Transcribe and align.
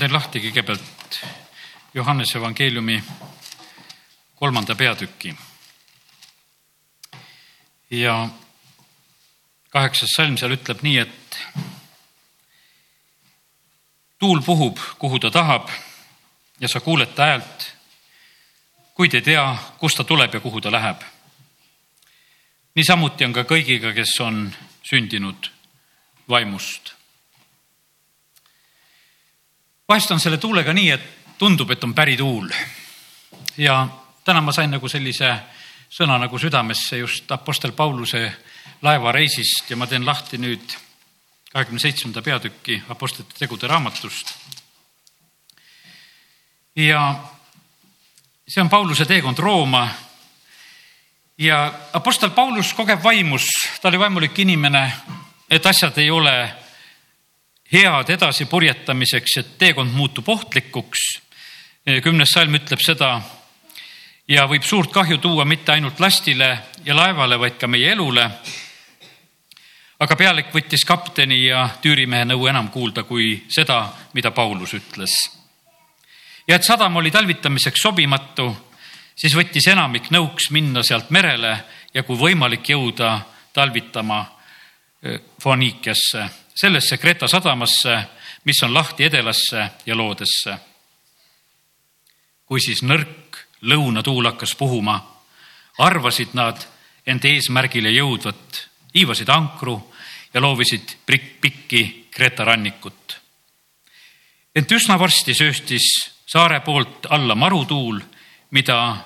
teen 0.00 0.12
lahti 0.16 0.40
kõigepealt 0.40 1.16
Johannese 1.94 2.38
evangeeliumi 2.38 3.02
kolmanda 4.34 4.74
peatüki. 4.74 5.34
ja 7.90 8.28
kaheksas 9.68 10.14
salm 10.16 10.38
seal 10.40 10.54
ütleb 10.56 10.80
nii, 10.82 10.98
et 10.98 11.38
tuul 14.18 14.40
puhub, 14.42 14.78
kuhu 14.98 15.18
ta 15.18 15.30
tahab 15.30 15.68
ja 16.60 16.68
sa 16.68 16.80
kuuled 16.80 17.12
ta 17.14 17.26
häält, 17.26 17.66
kuid 18.94 19.14
ei 19.14 19.22
tea, 19.22 19.44
kust 19.78 20.00
ta 20.00 20.04
tuleb 20.04 20.34
ja 20.34 20.40
kuhu 20.40 20.60
ta 20.60 20.72
läheb. 20.72 21.02
niisamuti 22.74 23.24
on 23.24 23.36
ka 23.36 23.44
kõigiga, 23.44 23.92
kes 23.92 24.16
on 24.20 24.48
sündinud 24.82 25.52
vaimust. 26.28 26.99
Vahest 29.90 30.10
on 30.10 30.20
selle 30.22 30.38
tuulega 30.38 30.72
nii, 30.72 30.90
et 30.90 31.06
tundub, 31.38 31.70
et 31.70 31.84
on 31.84 31.94
pärituul 31.94 32.46
ja 33.58 33.88
täna 34.24 34.40
ma 34.40 34.52
sain 34.54 34.70
nagu 34.70 34.88
sellise 34.88 35.32
sõna 35.90 36.18
nagu 36.22 36.38
südamesse 36.38 37.00
just 37.00 37.32
Apostel 37.34 37.72
Pauluse 37.74 38.22
laevareisist 38.82 39.70
ja 39.70 39.76
ma 39.76 39.88
teen 39.90 40.06
lahti 40.06 40.38
nüüd 40.38 40.76
kahekümne 41.50 41.82
seitsmenda 41.82 42.22
peatüki 42.22 42.78
Apostlite 42.88 43.34
tegude 43.38 43.66
raamatust. 43.66 44.30
ja 46.76 47.02
see 48.48 48.62
on 48.62 48.70
Pauluse 48.70 49.04
teekond 49.04 49.38
Rooma. 49.38 49.88
ja 51.38 51.74
Apostel 51.92 52.30
Paulus 52.30 52.74
kogeb 52.74 53.02
vaimus, 53.02 53.48
ta 53.82 53.88
oli 53.88 53.98
vaimulik 53.98 54.38
inimene, 54.38 54.92
et 55.50 55.66
asjad 55.66 55.98
ei 55.98 56.10
ole 56.10 56.54
head 57.72 58.10
edasipurjetamiseks, 58.10 59.36
et 59.36 59.58
teekond 59.58 59.92
muutub 59.92 60.28
ohtlikuks. 60.28 61.20
kümnes 62.02 62.28
salm 62.34 62.54
ütleb 62.54 62.80
seda 62.82 63.20
ja 64.28 64.46
võib 64.46 64.62
suurt 64.62 64.92
kahju 64.92 65.18
tuua 65.18 65.44
mitte 65.44 65.72
ainult 65.72 66.00
lastile 66.00 66.58
ja 66.84 66.96
laevale, 66.96 67.38
vaid 67.38 67.56
ka 67.58 67.66
meie 67.66 67.92
elule 67.92 68.30
aga 70.00 70.16
pealik 70.16 70.48
võttis 70.54 70.84
kapteni 70.88 71.44
ja 71.44 71.66
tüürimehe 71.82 72.24
nõu 72.28 72.46
enam 72.48 72.70
kuulda 72.72 73.04
kui 73.04 73.34
seda, 73.52 73.82
mida 74.16 74.30
Paulus 74.30 74.74
ütles. 74.74 75.12
ja 76.48 76.56
et 76.56 76.64
sadam 76.64 76.96
oli 76.96 77.10
talvitamiseks 77.10 77.82
sobimatu, 77.82 78.48
siis 79.14 79.36
võttis 79.36 79.68
enamik 79.68 80.10
nõuks 80.10 80.50
minna 80.50 80.82
sealt 80.82 81.10
merele 81.10 81.56
ja 81.94 82.02
kui 82.02 82.16
võimalik, 82.16 82.68
jõuda 82.68 83.20
talvitama 83.52 84.26
Foniikiasse, 85.40 86.28
sellesse 86.54 86.96
Kreta 86.96 87.28
sadamasse, 87.28 87.98
mis 88.44 88.62
on 88.62 88.74
lahti 88.74 89.04
Edelasse 89.04 89.70
ja 89.86 89.96
Loodesse. 89.96 90.58
kui 92.46 92.60
siis 92.60 92.82
nõrk 92.82 93.36
lõunatuul 93.62 94.26
hakkas 94.26 94.56
puhuma, 94.58 94.96
arvasid 95.78 96.32
nad 96.34 96.58
end 97.06 97.24
eesmärgile 97.24 97.92
jõudvat, 97.94 98.66
hiivasid 98.94 99.28
ankru 99.28 99.76
ja 100.34 100.40
loovisid 100.40 100.96
pikki 101.06 102.08
Kreeta 102.10 102.44
rannikut. 102.44 103.20
ent 104.54 104.72
üsna 104.72 104.98
varsti 104.98 105.34
sööstis 105.34 106.10
saare 106.26 106.60
poolt 106.60 107.06
alla 107.10 107.34
marutuul, 107.34 108.00
mida 108.50 108.96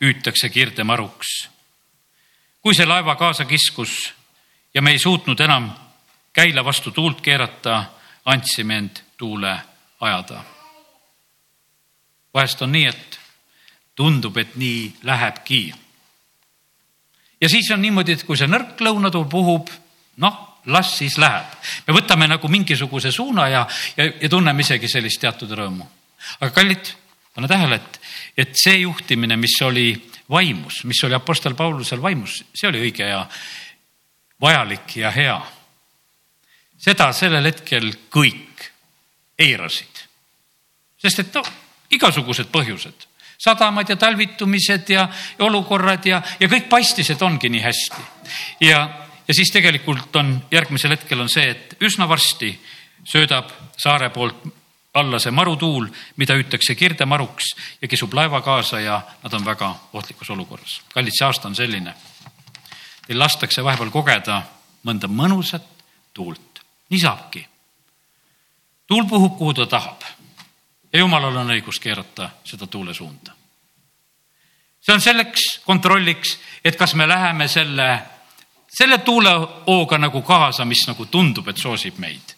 hüütakse 0.00 0.48
kirdemaruks. 0.48 1.48
kui 2.62 2.74
see 2.74 2.86
laeva 2.86 3.16
kaasa 3.16 3.44
kiskus 3.44 4.12
ja 4.74 4.82
me 4.82 4.90
ei 4.90 4.98
suutnud 4.98 5.40
enam 5.40 5.70
käila 6.40 6.64
vastu 6.64 6.90
tuult 6.90 7.20
keerata, 7.20 7.84
andsime 8.24 8.76
end 8.76 9.02
tuule 9.16 9.56
ajada. 10.00 10.40
vahest 12.34 12.62
on 12.62 12.72
nii, 12.72 12.86
et 12.86 13.18
tundub, 13.94 14.36
et 14.36 14.56
nii 14.56 14.94
lähebki. 15.02 15.74
ja 17.40 17.48
siis 17.48 17.70
on 17.70 17.82
niimoodi, 17.82 18.16
et 18.16 18.24
kui 18.24 18.40
see 18.40 18.48
nõrk 18.48 18.80
lõunatuul 18.80 19.28
puhub, 19.28 19.68
noh 20.16 20.40
las 20.66 20.94
siis 21.02 21.18
läheb. 21.18 21.52
me 21.86 21.98
võtame 22.00 22.28
nagu 22.28 22.48
mingisuguse 22.48 23.12
suuna 23.12 23.48
ja, 23.48 23.66
ja, 23.96 24.08
ja 24.22 24.28
tunneme 24.28 24.64
isegi 24.64 24.88
sellist 24.88 25.20
teatud 25.20 25.52
rõõmu. 25.52 25.84
aga 26.40 26.50
kallid, 26.56 26.94
pane 27.34 27.52
tähele, 27.52 27.82
et, 27.82 28.00
et 28.36 28.56
see 28.56 28.80
juhtimine, 28.80 29.36
mis 29.36 29.60
oli 29.62 29.92
vaimus, 30.30 30.84
mis 30.88 31.04
oli 31.04 31.20
Apostel 31.20 31.54
Paulusel 31.54 32.00
vaimus, 32.00 32.44
see 32.54 32.68
oli 32.72 32.86
õige 32.88 33.12
ja 33.12 33.26
vajalik 34.40 34.96
ja 35.04 35.12
hea. 35.12 35.40
Seda 36.80 37.10
sellel 37.12 37.44
hetkel 37.50 37.92
kõik 38.12 38.70
eirasid. 39.38 40.06
sest 41.00 41.18
et 41.18 41.34
noh, 41.34 41.46
igasugused 41.90 42.50
põhjused, 42.52 43.06
sadamad 43.40 43.88
ja 43.88 43.96
talvitumised 43.96 44.90
ja, 44.92 45.08
ja 45.38 45.44
olukorrad 45.44 46.06
ja, 46.06 46.22
ja 46.40 46.48
kõik 46.48 46.68
paistis, 46.68 47.10
et 47.10 47.22
ongi 47.22 47.48
nii 47.48 47.62
hästi. 47.64 48.02
ja 48.68 48.88
ja 49.30 49.34
siis 49.34 49.52
tegelikult 49.54 50.16
on 50.16 50.32
järgmisel 50.50 50.90
hetkel 50.90 51.20
on 51.22 51.28
see, 51.30 51.50
et 51.50 51.76
üsna 51.86 52.08
varsti 52.08 52.50
söödab 53.06 53.52
saare 53.78 54.08
poolt 54.10 54.42
alla 54.94 55.20
see 55.22 55.30
marutuul, 55.30 55.86
mida 56.18 56.34
hüütakse 56.34 56.74
kirdemaruks 56.74 57.52
ja 57.82 57.88
kisub 57.88 58.14
laeva 58.18 58.40
kaasa 58.42 58.80
ja 58.82 58.96
nad 59.22 59.34
on 59.38 59.44
väga 59.46 59.68
ohtlikus 59.92 60.30
olukorras. 60.34 60.80
kallid, 60.94 61.14
see 61.14 61.26
aasta 61.26 61.48
on 61.48 61.54
selline. 61.54 61.94
Teil 63.06 63.18
lastakse 63.18 63.62
vahepeal 63.64 63.90
kogeda 63.94 64.42
mõnda 64.86 65.06
mõnusat 65.06 65.62
tuult, 66.14 66.49
nii 66.90 67.00
saabki. 67.00 67.46
tuul 68.86 69.04
puhub, 69.04 69.38
kuhu 69.38 69.54
ta 69.54 69.66
tahab 69.66 70.02
ja 70.92 70.98
jumalal 70.98 71.36
on 71.36 71.52
õigus 71.54 71.80
keerata 71.80 72.30
seda 72.44 72.66
tuule 72.66 72.94
suunda. 72.94 73.32
see 74.80 74.94
on 74.94 75.00
selleks 75.00 75.60
kontrolliks, 75.64 76.38
et 76.64 76.76
kas 76.76 76.94
me 76.94 77.08
läheme 77.08 77.48
selle 77.48 77.90
selle 78.70 78.98
tuulehooga 78.98 79.98
nagu 79.98 80.22
kaasa, 80.22 80.64
mis 80.64 80.86
nagu 80.86 81.06
tundub, 81.06 81.48
et 81.48 81.58
soosib 81.58 81.98
meid. 81.98 82.36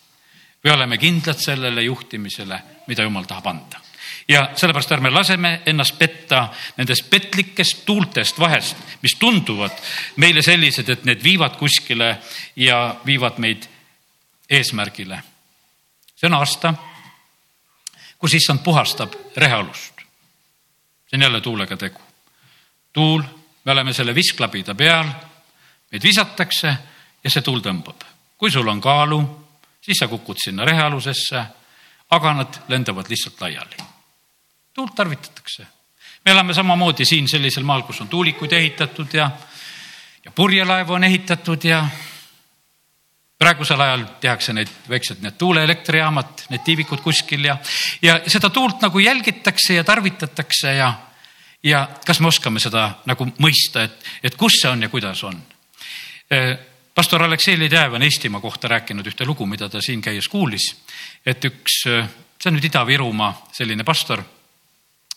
või 0.65 0.71
oleme 0.73 0.99
kindlad 0.99 1.41
sellele 1.43 1.83
juhtimisele, 1.83 2.59
mida 2.87 3.03
jumal 3.03 3.25
tahab 3.25 3.47
anda. 3.47 3.81
ja 4.29 4.51
sellepärast 4.55 4.93
ärme 4.93 5.11
laseme 5.11 5.63
ennast 5.67 5.99
petta 5.99 6.49
nendest 6.77 7.11
petlikest 7.11 7.85
tuultest 7.85 8.39
vahest, 8.39 8.77
mis 9.03 9.17
tunduvad 9.19 9.73
meile 10.17 10.43
sellised, 10.43 10.89
et 10.89 11.05
need 11.05 11.23
viivad 11.23 11.57
kuskile 11.57 12.19
ja 12.57 12.97
viivad 13.07 13.39
meid 13.39 13.69
eesmärgile. 14.51 15.23
see 16.17 16.27
on 16.27 16.35
aasta, 16.35 16.75
kus 18.19 18.35
issand 18.35 18.63
puhastab 18.65 19.13
rehalust. 19.37 19.95
see 21.07 21.17
on 21.17 21.23
jälle 21.23 21.41
tuulega 21.41 21.77
tegu. 21.77 22.01
tuul, 22.93 23.23
me 23.65 23.73
oleme 23.73 23.93
selle 23.93 24.15
visklapida 24.15 24.75
peal 24.75 25.09
meid 25.93 26.03
visatakse 26.03 26.77
ja 27.25 27.31
see 27.31 27.43
tuul 27.43 27.61
tõmbab. 27.61 28.05
kui 28.39 28.51
sul 28.51 28.69
on 28.69 28.81
kaalu, 28.81 29.21
siis 29.81 29.99
sa 30.01 30.09
kukud 30.09 30.41
sinna 30.45 30.65
rehealusesse, 30.65 31.45
aga 32.11 32.33
nad 32.35 32.59
lendavad 32.69 33.09
lihtsalt 33.09 33.41
laiali. 33.41 33.77
tuult 34.75 34.95
tarvitatakse. 34.95 35.67
me 36.25 36.33
elame 36.33 36.55
samamoodi 36.55 37.05
siin 37.05 37.29
sellisel 37.29 37.65
maal, 37.65 37.83
kus 37.83 38.01
on 38.01 38.09
tuulikuid 38.09 38.53
ehitatud 38.53 39.15
ja, 39.15 39.31
ja 40.25 40.31
purjelaevu 40.31 40.93
on 40.93 41.05
ehitatud 41.05 41.65
ja 41.65 41.87
praegusel 43.43 43.81
ajal 43.81 44.05
tehakse 44.23 44.55
neid 44.57 44.71
väiksed 44.89 45.23
need 45.25 45.39
tuuleelektrijaamad, 45.39 46.47
need 46.55 46.65
tiivikud 46.67 47.03
kuskil 47.05 47.51
ja, 47.51 47.57
ja 48.03 48.21
seda 48.27 48.51
tuult 48.55 48.83
nagu 48.85 49.03
jälgitakse 49.03 49.81
ja 49.81 49.85
tarvitatakse 49.85 50.77
ja, 50.79 50.93
ja 51.63 51.87
kas 52.07 52.21
me 52.21 52.31
oskame 52.31 52.63
seda 52.63 52.89
nagu 53.11 53.27
mõista, 53.43 53.87
et, 53.89 54.13
et 54.23 54.39
kus 54.39 54.61
see 54.63 54.71
on 54.71 54.87
ja 54.87 54.93
kuidas 54.93 55.25
on 55.29 55.41
pastor 56.95 57.23
Aleksei 57.23 57.59
Ledejev 57.59 57.93
on 57.93 58.03
Eestimaa 58.03 58.41
kohta 58.41 58.69
rääkinud 58.69 59.07
ühte 59.07 59.27
lugu, 59.27 59.47
mida 59.47 59.69
ta 59.69 59.81
siin 59.81 60.03
käies 60.03 60.29
kuulis. 60.29 60.85
et 61.27 61.45
üks, 61.45 61.83
see 61.85 62.51
on 62.51 62.57
nüüd 62.57 62.69
Ida-Virumaa 62.69 63.33
selline 63.53 63.85
pastor, 63.85 64.23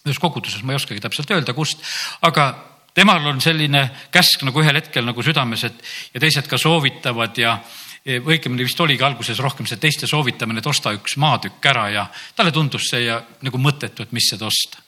ühes 0.06 0.20
koguduses, 0.22 0.64
ma 0.64 0.74
ei 0.74 0.80
oskagi 0.80 1.02
täpselt 1.02 1.32
öelda, 1.32 1.54
kust, 1.54 1.82
aga 2.22 2.48
temal 2.96 3.26
on 3.28 3.42
selline 3.42 3.90
käsk 4.12 4.46
nagu 4.48 4.62
ühel 4.62 4.80
hetkel 4.80 5.06
nagu 5.06 5.24
südames, 5.24 5.64
et 5.68 5.84
ja 6.14 6.22
teised 6.24 6.48
ka 6.48 6.58
soovitavad 6.62 7.38
ja 7.38 7.58
õigemini 8.06 8.66
vist 8.68 8.80
oligi 8.80 9.04
alguses 9.04 9.40
rohkem 9.42 9.66
see 9.66 9.80
teiste 9.82 10.08
soovitamine, 10.08 10.62
et 10.62 10.68
osta 10.70 10.94
üks 10.94 11.18
maatükk 11.18 11.66
ära 11.66 11.88
ja 11.90 12.08
talle 12.36 12.52
tundus 12.54 12.90
see 12.92 13.08
ja 13.08 13.22
nagu 13.42 13.58
mõttetu, 13.58 14.06
et 14.06 14.12
mis 14.12 14.28
seda 14.30 14.46
osta. 14.46 14.82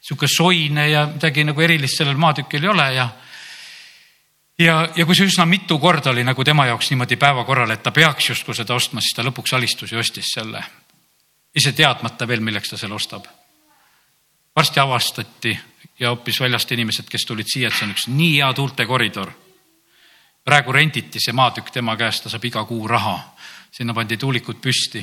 sihuke 0.00 0.26
soine 0.28 0.88
ja 0.90 1.06
midagi 1.06 1.44
nagu 1.44 1.60
erilist 1.60 1.96
sellel 1.96 2.16
maatükil 2.16 2.64
ei 2.64 2.68
ole 2.68 2.88
ja 2.94 3.08
ja, 4.58 4.88
ja 4.96 5.06
kui 5.06 5.16
see 5.16 5.28
üsna 5.28 5.46
mitu 5.46 5.78
korda 5.78 6.10
oli 6.10 6.24
nagu 6.24 6.44
tema 6.44 6.66
jaoks 6.66 6.90
niimoodi 6.90 7.16
päevakorral, 7.16 7.70
et 7.70 7.82
ta 7.82 7.92
peaks 7.92 8.28
justkui 8.30 8.54
seda 8.54 8.74
ostma, 8.74 9.00
siis 9.00 9.16
ta 9.16 9.24
lõpuks 9.26 9.54
alistus 9.56 9.92
ja 9.92 9.98
ostis 9.98 10.34
selle. 10.34 10.62
ise 11.54 11.72
teadmata 11.72 12.26
veel, 12.28 12.40
milleks 12.40 12.70
ta 12.70 12.76
selle 12.76 12.94
ostab. 12.94 13.26
varsti 14.56 14.80
avastati 14.80 15.58
ja 15.98 16.08
hoopis 16.08 16.40
väljast 16.40 16.72
inimesed, 16.72 17.08
kes 17.08 17.24
tulid 17.24 17.46
siia, 17.46 17.68
et 17.68 17.74
see 17.74 17.86
on 17.86 17.94
üks 17.94 18.08
nii 18.08 18.36
hea 18.36 18.52
tuulte 18.52 18.86
koridor. 18.86 19.32
Praegu 20.44 20.72
renditi 20.72 21.20
see 21.20 21.32
maatükk 21.32 21.72
tema 21.72 21.96
käest, 21.96 22.24
ta 22.24 22.32
saab 22.32 22.44
iga 22.44 22.64
kuu 22.68 22.88
raha. 22.88 23.16
Sinna 23.74 23.94
pandi 23.94 24.16
tuulikud 24.16 24.60
püsti. 24.62 25.02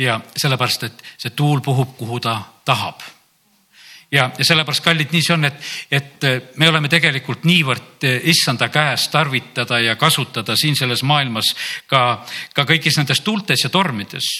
Ja 0.00 0.20
sellepärast, 0.36 0.86
et 0.88 1.04
see 1.18 1.34
tuul 1.36 1.60
puhub, 1.60 1.96
kuhu 1.98 2.20
ta 2.20 2.38
tahab. 2.64 3.02
Ja, 4.12 4.30
ja 4.38 4.44
sellepärast, 4.44 4.84
kallid, 4.84 5.10
nii 5.12 5.22
see 5.22 5.34
on, 5.34 5.44
et, 5.44 5.70
et 5.90 6.26
me 6.56 6.68
oleme 6.70 6.88
tegelikult 6.88 7.44
niivõrd 7.44 8.06
issanda 8.30 8.70
käes 8.72 9.08
tarvitada 9.12 9.80
ja 9.82 9.96
kasutada 9.98 10.56
siin 10.56 10.78
selles 10.78 11.02
maailmas 11.02 11.50
ka, 11.90 12.22
ka 12.54 12.64
kõigis 12.68 12.96
nendes 13.00 13.20
tuultes 13.26 13.66
ja 13.66 13.72
tormides. 13.74 14.30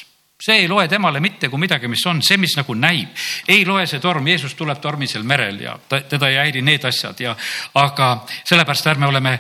See 0.41 0.63
ei 0.63 0.69
loe 0.69 0.85
temale 0.89 1.21
mitte 1.21 1.49
kui 1.49 1.59
midagi, 1.59 1.89
mis 1.89 2.05
on 2.07 2.21
see, 2.23 2.37
mis 2.37 2.55
nagu 2.57 2.75
näib. 2.77 3.09
ei 3.49 3.65
loe 3.67 3.87
see 3.87 4.01
torm, 4.01 4.27
Jeesus 4.29 4.55
tuleb 4.55 4.81
tormisel 4.81 5.25
merel 5.25 5.61
ja 5.61 5.79
ta, 5.89 6.01
teda 6.01 6.29
ei 6.29 6.37
häiri 6.37 6.63
need 6.63 6.85
asjad 6.85 7.21
ja, 7.21 7.37
aga 7.75 8.11
sellepärast 8.45 8.87
ärme 8.93 9.07
oleme 9.07 9.39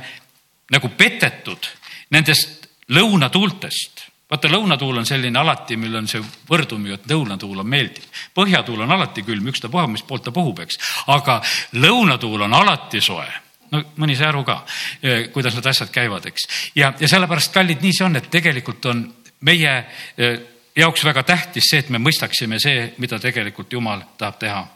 nagu 0.70 0.90
petetud 0.98 1.70
nendest 2.10 2.68
lõunatuultest 2.88 4.06
vaata, 4.30 4.50
lõunatuul 4.50 4.98
on 5.00 5.06
selline 5.06 5.38
alati, 5.38 5.76
meil 5.78 5.94
on 6.00 6.08
see 6.10 6.22
võrdumi, 6.48 6.94
et 6.94 7.10
lõunatuul 7.10 7.62
on 7.62 7.68
meeldiv. 7.68 8.04
põhjatuul 8.34 8.82
on 8.82 8.92
alati 8.92 9.22
külm, 9.22 9.46
ükstapuha, 9.52 9.86
mis 9.86 10.02
poolt 10.02 10.24
ta 10.26 10.32
puhub, 10.34 10.58
eks. 10.64 10.78
aga 11.06 11.40
lõunatuul 11.74 12.46
on 12.48 12.54
alati 12.54 13.00
soe. 13.00 13.26
no 13.70 13.82
mõni 13.98 14.16
sai 14.16 14.28
aru 14.28 14.44
ka, 14.44 14.64
eh, 15.02 15.28
kuidas 15.32 15.54
need 15.54 15.66
asjad 15.66 15.90
käivad, 15.90 16.26
eks. 16.26 16.48
ja, 16.74 16.92
ja 16.98 17.08
sellepärast, 17.08 17.52
kallid, 17.54 17.82
nii 17.82 17.92
see 17.92 18.06
on, 18.06 18.16
et 18.16 18.30
tegelikult 18.30 18.86
on 18.86 19.06
meie 19.40 19.76
eh, 20.18 20.40
jaoks 20.76 21.04
väga 21.04 21.22
tähtis 21.22 21.70
see, 21.70 21.84
et 21.84 21.90
me 21.90 22.02
mõistaksime 22.02 22.58
see, 22.62 22.92
mida 22.98 23.18
tegelikult 23.22 23.72
Jumal 23.72 24.02
tahab 24.18 24.38
teha. 24.38 24.66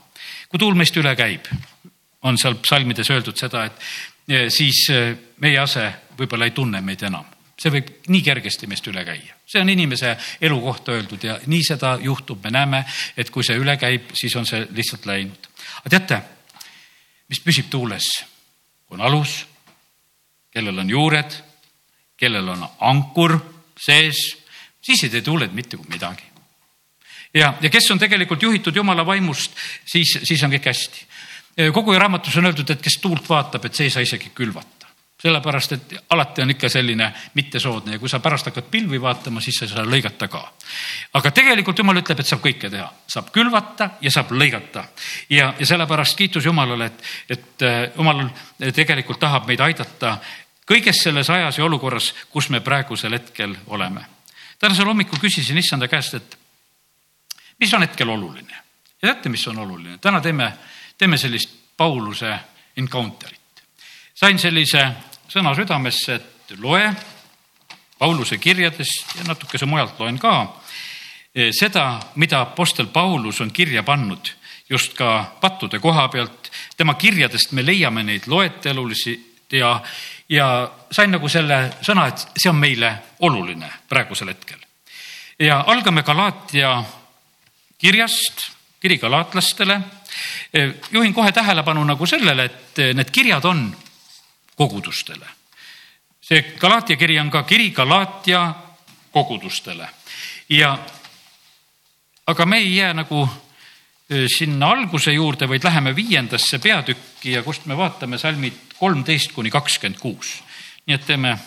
kui 0.49 0.59
tuul 0.59 0.75
meist 0.75 0.97
üle 0.97 1.15
käib, 1.17 1.47
on 2.23 2.39
seal 2.39 2.55
psalmides 2.63 3.11
öeldud 3.11 3.37
seda, 3.37 3.65
et 3.65 3.73
siis 4.53 4.87
meie 5.43 5.59
ase 5.59 5.89
võib-olla 6.19 6.47
ei 6.47 6.55
tunne 6.55 6.81
meid 6.85 7.03
enam 7.03 7.27
see 7.61 7.73
võib 7.75 7.91
nii 8.09 8.23
kergesti 8.25 8.69
meist 8.71 8.87
üle 8.89 9.03
käia, 9.05 9.37
see 9.45 9.61
on 9.61 9.69
inimese 9.69 10.15
elu 10.41 10.57
kohta 10.65 10.95
öeldud 10.97 11.25
ja 11.27 11.37
nii 11.51 11.65
seda 11.67 11.97
juhtub, 12.01 12.41
me 12.45 12.53
näeme, 12.55 12.85
et 13.17 13.31
kui 13.33 13.45
see 13.45 13.59
üle 13.61 13.77
käib, 13.81 14.15
siis 14.17 14.37
on 14.41 14.49
see 14.49 14.65
lihtsalt 14.77 15.05
läinud. 15.11 15.49
aga 15.83 15.93
teate, 15.93 16.21
mis 17.29 17.43
püsib 17.45 17.69
tuules, 17.71 18.09
on 18.91 19.05
alus, 19.05 19.43
kellel 20.51 20.81
on 20.83 20.91
juured, 20.91 21.37
kellel 22.17 22.49
on 22.55 22.65
ankur 22.89 23.37
sees, 23.79 24.25
siis 24.81 25.05
ei 25.05 25.13
tee 25.13 25.23
tuuled 25.23 25.53
mitte 25.53 25.77
midagi. 25.93 26.25
ja, 27.35 27.53
ja 27.61 27.71
kes 27.71 27.91
on 27.93 28.01
tegelikult 28.01 28.43
juhitud 28.43 28.77
jumala 28.77 29.05
vaimust, 29.07 29.53
siis, 29.85 30.17
siis 30.25 30.43
on 30.43 30.57
kõik 30.57 30.73
hästi. 30.73 31.07
Kogu 31.73 31.95
raamatus 31.99 32.37
on 32.37 32.51
öeldud, 32.51 32.71
et 32.71 32.83
kes 32.83 33.01
tuult 33.03 33.29
vaatab, 33.29 33.65
et 33.67 33.75
see 33.75 33.89
ei 33.89 33.95
saa 33.95 34.05
isegi 34.07 34.33
külvata 34.35 34.81
sellepärast, 35.21 35.73
et 35.73 35.95
alati 36.11 36.43
on 36.43 36.51
ikka 36.55 36.69
selline 36.69 37.11
mittesoodne 37.35 37.93
ja 37.93 37.99
kui 38.01 38.09
sa 38.09 38.23
pärast 38.25 38.47
hakkad 38.49 38.71
pilvi 38.71 39.01
vaatama, 39.01 39.41
siis 39.41 39.59
sa 39.59 39.67
ei 39.67 39.73
saa 39.73 39.85
lõigata 39.85 40.29
ka. 40.33 40.41
aga 41.15 41.31
tegelikult 41.37 41.79
jumal 41.79 42.01
ütleb, 42.01 42.21
et 42.21 42.31
saab 42.31 42.41
kõike 42.45 42.71
teha, 42.73 42.87
saab 43.07 43.29
külvata 43.35 43.91
ja 44.01 44.11
saab 44.11 44.33
lõigata. 44.33 44.85
ja, 45.31 45.53
ja 45.59 45.67
sellepärast 45.67 46.17
kiitus 46.17 46.45
Jumalale, 46.45 46.87
et, 46.87 47.05
et 47.37 47.67
äh, 47.69 47.91
Jumal 47.97 48.25
tegelikult 48.73 49.21
tahab 49.21 49.47
meid 49.49 49.61
aidata 49.61 50.17
kõiges 50.71 51.03
selles 51.03 51.31
ajas 51.31 51.59
ja 51.59 51.65
olukorras, 51.65 52.15
kus 52.31 52.49
me 52.49 52.61
praegusel 52.61 53.13
hetkel 53.13 53.57
oleme. 53.67 54.07
tänasel 54.59 54.89
hommikul 54.89 55.21
küsisin 55.21 55.59
issanda 55.59 55.89
käest, 55.89 56.15
et 56.15 56.39
mis 57.61 57.75
on 57.75 57.83
hetkel 57.83 58.09
oluline 58.09 58.57
ja 59.03 59.13
teate, 59.13 59.29
mis 59.29 59.47
on 59.49 59.59
oluline, 59.59 59.99
täna 59.99 60.21
teeme, 60.21 60.53
teeme 61.01 61.17
sellist 61.19 61.57
Pauluse 61.77 62.35
encounter'it 62.77 63.41
sain 64.21 64.39
sellise 64.39 64.83
sõna 65.31 65.55
südamesse, 65.57 66.19
et 66.19 66.59
loe 66.61 66.91
Pauluse 68.01 68.39
kirjadest 68.41 69.17
ja 69.19 69.25
natukese 69.29 69.69
mujalt 69.69 69.99
loen 70.01 70.19
ka 70.21 70.35
eh, 71.35 71.51
seda, 71.57 72.01
mida 72.21 72.43
Apostel 72.45 72.91
Paulus 72.93 73.41
on 73.41 73.53
kirja 73.53 73.83
pannud 73.87 74.33
just 74.71 74.95
ka 74.99 75.37
pattude 75.41 75.81
koha 75.81 76.09
pealt. 76.09 76.51
tema 76.77 76.95
kirjadest 76.95 77.53
me 77.53 77.65
leiame 77.67 78.03
neid 78.03 78.27
loetelulisi 78.27 79.17
ja, 79.53 79.81
ja 80.29 80.47
sain 80.91 81.11
nagu 81.11 81.29
selle 81.29 81.63
sõna, 81.83 82.07
et 82.09 82.27
see 82.37 82.51
on 82.51 82.61
meile 82.61 82.93
oluline 83.21 83.73
praegusel 83.89 84.29
hetkel. 84.29 84.59
ja 85.39 85.65
algame 85.67 86.03
Galaatia 86.03 86.83
kirjast, 87.79 88.51
kiri 88.81 88.99
galaatlastele. 88.99 89.81
Eh, 90.53 90.75
juhin 90.93 91.15
kohe 91.15 91.33
tähelepanu 91.33 91.85
nagu 91.85 92.07
sellele, 92.07 92.45
et 92.45 92.79
eh, 92.79 92.95
need 92.95 93.11
kirjad 93.11 93.45
on 93.45 93.77
kogudustele. 94.57 95.27
see 96.21 96.43
Galaatia 96.59 96.97
kiri 96.97 97.19
on 97.19 97.31
ka 97.31 97.43
kiri 97.43 97.71
Galaatia 97.71 98.55
kogudustele 99.11 99.89
ja 100.49 100.79
aga 102.27 102.47
me 102.47 102.59
ei 102.59 102.77
jää 102.77 102.95
nagu 102.95 103.29
e, 104.11 104.27
sinna 104.29 104.71
alguse 104.71 105.13
juurde, 105.13 105.49
vaid 105.49 105.65
läheme 105.65 105.97
viiendasse 105.97 106.59
peatükki 106.59 107.33
ja 107.33 107.43
kust 107.43 107.67
me 107.67 107.77
vaatame 107.77 108.19
salmid 108.19 108.77
kolmteist 108.79 109.33
kuni 109.33 109.51
kakskümmend 109.51 109.99
kuus. 110.01 110.43
nii 110.87 110.95
et 110.95 111.07
teeme 111.07 111.39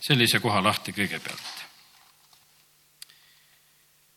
sellise 0.00 0.40
koha 0.40 0.62
lahti 0.62 0.92
kõigepealt. 0.92 1.64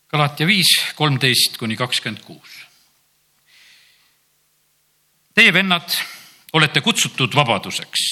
Galaatia 0.08 0.46
viis, 0.46 0.72
kolmteist 0.94 1.56
kuni 1.58 1.76
kakskümmend 1.76 2.24
kuus. 2.24 2.67
Teie 5.38 5.52
vennad 5.54 5.94
olete 6.58 6.80
kutsutud 6.82 7.34
vabaduseks 7.34 8.08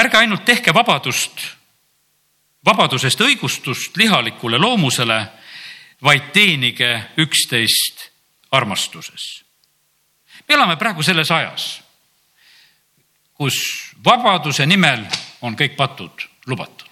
ärge 0.00 0.18
ainult 0.18 0.44
tehke 0.44 0.74
vabadust, 0.74 1.40
vabadusest 2.64 3.20
õigustust 3.20 3.96
lihalikule 3.96 4.58
loomusele, 4.60 5.18
vaid 6.02 6.32
teenige 6.34 6.90
üksteist 7.16 8.08
armastuses. 8.50 9.44
me 10.48 10.54
elame 10.54 10.76
praegu 10.76 11.02
selles 11.02 11.30
ajas, 11.30 11.80
kus 13.34 13.56
vabaduse 14.04 14.66
nimel 14.66 15.06
on 15.40 15.56
kõik 15.56 15.76
patud 15.76 16.28
lubatud 16.46 16.91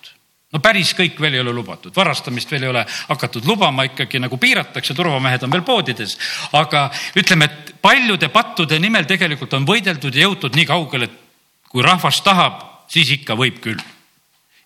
no 0.51 0.61
päris 0.63 0.93
kõik 0.99 1.21
veel 1.23 1.37
ei 1.39 1.43
ole 1.43 1.53
lubatud, 1.55 1.95
varastamist 1.97 2.51
veel 2.51 2.67
ei 2.67 2.73
ole 2.73 2.83
hakatud 3.09 3.47
lubama, 3.47 3.87
ikkagi 3.91 4.21
nagu 4.23 4.39
piiratakse, 4.41 4.95
turvamehed 4.99 5.47
on 5.47 5.53
veel 5.55 5.65
poodides. 5.67 6.17
aga 6.59 6.89
ütleme, 7.19 7.47
et 7.47 7.75
paljude 7.83 8.29
pattude 8.29 8.79
nimel 8.79 9.07
tegelikult 9.07 9.55
on 9.55 9.69
võideldud 9.69 10.15
ja 10.15 10.27
jõutud 10.27 10.59
nii 10.59 10.67
kaugele, 10.67 11.11
et 11.11 11.71
kui 11.71 11.87
rahvas 11.87 12.21
tahab, 12.27 12.63
siis 12.91 13.11
ikka 13.21 13.39
võib 13.39 13.63
küll. 13.63 13.81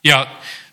ja 0.05 0.25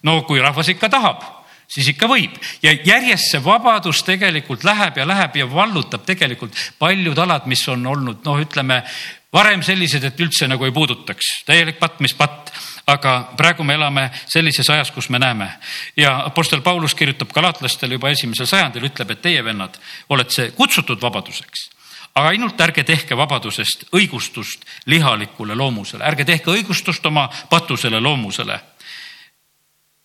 no 0.04 0.22
kui 0.28 0.40
rahvas 0.40 0.72
ikka 0.72 0.90
tahab, 0.90 1.24
siis 1.72 1.92
ikka 1.92 2.08
võib 2.08 2.36
ja 2.64 2.74
järjest 2.74 3.32
see 3.32 3.44
vabadus 3.44 4.04
tegelikult 4.08 4.64
läheb 4.68 4.98
ja 4.98 5.08
läheb 5.08 5.36
ja 5.36 5.48
vallutab 5.48 6.06
tegelikult 6.08 6.56
paljud 6.80 7.20
alad, 7.20 7.48
mis 7.52 7.68
on 7.72 7.86
olnud 7.88 8.24
noh, 8.26 8.40
ütleme 8.40 8.84
varem 9.32 9.64
sellised, 9.64 10.04
et 10.04 10.20
üldse 10.20 10.48
nagu 10.52 10.66
ei 10.68 10.76
puudutaks, 10.76 11.42
täielik 11.48 11.80
patt, 11.80 12.00
mis 12.04 12.16
patt 12.16 12.52
aga 12.88 13.32
praegu 13.38 13.64
me 13.64 13.74
elame 13.74 14.08
sellises 14.30 14.70
ajas, 14.70 14.92
kus 14.92 15.10
me 15.10 15.20
näeme. 15.20 15.50
Ja 15.98 16.26
Apostel 16.26 16.62
Paulus 16.62 16.96
kirjutab 16.96 17.32
galaatlastele 17.34 17.94
juba 17.94 18.10
esimesel 18.10 18.50
sajandil, 18.50 18.88
ütleb, 18.90 19.12
et 19.12 19.22
teie 19.22 19.44
vennad 19.44 19.78
olete 20.10 20.52
kutsutud 20.58 21.02
vabaduseks. 21.02 21.70
Aga 22.16 22.34
ainult 22.34 22.60
ärge 22.60 22.84
tehke 22.84 23.16
vabadusest 23.18 23.86
õigustust 23.96 24.66
lihalikule 24.86 25.56
loomusele, 25.56 26.04
ärge 26.04 26.26
tehke 26.28 26.52
õigustust 26.52 27.06
oma 27.08 27.30
patusele 27.50 28.02
loomusele, 28.04 28.60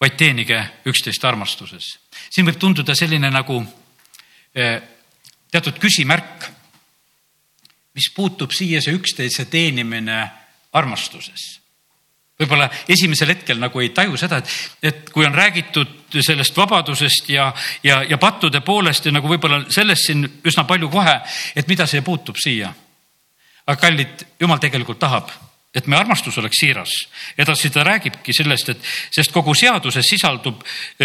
vaid 0.01 0.17
teenige 0.17 0.61
üksteist 0.87 1.25
armastuses. 1.25 1.99
siin 2.31 2.47
võib 2.47 2.59
tunduda 2.59 2.95
selline 2.95 3.31
nagu 3.31 3.63
eh, 4.55 4.81
teatud 5.51 5.79
küsimärk, 5.81 6.51
mis 7.95 8.11
puutub 8.15 8.53
siia 8.53 8.83
see 8.83 8.95
üksteise 8.95 9.45
teenimine 9.51 10.31
armastuses 10.73 11.66
võib-olla 12.41 12.69
esimesel 12.89 13.33
hetkel 13.33 13.61
nagu 13.61 13.81
ei 13.81 13.91
taju 13.97 14.19
seda, 14.21 14.41
et, 14.43 14.51
et 14.83 15.11
kui 15.13 15.25
on 15.27 15.35
räägitud 15.35 16.19
sellest 16.21 16.57
vabadusest 16.57 17.31
ja, 17.33 17.49
ja, 17.85 18.03
ja 18.09 18.19
pattude 18.21 18.61
poolest 18.65 19.09
ja 19.09 19.15
nagu 19.15 19.29
võib-olla 19.31 19.65
sellest 19.73 20.11
siin 20.11 20.27
üsna 20.45 20.67
palju 20.69 20.91
kohe, 20.93 21.17
et 21.57 21.69
mida 21.69 21.87
see 21.89 22.05
puutub 22.05 22.37
siia. 22.41 22.73
aga 23.67 23.81
kallid, 23.81 24.27
jumal 24.41 24.61
tegelikult 24.63 24.99
tahab, 24.99 25.31
et 25.75 25.87
meie 25.87 26.01
armastus 26.01 26.39
oleks 26.39 26.61
siiras. 26.61 26.93
edasi 27.39 27.71
ta 27.71 27.85
räägibki 27.85 28.33
sellest, 28.33 28.69
et 28.69 28.85
sest 29.11 29.33
kogu 29.33 29.55
seaduses 29.55 30.05
sisaldub, 30.05 30.63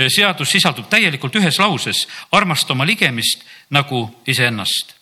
seadus 0.08 0.52
sisaldub 0.52 0.90
täielikult 0.90 1.36
ühes 1.36 1.60
lauses, 1.60 2.08
armasta 2.32 2.74
oma 2.74 2.86
ligemist 2.86 3.46
nagu 3.70 4.22
iseennast. 4.28 4.96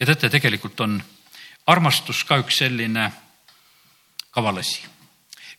ja 0.00 0.06
teate, 0.06 0.28
tegelikult 0.28 0.80
on 0.80 1.02
armastus 1.66 2.24
ka 2.24 2.42
üks 2.42 2.58
selline 2.64 3.12
kaval 4.32 4.58
asi 4.58 4.92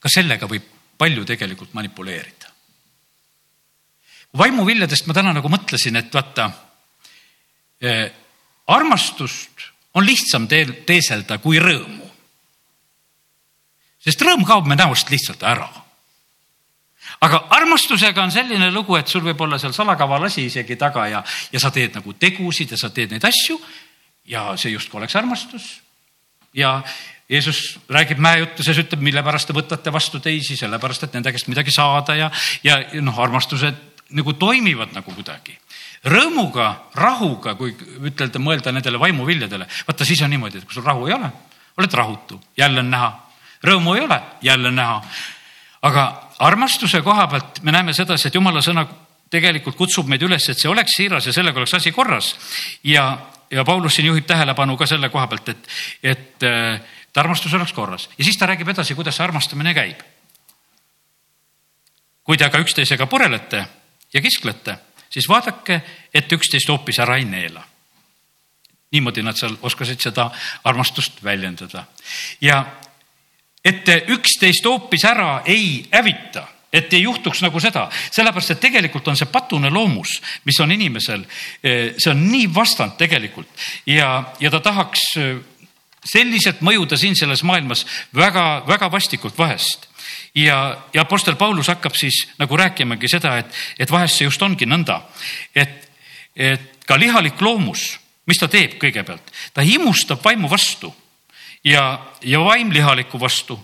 ka 0.03 0.11
sellega 0.11 0.49
võib 0.51 0.65
palju 0.99 1.23
tegelikult 1.25 1.73
manipuleerida. 1.73 2.51
vaimuviljadest 4.37 5.07
ma 5.07 5.13
täna 5.13 5.33
nagu 5.33 5.49
mõtlesin, 5.49 5.95
et 5.95 6.13
vaata 6.13 6.49
eh,, 7.81 8.11
armastust 8.67 9.69
on 9.93 10.05
lihtsam 10.05 10.47
teel, 10.47 10.73
teeselda 10.87 11.37
kui 11.37 11.59
rõõmu. 11.61 12.09
sest 14.03 14.21
rõõm 14.21 14.43
kaob 14.45 14.67
me 14.67 14.75
näost 14.75 15.09
lihtsalt 15.09 15.43
ära. 15.43 15.69
aga 17.21 17.45
armastusega 17.49 18.23
on 18.23 18.31
selline 18.31 18.71
lugu, 18.71 18.95
et 18.95 19.07
sul 19.07 19.23
võib 19.23 19.41
olla 19.41 19.59
seal 19.59 19.73
salakaval 19.73 20.27
asi 20.27 20.45
isegi 20.45 20.75
taga 20.75 21.07
ja, 21.07 21.23
ja 21.51 21.59
sa 21.59 21.71
teed 21.71 21.95
nagu 21.95 22.13
tegusid 22.13 22.71
ja 22.71 22.77
sa 22.77 22.89
teed 22.89 23.11
neid 23.11 23.23
asju 23.23 23.59
ja 24.25 24.57
see 24.57 24.71
justkui 24.71 24.97
oleks 24.97 25.15
armastus. 25.15 25.81
ja 26.53 26.81
Jeesus 27.33 27.79
räägib 27.89 28.21
mäejutuses, 28.21 28.77
ütleb, 28.85 29.01
mille 29.01 29.23
pärast 29.25 29.49
te 29.49 29.55
võtate 29.57 29.93
vastu 29.93 30.21
teisi, 30.21 30.57
sellepärast 30.59 31.07
et 31.07 31.17
nende 31.17 31.33
käest 31.33 31.49
midagi 31.49 31.73
saada 31.73 32.15
ja, 32.19 32.29
ja 32.63 32.77
noh, 33.01 33.17
armastused 33.25 33.81
nagu 34.13 34.35
toimivad 34.37 34.93
nagu 34.93 35.15
kuidagi 35.15 35.57
rõõmuga, 36.09 36.67
rahuga, 36.99 37.55
kui 37.55 37.73
ütelda, 38.09 38.39
mõelda 38.41 38.73
nendele 38.75 38.99
vaimuviljadele, 38.99 39.67
vaata 39.87 40.07
siis 40.07 40.21
on 40.25 40.33
niimoodi, 40.33 40.59
et 40.59 40.67
kui 40.67 40.75
sul 40.75 40.85
rahu 40.85 41.07
ei 41.07 41.15
ole, 41.15 41.29
oled 41.79 41.95
rahutu, 41.99 42.39
jälle 42.57 42.83
on 42.83 42.91
näha. 42.91 43.11
rõõmu 43.63 43.95
ei 43.95 44.03
ole, 44.03 44.21
jälle 44.41 44.67
on 44.67 44.75
näha. 44.75 45.01
aga 45.81 46.29
armastuse 46.39 47.01
koha 47.01 47.27
pealt 47.27 47.63
me 47.63 47.71
näeme 47.71 47.93
sedasi, 47.93 48.27
et 48.27 48.35
jumala 48.35 48.61
sõna 48.61 48.85
tegelikult 49.29 49.75
kutsub 49.75 50.07
meid 50.07 50.21
üles, 50.21 50.49
et 50.49 50.59
see 50.59 50.69
oleks 50.69 50.95
siiras 50.97 51.25
ja 51.25 51.33
sellega 51.33 51.59
oleks 51.59 51.73
asi 51.73 51.91
korras. 51.91 52.35
ja, 52.83 53.17
ja 53.51 53.63
Paulus 53.63 53.95
siin 53.95 54.07
juhib 54.07 54.25
tähelepanu 54.25 54.77
ka 54.77 54.85
selle 54.85 55.09
koha 55.09 55.27
pealt, 55.27 55.49
et, 55.49 55.67
et, 56.03 56.43
et 57.13 57.17
armastus 57.21 57.53
oleks 57.53 57.73
korras 57.73 58.09
ja 58.17 58.23
siis 58.25 58.37
ta 58.37 58.47
räägib 58.49 58.69
edasi, 58.73 58.95
kuidas 58.97 59.15
see 59.17 59.23
armastamine 59.23 59.73
käib. 59.73 59.99
kui 62.23 62.37
te 62.37 62.45
aga 62.45 62.59
üksteisega 62.63 63.05
purelete 63.07 63.65
ja 64.13 64.21
kisklete 64.21 64.77
siis 65.13 65.29
vaadake, 65.29 65.81
et 66.13 66.31
üksteist 66.31 66.69
hoopis 66.69 66.99
ära 66.99 67.17
ei 67.17 67.25
neela. 67.25 67.61
niimoodi 68.91 69.21
nad 69.21 69.37
seal 69.37 69.57
oskasid 69.61 70.01
seda 70.01 70.31
armastust 70.63 71.23
väljendada 71.23 71.85
ja 72.41 72.65
et 73.63 73.83
te 73.83 74.03
üksteist 74.07 74.65
hoopis 74.65 75.05
ära 75.05 75.43
ei 75.45 75.85
hävita 75.93 76.47
et 76.73 76.93
ei 76.93 77.03
juhtuks 77.03 77.43
nagu 77.45 77.59
seda, 77.61 77.85
sellepärast 78.09 78.55
et 78.55 78.59
tegelikult 78.59 79.07
on 79.07 79.17
see 79.17 79.29
patune 79.29 79.69
loomus, 79.69 80.15
mis 80.49 80.57
on 80.59 80.71
inimesel, 80.71 81.21
eh, 81.61 81.93
see 81.97 82.09
on 82.09 82.23
nii 82.31 82.47
vastand 82.55 82.97
tegelikult 82.97 83.65
ja, 83.85 84.33
ja 84.39 84.49
ta 84.49 84.59
tahaks 84.59 85.11
eh, 86.03 86.09
selliselt 86.09 86.61
mõjuda 86.61 86.97
siin 86.99 87.15
selles 87.15 87.43
maailmas 87.43 87.85
väga-väga 88.15 88.91
vastikult 88.91 89.37
vahest 89.37 89.87
ja, 90.35 90.77
ja 90.93 91.01
Apostel 91.01 91.35
Paulus 91.35 91.67
hakkab 91.67 91.95
siis 91.95 92.27
nagu 92.39 92.57
rääkimagi 92.57 93.07
seda, 93.07 93.37
et, 93.37 93.55
et 93.79 93.91
vahest 93.91 94.17
see 94.17 94.27
just 94.27 94.41
ongi 94.41 94.67
nõnda, 94.69 95.01
et, 95.55 95.89
et 96.35 96.85
ka 96.87 96.97
lihalik 96.99 97.41
loomus, 97.41 97.99
mis 98.27 98.39
ta 98.39 98.47
teeb 98.51 98.77
kõigepealt, 98.81 99.33
ta 99.53 99.65
himustab 99.65 100.23
vaimu 100.23 100.49
vastu 100.51 100.93
ja, 101.63 101.99
ja 102.21 102.43
vaim 102.43 102.71
lihaliku 102.73 103.19
vastu. 103.19 103.57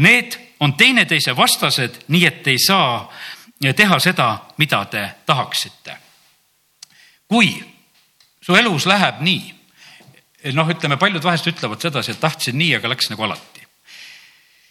Need 0.00 0.36
on 0.60 0.76
teineteise 0.78 1.34
vastased, 1.36 2.04
nii 2.08 2.26
et 2.26 2.46
ei 2.48 2.58
saa 2.60 3.08
teha 3.76 3.98
seda, 4.00 4.30
mida 4.58 4.84
te 4.84 5.08
tahaksite. 5.26 5.96
kui 7.30 7.52
su 8.42 8.56
elus 8.56 8.86
läheb 8.86 9.20
nii, 9.22 9.54
noh, 10.56 10.70
ütleme, 10.72 10.96
paljud 11.00 11.24
vahest 11.24 11.48
ütlevad 11.50 11.82
sedasi, 11.82 12.14
et 12.14 12.20
tahtsin 12.20 12.58
nii, 12.58 12.74
aga 12.78 12.92
läks 12.92 13.10
nagu 13.12 13.26
alati 13.28 13.60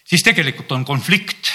siis 0.09 0.25
tegelikult 0.25 0.71
on 0.71 0.85
konflikt 0.85 1.51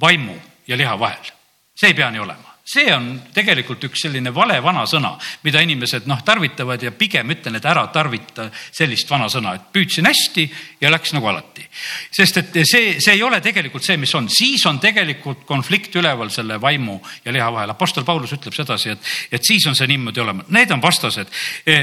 vaimu 0.00 0.36
ja 0.66 0.76
liha 0.76 0.98
vahel. 0.98 1.32
see 1.74 1.90
ei 1.92 1.94
pea 1.94 2.10
nii 2.10 2.22
olema, 2.22 2.47
see 2.68 2.90
on 2.92 3.06
tegelikult 3.32 3.86
üks 3.88 4.02
selline 4.04 4.32
vale 4.34 4.58
vanasõna, 4.60 5.14
mida 5.46 5.62
inimesed 5.64 6.08
noh, 6.10 6.20
tarvitavad 6.24 6.82
ja 6.84 6.92
pigem 6.92 7.32
ütlen, 7.32 7.56
et 7.56 7.68
ära 7.68 7.86
tarvita 7.94 8.48
sellist 8.52 9.08
vanasõna, 9.08 9.54
et 9.56 9.70
püüdsin 9.72 10.08
hästi 10.08 10.44
ja 10.82 10.92
läks 10.92 11.14
nagu 11.16 11.30
alati. 11.30 11.64
sest 12.12 12.42
et 12.42 12.60
see, 12.68 12.98
see 13.00 13.16
ei 13.16 13.22
ole 13.24 13.40
tegelikult 13.44 13.86
see, 13.86 13.96
mis 13.96 14.12
on, 14.18 14.28
siis 14.28 14.66
on 14.68 14.80
tegelikult 14.82 15.46
konflikt 15.48 15.96
üleval 15.96 16.30
selle 16.34 16.60
vaimu 16.60 16.98
ja 17.24 17.32
liha 17.32 17.48
vahel. 17.52 17.72
Apostel 17.72 18.04
Paulus 18.04 18.36
ütleb 18.36 18.56
sedasi, 18.56 18.92
et, 18.92 19.10
et 19.32 19.44
siis 19.44 19.64
on 19.66 19.76
see 19.78 19.88
niimoodi 19.88 20.20
olema, 20.20 20.44
need 20.52 20.70
on 20.74 20.84
vastased. 20.84 21.32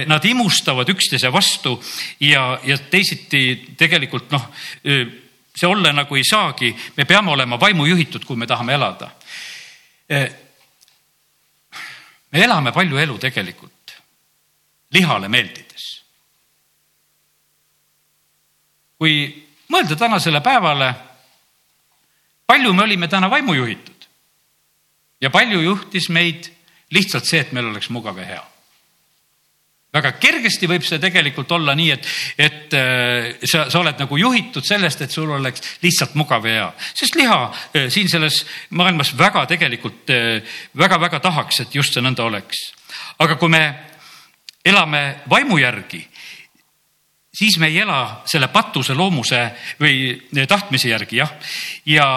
Nad 0.06 0.26
imustavad 0.30 0.90
üksteise 0.94 1.34
vastu 1.34 1.80
ja, 2.22 2.60
ja 2.64 2.78
teisiti 2.78 3.74
tegelikult 3.78 4.34
noh 4.36 4.50
see 5.56 5.68
olla 5.68 5.94
nagu 5.96 6.16
ei 6.16 6.26
saagi, 6.28 6.74
me 6.98 7.06
peame 7.08 7.32
olema 7.32 7.60
vaimujuhitud, 7.60 8.26
kui 8.28 8.36
me 8.38 8.48
tahame 8.48 8.76
elada. 8.76 9.14
Me 12.36 12.42
elame 12.44 12.74
palju 12.76 12.98
elu 13.00 13.14
tegelikult 13.18 13.94
lihale 14.92 15.30
meeldides. 15.32 15.86
kui 19.00 19.28
mõelda 19.72 19.96
tänasele 20.00 20.40
päevale, 20.40 20.88
palju 22.48 22.74
me 22.74 22.84
olime 22.84 23.08
täna 23.12 23.28
vaimujuhitud 23.30 24.08
ja 25.22 25.30
palju 25.30 25.60
juhtis 25.62 26.08
meid 26.10 26.48
lihtsalt 26.96 27.28
see, 27.28 27.40
et 27.44 27.52
meil 27.52 27.68
oleks 27.72 27.90
mugav 27.92 28.20
ja 28.20 28.28
hea 28.28 28.44
väga 29.96 30.12
kergesti 30.20 30.68
võib 30.70 30.84
see 30.86 31.00
tegelikult 31.02 31.52
olla 31.56 31.76
nii, 31.78 31.90
et, 31.96 32.08
et 32.38 32.78
äh, 32.78 33.30
sa, 33.48 33.66
sa 33.72 33.82
oled 33.82 34.00
nagu 34.02 34.20
juhitud 34.20 34.66
sellest, 34.66 35.06
et 35.06 35.14
sul 35.14 35.32
oleks 35.32 35.64
lihtsalt 35.84 36.16
mugav 36.20 36.46
ja 36.50 36.56
hea. 36.60 36.70
sest 36.94 37.16
liha 37.20 37.40
äh, 37.48 37.88
siin 37.94 38.10
selles 38.12 38.44
maailmas 38.76 39.16
väga 39.18 39.46
tegelikult 39.50 40.12
väga-väga 40.76 41.22
äh, 41.22 41.26
tahaks, 41.30 41.64
et 41.64 41.76
just 41.76 41.96
see 41.96 42.04
nõnda 42.04 42.28
oleks. 42.28 42.70
aga 43.24 43.40
kui 43.40 43.52
me 43.52 43.64
elame 44.66 45.04
vaimu 45.30 45.60
järgi, 45.62 46.02
siis 47.36 47.60
me 47.60 47.68
ei 47.68 47.84
ela 47.84 48.24
selle 48.26 48.48
patuse 48.54 48.96
loomuse 48.98 49.42
või 49.80 50.48
tahtmise 50.48 50.90
järgi, 50.90 51.22
jah. 51.22 51.32
ja, 51.86 52.08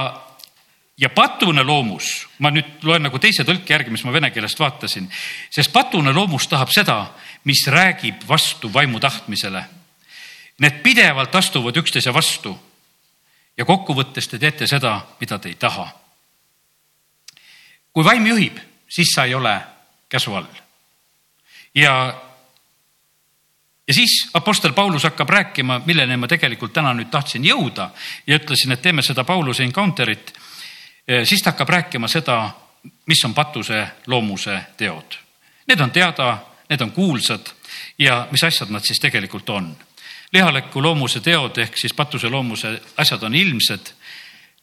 ja 0.98 1.10
patune 1.14 1.62
loomus, 1.62 2.10
ma 2.38 2.50
nüüd 2.54 2.82
loen 2.86 3.04
nagu 3.06 3.20
teise 3.22 3.44
tõlke 3.46 3.74
järgi, 3.74 3.92
mis 3.94 4.04
ma 4.06 4.14
vene 4.14 4.30
keelest 4.34 4.60
vaatasin, 4.60 5.08
sest 5.50 5.72
patune 5.74 6.14
loomus 6.14 6.48
tahab 6.48 6.72
seda, 6.74 7.02
mis 7.48 7.66
räägib 7.66 8.28
vastu 8.28 8.68
vaimu 8.72 9.00
tahtmisele. 9.00 9.64
Need 10.58 10.82
pidevalt 10.82 11.34
astuvad 11.34 11.76
üksteise 11.80 12.12
vastu 12.12 12.52
ja 13.56 13.64
kokkuvõttes 13.64 14.28
te 14.28 14.38
teete 14.38 14.66
seda, 14.68 14.98
mida 15.20 15.38
te 15.38 15.48
ei 15.48 15.54
taha. 15.54 15.88
kui 17.92 18.04
vaim 18.04 18.26
juhib, 18.26 18.58
siis 18.88 19.08
sa 19.14 19.24
ei 19.24 19.34
ole 19.34 19.54
käsu 20.08 20.34
all. 20.34 20.46
ja, 21.74 22.14
ja 23.88 23.94
siis 23.94 24.30
Apostel 24.34 24.72
Paulus 24.72 25.02
hakkab 25.02 25.28
rääkima, 25.28 25.80
milleni 25.86 26.16
ma 26.16 26.28
tegelikult 26.28 26.72
täna 26.72 26.92
nüüd 26.94 27.10
tahtsin 27.10 27.44
jõuda 27.44 27.90
ja 28.26 28.36
ütlesin, 28.36 28.72
et 28.72 28.82
teeme 28.82 29.02
seda 29.02 29.24
Pauluse 29.24 29.64
encounter'it. 29.64 30.32
siis 31.24 31.42
ta 31.42 31.50
hakkab 31.50 31.68
rääkima 31.68 32.08
seda, 32.08 32.50
mis 33.06 33.24
on 33.24 33.34
patuse 33.34 33.86
loomuse 34.06 34.60
teod. 34.76 35.18
Need 35.66 35.80
on 35.80 35.90
teada 35.90 36.47
need 36.68 36.80
on 36.80 36.92
kuulsad 36.92 37.46
ja 37.98 38.28
mis 38.30 38.44
asjad 38.44 38.70
nad 38.70 38.84
siis 38.84 39.00
tegelikult 39.00 39.50
on. 39.50 39.76
lihaliku 40.32 40.82
loomuse 40.82 41.20
teod 41.20 41.56
ehk 41.58 41.78
siis 41.78 41.94
patuse 41.94 42.28
loomuse 42.28 42.80
asjad 42.96 43.22
on 43.22 43.34
ilmsed. 43.34 43.92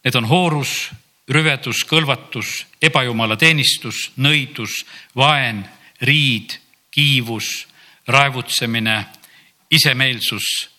Need 0.05 0.15
on 0.15 0.25
hoorus, 0.29 0.91
rüvedus, 1.29 1.81
kõlvatus, 1.89 2.65
ebajumala 2.81 3.37
teenistus, 3.37 4.11
nõidus, 4.17 4.85
vaen, 5.15 5.65
riid, 6.01 6.59
kiivus, 6.91 7.67
raevutsemine, 8.07 9.05
isemeelsus, 9.71 10.69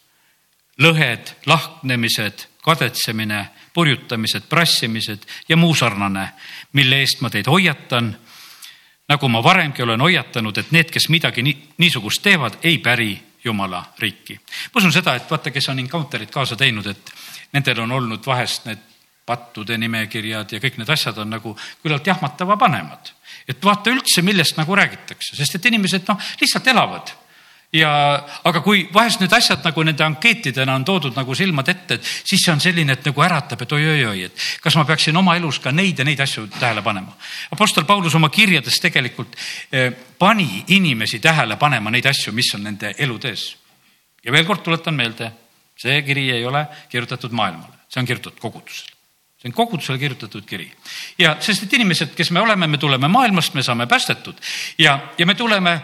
lõhed, 0.79 1.35
lahknemised, 1.47 2.47
kadetsemine, 2.63 3.49
purjutamised, 3.75 4.47
prassimised 4.49 5.27
ja 5.49 5.57
muu 5.57 5.75
sarnane, 5.75 6.29
mille 6.73 7.03
eest 7.03 7.21
ma 7.21 7.31
teid 7.31 7.51
hoiatan 7.51 8.15
nagu 9.09 9.29
ma 9.29 9.43
varemgi 9.43 9.83
olen 9.83 10.01
hoiatanud, 10.01 10.59
et 10.59 10.73
need, 10.75 10.91
kes 10.91 11.09
midagi 11.09 11.43
nii, 11.43 11.57
niisugust 11.79 12.23
teevad, 12.23 12.59
ei 12.63 12.79
päri 12.79 13.13
jumala 13.45 13.85
riiki. 13.99 14.39
ma 14.75 14.81
usun 14.81 14.93
seda, 14.93 15.15
et 15.15 15.31
vaata, 15.31 15.51
kes 15.51 15.69
on 15.69 15.79
encounter'id 15.79 16.31
kaasa 16.31 16.57
teinud, 16.57 16.87
et 16.87 17.13
nendel 17.53 17.85
on 17.85 17.93
olnud 17.93 18.27
vahest 18.27 18.67
need 18.67 18.83
pattude 19.27 19.79
nimekirjad 19.79 20.53
ja 20.53 20.63
kõik 20.63 20.79
need 20.79 20.91
asjad 20.91 21.19
on 21.19 21.31
nagu 21.35 21.57
küllalt 21.83 22.07
jahmatava 22.07 22.57
panemad. 22.57 23.13
et 23.49 23.65
vaata 23.65 23.91
üldse, 23.91 24.23
millest 24.23 24.57
nagu 24.57 24.75
räägitakse, 24.75 25.37
sest 25.37 25.55
et 25.55 25.67
inimesed 25.67 26.07
noh, 26.09 26.19
lihtsalt 26.41 26.67
elavad 26.67 27.15
ja, 27.73 27.91
aga 28.47 28.61
kui 28.65 28.87
vahest 28.95 29.21
need 29.21 29.33
asjad 29.35 29.65
nagu 29.67 29.85
nende 29.87 30.05
ankeetidena 30.07 30.75
on 30.79 30.85
toodud 30.87 31.17
nagu 31.17 31.35
silmad 31.35 31.69
ette, 31.73 31.99
et 31.99 32.07
siis 32.07 32.45
see 32.45 32.53
on 32.53 32.63
selline, 32.63 32.97
et 32.97 33.07
nagu 33.09 33.25
äratab, 33.27 33.63
et 33.63 33.77
oi-oi-oi, 33.77 34.23
et 34.29 34.47
kas 34.63 34.77
ma 34.79 34.87
peaksin 34.89 35.17
oma 35.17 35.37
elus 35.39 35.59
ka 35.63 35.73
neid 35.75 35.99
ja 35.99 36.07
neid 36.07 36.21
asju 36.23 36.47
tähele 36.59 36.85
panema. 36.87 37.17
Apostel 37.55 37.85
Paulus 37.89 38.15
oma 38.15 38.31
kirjades 38.33 38.81
tegelikult 38.83 39.37
eh, 39.73 39.91
pani 40.19 40.65
inimesi 40.77 41.21
tähele 41.21 41.59
panema 41.61 41.91
neid 41.91 42.07
asju, 42.07 42.35
mis 42.37 42.53
on 42.55 42.67
nende 42.71 42.95
eludes. 42.99 43.57
ja 44.25 44.33
veel 44.33 44.47
kord 44.47 44.63
tuletan 44.63 44.95
meelde, 44.95 45.31
see 45.79 46.03
kiri 46.03 46.31
ei 46.35 46.45
ole 46.45 46.67
kirjutatud 46.91 47.33
maailmale, 47.33 47.87
see 47.89 48.01
on 48.01 48.07
kirjutatud 48.07 48.41
kogudusele 48.41 48.97
see 49.37 49.51
on 49.51 49.53
kogudusele 49.53 49.99
kirjutatud 49.99 50.47
kiri 50.49 50.67
ja 51.19 51.37
sest, 51.41 51.67
et 51.67 51.73
inimesed, 51.77 52.15
kes 52.17 52.31
me 52.33 52.41
oleme, 52.41 52.67
me 52.67 52.79
tuleme 52.79 53.09
maailmast, 53.09 53.55
me 53.55 53.63
saame 53.63 53.87
päästetud 53.87 54.35
ja, 54.79 54.99
ja 55.19 55.27
me 55.27 55.35
tuleme 55.35 55.81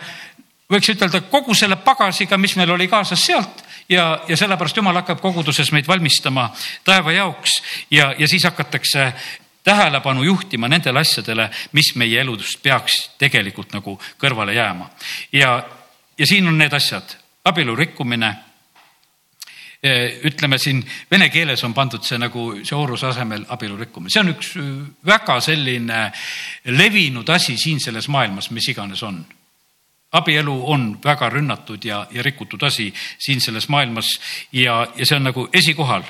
võiks 0.72 0.92
ütelda 0.94 1.20
kogu 1.30 1.54
selle 1.54 1.76
pagasiga, 1.84 2.38
mis 2.38 2.56
meil 2.56 2.70
oli 2.74 2.88
kaasas 2.88 3.24
sealt 3.24 3.62
ja, 3.88 4.22
ja 4.28 4.36
sellepärast 4.36 4.76
jumal 4.76 5.00
hakkab 5.00 5.20
koguduses 5.20 5.72
meid 5.72 5.88
valmistama 5.88 6.48
taeva 6.84 7.12
jaoks 7.12 7.58
ja, 7.90 8.12
ja 8.18 8.28
siis 8.28 8.44
hakatakse 8.48 9.12
tähelepanu 9.64 10.22
juhtima 10.26 10.68
nendele 10.68 11.00
asjadele, 11.00 11.50
mis 11.72 11.92
meie 11.96 12.20
eludest 12.20 12.62
peaks 12.62 13.10
tegelikult 13.18 13.74
nagu 13.76 13.98
kõrvale 14.18 14.56
jääma. 14.56 14.90
ja, 15.32 15.62
ja 16.18 16.26
siin 16.26 16.48
on 16.48 16.58
need 16.58 16.72
asjad, 16.72 17.16
abielu 17.44 17.76
rikkumine 17.76 18.32
ütleme 20.22 20.58
siin 20.62 20.84
vene 21.10 21.26
keeles 21.28 21.64
on 21.66 21.74
pandud 21.74 22.04
see 22.06 22.18
nagu 22.18 22.52
see 22.62 22.76
ooruse 22.78 23.08
asemel 23.08 23.42
abielu 23.50 23.76
rikkumine, 23.80 24.12
see 24.14 24.22
on 24.22 24.30
üks 24.30 24.52
väga 25.06 25.40
selline 25.42 26.04
levinud 26.70 27.28
asi 27.34 27.56
siin 27.58 27.80
selles 27.82 28.06
maailmas, 28.08 28.50
mis 28.54 28.68
iganes 28.70 29.02
on. 29.02 29.24
Abielu 30.12 30.54
on 30.70 30.98
väga 31.04 31.28
rünnatud 31.32 31.84
ja, 31.84 32.06
ja 32.10 32.22
rikutud 32.22 32.62
asi 32.62 32.92
siin 33.18 33.40
selles 33.40 33.68
maailmas 33.68 34.08
ja, 34.52 34.86
ja 34.96 35.06
see 35.06 35.16
on 35.16 35.30
nagu 35.30 35.46
esikohal 35.52 36.04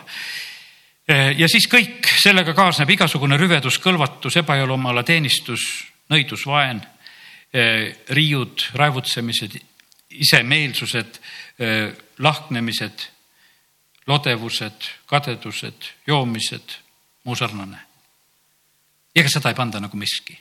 ja 1.36 1.48
siis 1.50 1.66
kõik, 1.70 2.06
sellega 2.22 2.54
kaasneb 2.54 2.90
igasugune 2.94 3.36
rüvedus, 3.36 3.80
kõlvatus, 3.82 4.36
ebaelumala 4.38 5.02
teenistus, 5.02 5.64
nõidus, 6.10 6.46
vaen, 6.46 6.78
riiud, 8.14 8.62
raevutsemised, 8.78 9.58
isemeelsused, 10.22 11.18
lahknemised 12.22 13.08
lodevused, 14.06 14.88
kadedused, 15.06 15.90
joomised, 16.06 16.78
muu 17.24 17.36
sarnane. 17.36 17.78
ega 19.14 19.28
seda 19.28 19.50
ei 19.52 19.54
panda 19.54 19.80
nagu 19.80 19.96
miski. 19.96 20.38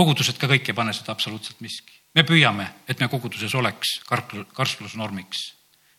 Kogudused 0.00 0.40
ka 0.40 0.48
kõik 0.48 0.72
ei 0.72 0.76
pane 0.76 0.94
seda 0.96 1.12
absoluutselt 1.12 1.60
miski. 1.60 1.92
me 2.14 2.24
püüame, 2.26 2.66
et 2.88 3.00
me 3.00 3.08
koguduses 3.08 3.54
oleks 3.54 4.00
karsklusnormiks. 4.54 5.42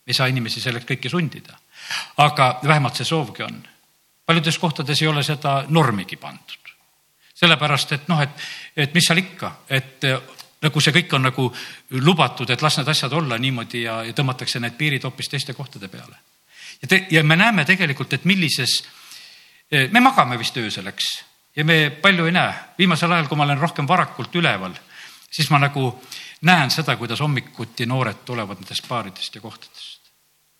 me 0.06 0.10
ei 0.10 0.14
saa 0.14 0.26
inimesi 0.26 0.60
selleks 0.60 0.86
kõike 0.88 1.10
sundida, 1.10 1.58
aga 2.16 2.58
vähemalt 2.64 2.96
see 2.98 3.06
soovgi 3.06 3.46
on. 3.46 3.62
paljudes 4.26 4.58
kohtades 4.58 5.02
ei 5.02 5.08
ole 5.08 5.22
seda 5.22 5.64
normigi 5.68 6.16
pandud 6.16 6.62
sellepärast 7.42 7.96
et 7.96 8.08
noh, 8.10 8.20
et, 8.22 8.44
et 8.76 8.94
mis 8.94 9.06
seal 9.06 9.18
ikka, 9.22 9.50
et 9.74 10.06
nagu 10.62 10.82
see 10.82 10.94
kõik 10.94 11.16
on 11.16 11.26
nagu 11.26 11.48
lubatud, 12.04 12.50
et 12.50 12.62
las 12.62 12.78
need 12.78 12.90
asjad 12.92 13.14
olla 13.18 13.38
niimoodi 13.40 13.82
ja, 13.86 13.98
ja 14.06 14.14
tõmmatakse 14.16 14.62
need 14.62 14.76
piirid 14.78 15.06
hoopis 15.08 15.32
teiste 15.32 15.56
kohtade 15.58 15.90
peale. 15.90 16.16
ja 16.82 16.88
te, 16.88 17.06
ja 17.10 17.24
me 17.26 17.36
näeme 17.36 17.64
tegelikult, 17.66 18.12
et 18.12 18.24
millises, 18.30 18.78
me 19.90 20.00
magame 20.00 20.38
vist 20.38 20.56
öösel, 20.56 20.86
eks, 20.92 21.10
ja 21.56 21.64
me 21.64 21.90
palju 21.90 22.26
ei 22.26 22.32
näe. 22.32 22.54
viimasel 22.78 23.12
ajal, 23.12 23.28
kui 23.28 23.36
ma 23.36 23.44
olen 23.44 23.58
rohkem 23.58 23.88
varakult 23.88 24.34
üleval, 24.34 24.74
siis 25.30 25.50
ma 25.50 25.58
nagu 25.58 25.92
näen 26.42 26.70
seda, 26.70 26.96
kuidas 26.96 27.20
hommikuti 27.20 27.86
noored 27.86 28.24
tulevad 28.24 28.60
nendest 28.60 28.88
baaridest 28.88 29.34
ja 29.34 29.40
kohtadest. 29.40 30.00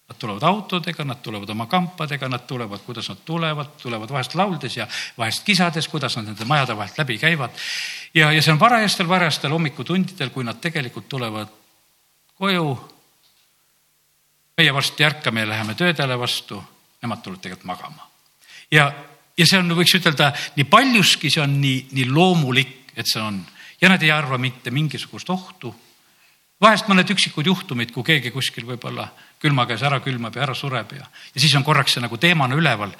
Nad 0.09 0.19
tulevad 0.19 0.43
autodega, 0.43 1.05
nad 1.05 1.23
tulevad 1.23 1.49
oma 1.49 1.67
kampadega, 1.67 2.29
nad 2.29 2.45
tulevad, 2.47 2.83
kuidas 2.85 3.09
nad 3.09 3.19
tulevad, 3.25 3.67
tulevad 3.83 4.11
vahest 4.11 4.35
lauldes 4.35 4.77
ja 4.77 4.87
vahest 5.19 5.45
kisades, 5.45 5.89
kuidas 5.89 6.17
nad 6.17 6.27
nende 6.29 6.45
majade 6.45 6.77
vahelt 6.77 6.99
läbi 6.99 7.19
käivad. 7.19 7.51
ja, 8.15 8.33
ja 8.33 8.43
see 8.43 8.53
on 8.53 8.61
varajastel, 8.61 9.09
varajastel 9.09 9.51
hommikutundidel, 9.51 10.31
kui 10.31 10.45
nad 10.45 10.61
tegelikult 10.61 11.09
tulevad 11.09 11.49
koju. 12.35 12.89
meie 14.57 14.75
varsti 14.75 15.05
ärkame 15.05 15.41
ja 15.41 15.49
läheme 15.49 15.75
töödele 15.75 16.19
vastu, 16.19 16.65
nemad 17.03 17.23
tulevad 17.23 17.41
tegelikult 17.43 17.65
magama. 17.65 18.11
ja, 18.71 18.93
ja 19.43 19.49
see 19.49 19.61
on, 19.61 19.75
võiks 19.79 19.97
ütelda 19.99 20.31
nii 20.57 20.69
paljuski, 20.71 21.31
see 21.33 21.43
on 21.43 21.59
nii, 21.61 21.89
nii 21.99 22.11
loomulik, 22.15 22.93
et 22.95 23.11
see 23.11 23.23
on 23.23 23.43
ja 23.83 23.91
nad 23.91 24.03
ei 24.03 24.15
arva 24.15 24.39
mitte 24.39 24.71
mingisugust 24.71 25.31
ohtu 25.35 25.75
vahest 26.63 26.89
mõned 26.91 27.09
üksikud 27.11 27.47
juhtumid, 27.47 27.91
kui 27.91 28.05
keegi 28.07 28.31
kuskil 28.31 28.67
võib-olla 28.67 29.09
külma 29.43 29.65
käes 29.67 29.83
ära 29.83 29.99
külmab 30.03 30.37
ja 30.39 30.45
ära 30.45 30.55
sureb 30.55 30.93
ja, 30.95 31.03
ja 31.35 31.43
siis 31.43 31.55
on 31.59 31.65
korraks 31.67 31.97
see 31.97 32.03
nagu 32.05 32.19
teemana 32.23 32.55
üleval. 32.59 32.93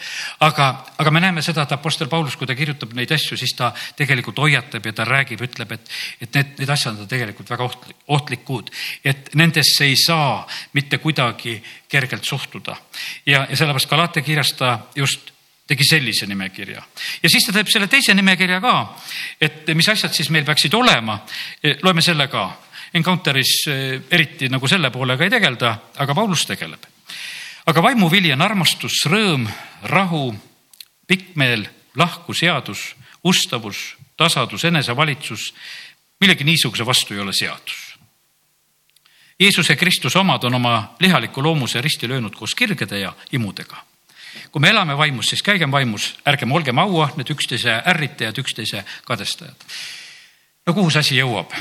aga, 0.43 0.69
aga 0.99 1.13
me 1.15 1.23
näeme 1.23 1.45
seda, 1.47 1.63
et 1.63 1.75
Apostel 1.77 2.11
Paulus, 2.11 2.35
kui 2.37 2.49
ta 2.51 2.57
kirjutab 2.59 2.97
neid 2.99 3.13
asju, 3.15 3.39
siis 3.39 3.55
ta 3.59 3.71
tegelikult 3.99 4.43
hoiatab 4.43 4.89
ja 4.91 4.95
ta 4.99 5.07
räägib, 5.07 5.45
ütleb, 5.47 5.77
et, 5.77 5.93
et 6.21 6.35
need, 6.35 6.55
need 6.59 6.73
asjad 6.75 6.99
on 6.99 7.11
tegelikult 7.11 7.53
väga 7.55 7.69
ohtlik, 7.69 8.01
ohtlikud, 8.17 8.73
et 9.07 9.31
nendesse 9.39 9.87
ei 9.87 9.95
saa 10.01 10.43
mitte 10.75 10.99
kuidagi 10.99 11.61
kergelt 11.89 12.27
suhtuda. 12.27 12.77
ja, 13.27 13.47
ja 13.47 13.57
sellepärast 13.57 13.91
Galate 13.91 14.27
kirjas 14.27 14.57
ta 14.59 14.79
just 14.99 15.32
tegi 15.67 15.85
sellise 15.87 16.27
nimekirja 16.27 16.83
ja 17.23 17.31
siis 17.31 17.47
ta 17.47 17.55
teeb 17.55 17.71
selle 17.71 17.87
teise 17.91 18.15
nimekirja 18.15 18.61
ka, 18.61 18.75
et 19.41 19.71
mis 19.75 19.89
asjad 19.89 20.15
siis 20.15 20.31
meil 20.31 20.45
peaksid 20.45 20.75
olema. 20.75 21.21
loeme 21.83 22.03
selle 22.03 22.29
ka 22.29 22.51
Encounteris 22.95 23.53
eh, 23.73 24.01
eriti 24.11 24.51
nagu 24.53 24.69
selle 24.69 24.91
poolega 24.93 25.25
ei 25.25 25.33
tegelda, 25.33 25.73
aga 25.97 26.15
Paulus 26.15 26.45
tegeleb. 26.47 26.83
aga 27.67 27.83
vaimuvili 27.83 28.33
on 28.35 28.43
armastus, 28.43 29.05
rõõm, 29.07 29.47
rahu, 29.89 30.35
pikkmeel, 31.07 31.65
lahku, 31.97 32.35
seadus, 32.35 32.95
ustavus, 33.25 33.95
tasadus, 34.17 34.65
enesevalitsus. 34.65 35.55
millegi 36.21 36.45
niisuguse 36.45 36.87
vastu 36.87 37.15
ei 37.15 37.21
ole 37.21 37.33
seadus. 37.33 37.97
Jeesuse 39.41 39.77
Kristuse 39.77 40.19
omad 40.19 40.45
on 40.45 40.55
oma 40.55 40.95
lihaliku 41.01 41.43
loomuse 41.43 41.81
risti 41.81 42.09
löönud 42.09 42.35
koos 42.37 42.55
kirgede 42.55 42.99
ja 42.99 43.13
imudega 43.33 43.92
kui 44.53 44.61
me 44.61 44.71
elame 44.71 44.97
vaimus, 44.97 45.29
siis 45.33 45.43
käigem 45.43 45.73
vaimus, 45.73 46.15
ärgem 46.29 46.53
olgem 46.53 46.79
auahned, 46.79 47.31
üksteise 47.35 47.83
ärritajad, 47.87 48.39
üksteise 48.39 48.85
kadestajad. 49.05 49.69
no 50.67 50.75
kuhu 50.75 50.91
see 50.91 51.01
asi 51.01 51.21
jõuab? 51.21 51.55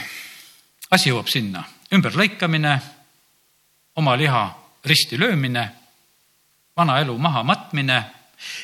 asi 0.92 1.10
jõuab 1.10 1.30
sinna, 1.32 1.64
ümberlõikamine, 1.94 2.80
oma 3.96 4.18
liha 4.18 4.44
risti 4.86 5.20
löömine, 5.20 5.70
vana 6.78 7.00
elu 7.00 7.18
maha 7.18 7.44
matmine. 7.44 8.04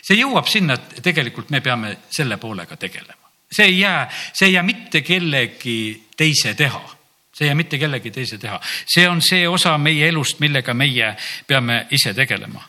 see 0.01 0.19
jõuab 0.19 0.47
sinna, 0.47 0.73
et 0.73 1.01
tegelikult 1.03 1.49
me 1.49 1.61
peame 1.61 1.97
selle 2.09 2.37
poolega 2.37 2.77
tegelema. 2.77 3.31
see 3.51 3.65
ei 3.65 3.79
jää, 3.79 4.09
see 4.33 4.47
ei 4.47 4.53
jää 4.53 4.63
mitte 4.63 5.01
kellegi 5.01 6.07
teise 6.17 6.53
teha 6.53 6.96
see 7.37 7.45
ei 7.45 7.49
jää 7.49 7.55
mitte 7.55 7.77
kellegi 7.77 8.11
teise 8.11 8.37
teha, 8.37 8.59
see 8.85 9.09
on 9.09 9.21
see 9.21 9.47
osa 9.47 9.77
meie 9.77 10.07
elust, 10.09 10.39
millega 10.39 10.73
meie 10.73 11.11
peame 11.47 11.85
ise 11.91 12.13
tegelema. 12.13 12.63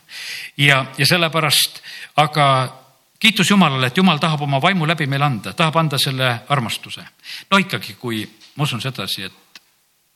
ja, 0.57 0.85
ja 0.99 1.07
sellepärast, 1.07 1.81
aga 2.17 2.47
kiitus 3.21 3.51
Jumalale, 3.51 3.87
et 3.87 3.97
Jumal 3.97 4.19
tahab 4.19 4.43
oma 4.43 4.61
vaimu 4.63 4.87
läbi 4.87 5.07
meile 5.07 5.25
anda, 5.25 5.53
tahab 5.53 5.77
anda 5.77 5.99
selle 5.99 6.41
armastuse. 6.49 7.05
no 7.51 7.59
ikkagi, 7.59 7.95
kui 7.95 8.29
ma 8.57 8.63
usun 8.63 8.81
sedasi, 8.81 9.25
et 9.25 9.63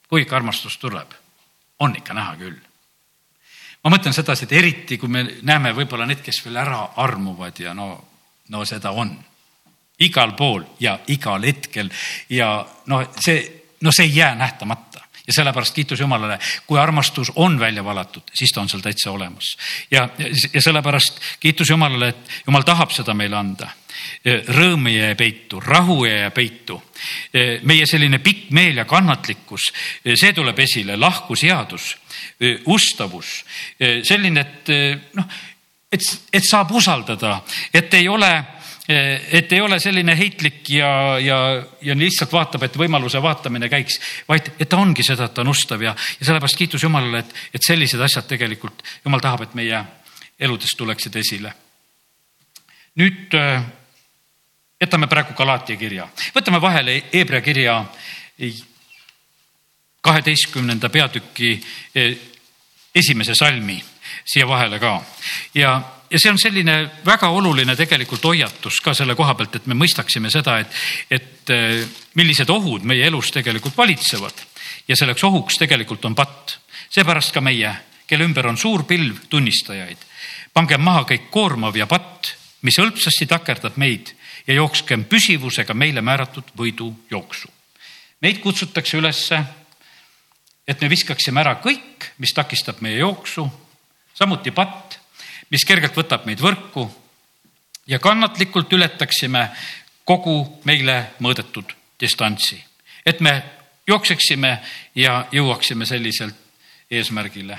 kui 0.09 0.23
ikka 0.23 0.37
armastus 0.37 0.77
tuleb, 0.79 1.17
on 1.79 1.97
ikka 1.97 2.15
näha 2.15 2.37
küll. 2.37 2.61
ma 3.85 3.91
mõtlen 3.97 4.13
sedasi, 4.13 4.45
et 4.45 4.53
eriti 4.53 4.99
kui 4.99 5.09
me 5.09 5.25
näeme 5.43 5.73
võib-olla 5.73 6.07
need, 6.07 6.21
kes 6.21 6.45
veel 6.45 6.61
ära 6.61 6.93
armuvad 6.97 7.59
ja 7.59 7.75
no, 7.75 8.05
no 8.49 8.65
seda 8.65 8.93
on 8.93 9.17
igal 9.99 10.37
pool 10.37 10.63
ja 10.81 10.99
igal 11.09 11.43
hetkel 11.43 11.89
ja 12.29 12.67
no 12.87 13.01
see, 13.17 13.62
no 13.83 13.93
see 13.93 14.07
ei 14.07 14.17
jää 14.17 14.35
nähtamata 14.35 15.01
ja 15.27 15.33
sellepärast 15.33 15.75
kiitus 15.75 16.01
Jumalale, 16.01 16.39
kui 16.67 16.81
armastus 16.81 17.33
on 17.37 17.61
välja 17.61 17.85
valatud, 17.85 18.23
siis 18.35 18.51
ta 18.55 18.61
on 18.61 18.69
seal 18.69 18.83
täitsa 18.83 19.11
olemas. 19.11 19.57
ja, 19.91 20.09
ja 20.53 20.63
sellepärast 20.63 21.21
kiitus 21.41 21.71
Jumalale, 21.71 22.09
et 22.09 22.43
Jumal 22.47 22.67
tahab 22.67 22.91
seda 22.91 23.15
meile 23.15 23.37
anda 23.37 23.71
rõõm 24.49 24.89
ei 24.89 24.97
jää 24.97 25.15
peitu, 25.15 25.61
rahu 25.61 26.05
ei 26.05 26.19
jää 26.21 26.31
peitu. 26.31 26.83
meie 27.63 27.87
selline 27.87 28.19
pikk 28.19 28.51
meel 28.51 28.77
ja 28.77 28.85
kannatlikkus, 28.85 29.73
see 30.15 30.33
tuleb 30.33 30.59
esile, 30.59 30.97
lahkuseadus, 30.97 31.97
ustavus, 32.67 33.45
selline, 34.03 34.41
et 34.41 35.15
noh, 35.15 35.25
et, 35.93 36.01
et 36.33 36.45
saab 36.49 36.71
usaldada, 36.71 37.43
et 37.75 37.95
ei 37.95 38.09
ole 38.09 38.33
et 38.89 39.53
ei 39.53 39.61
ole 39.63 39.79
selline 39.81 40.17
heitlik 40.19 40.71
ja, 40.75 41.19
ja, 41.23 41.39
ja 41.83 41.95
lihtsalt 41.95 42.33
vaatab, 42.35 42.65
et 42.67 42.79
võimaluse 42.79 43.23
vaatamine 43.23 43.69
käiks, 43.71 44.01
vaid 44.29 44.53
et 44.59 44.69
ta 44.69 44.81
ongi 44.83 45.05
seda, 45.07 45.29
et 45.29 45.35
ta 45.35 45.45
on 45.45 45.53
ustav 45.53 45.83
ja, 45.85 45.95
ja 46.19 46.27
sellepärast 46.27 46.59
kiitus 46.59 46.83
Jumalale, 46.83 47.23
et, 47.23 47.35
et 47.55 47.67
sellised 47.67 48.01
asjad 48.03 48.27
tegelikult 48.27 48.83
Jumal 49.05 49.23
tahab, 49.23 49.47
et 49.47 49.55
meie 49.55 49.85
eludest 50.43 50.77
tuleksid 50.79 51.17
esile. 51.17 51.53
nüüd 52.99 53.39
jätame 54.83 55.07
praegu 55.07 55.35
Galatia 55.39 55.79
kirja, 55.79 56.09
võtame 56.35 56.61
vahele 56.61 56.99
Hebra 57.13 57.41
kirja 57.41 57.79
kaheteistkümnenda 60.03 60.89
peatüki 60.89 61.55
eh, 61.95 62.17
esimese 62.95 63.35
salmi 63.39 63.79
siia 64.25 64.47
vahele 64.49 64.79
ka 64.83 64.97
ja, 65.55 65.77
ja 66.13 66.21
see 66.21 66.31
on 66.31 66.39
selline 66.41 66.77
väga 67.07 67.31
oluline 67.33 67.75
tegelikult 67.77 68.25
hoiatus 68.29 68.81
ka 68.85 68.93
selle 68.95 69.17
koha 69.17 69.35
pealt, 69.35 69.57
et 69.57 69.69
me 69.71 69.77
mõistaksime 69.79 70.31
seda, 70.33 70.59
et, 70.61 70.81
et 71.11 71.53
eh, 71.55 71.85
millised 72.21 72.51
ohud 72.53 72.85
meie 72.89 73.07
elus 73.09 73.33
tegelikult 73.33 73.77
valitsevad 73.79 74.45
ja 74.89 74.99
selleks 74.99 75.25
ohuks 75.25 75.57
tegelikult 75.63 76.05
on 76.05 76.15
patt. 76.15 76.59
seepärast 76.93 77.33
ka 77.33 77.41
meie, 77.41 77.73
kelle 78.07 78.25
ümber 78.29 78.47
on 78.47 78.59
suur 78.61 78.85
pilv 78.85 79.25
tunnistajaid, 79.33 79.99
pangem 80.53 80.83
maha 80.85 81.07
kõik 81.09 81.31
koormav 81.31 81.77
ja 81.77 81.87
patt, 81.89 82.35
mis 82.63 82.77
hõlpsasti 82.79 83.27
takerdab 83.27 83.79
meid 83.81 84.13
ja 84.47 84.55
jookskem 84.55 85.07
püsivusega 85.09 85.75
meile 85.75 86.03
määratud 86.05 86.53
võidujooksu. 86.59 87.49
meid 88.21 88.39
kutsutakse 88.41 88.99
ülesse, 88.99 89.43
et 90.69 90.81
me 90.81 90.89
viskaksime 90.89 91.41
ära 91.41 91.57
kõik, 91.63 92.13
mis 92.19 92.35
takistab 92.35 92.81
meie 92.81 93.01
jooksu, 93.01 93.49
samuti 94.15 94.51
patt, 94.51 94.92
mis 95.53 95.65
kergelt 95.69 95.97
võtab 95.97 96.27
meid 96.27 96.41
võrku 96.41 96.87
ja 97.87 97.99
kannatlikult 97.99 98.73
ületaksime 98.73 99.49
kogu 100.09 100.37
meile 100.65 101.13
mõõdetud 101.23 101.75
distantsi, 102.01 102.57
et 103.07 103.21
me 103.21 103.35
jookseksime 103.87 104.53
ja 104.95 105.27
jõuaksime 105.33 105.87
selliselt 105.87 106.37
eesmärgile. 106.91 107.59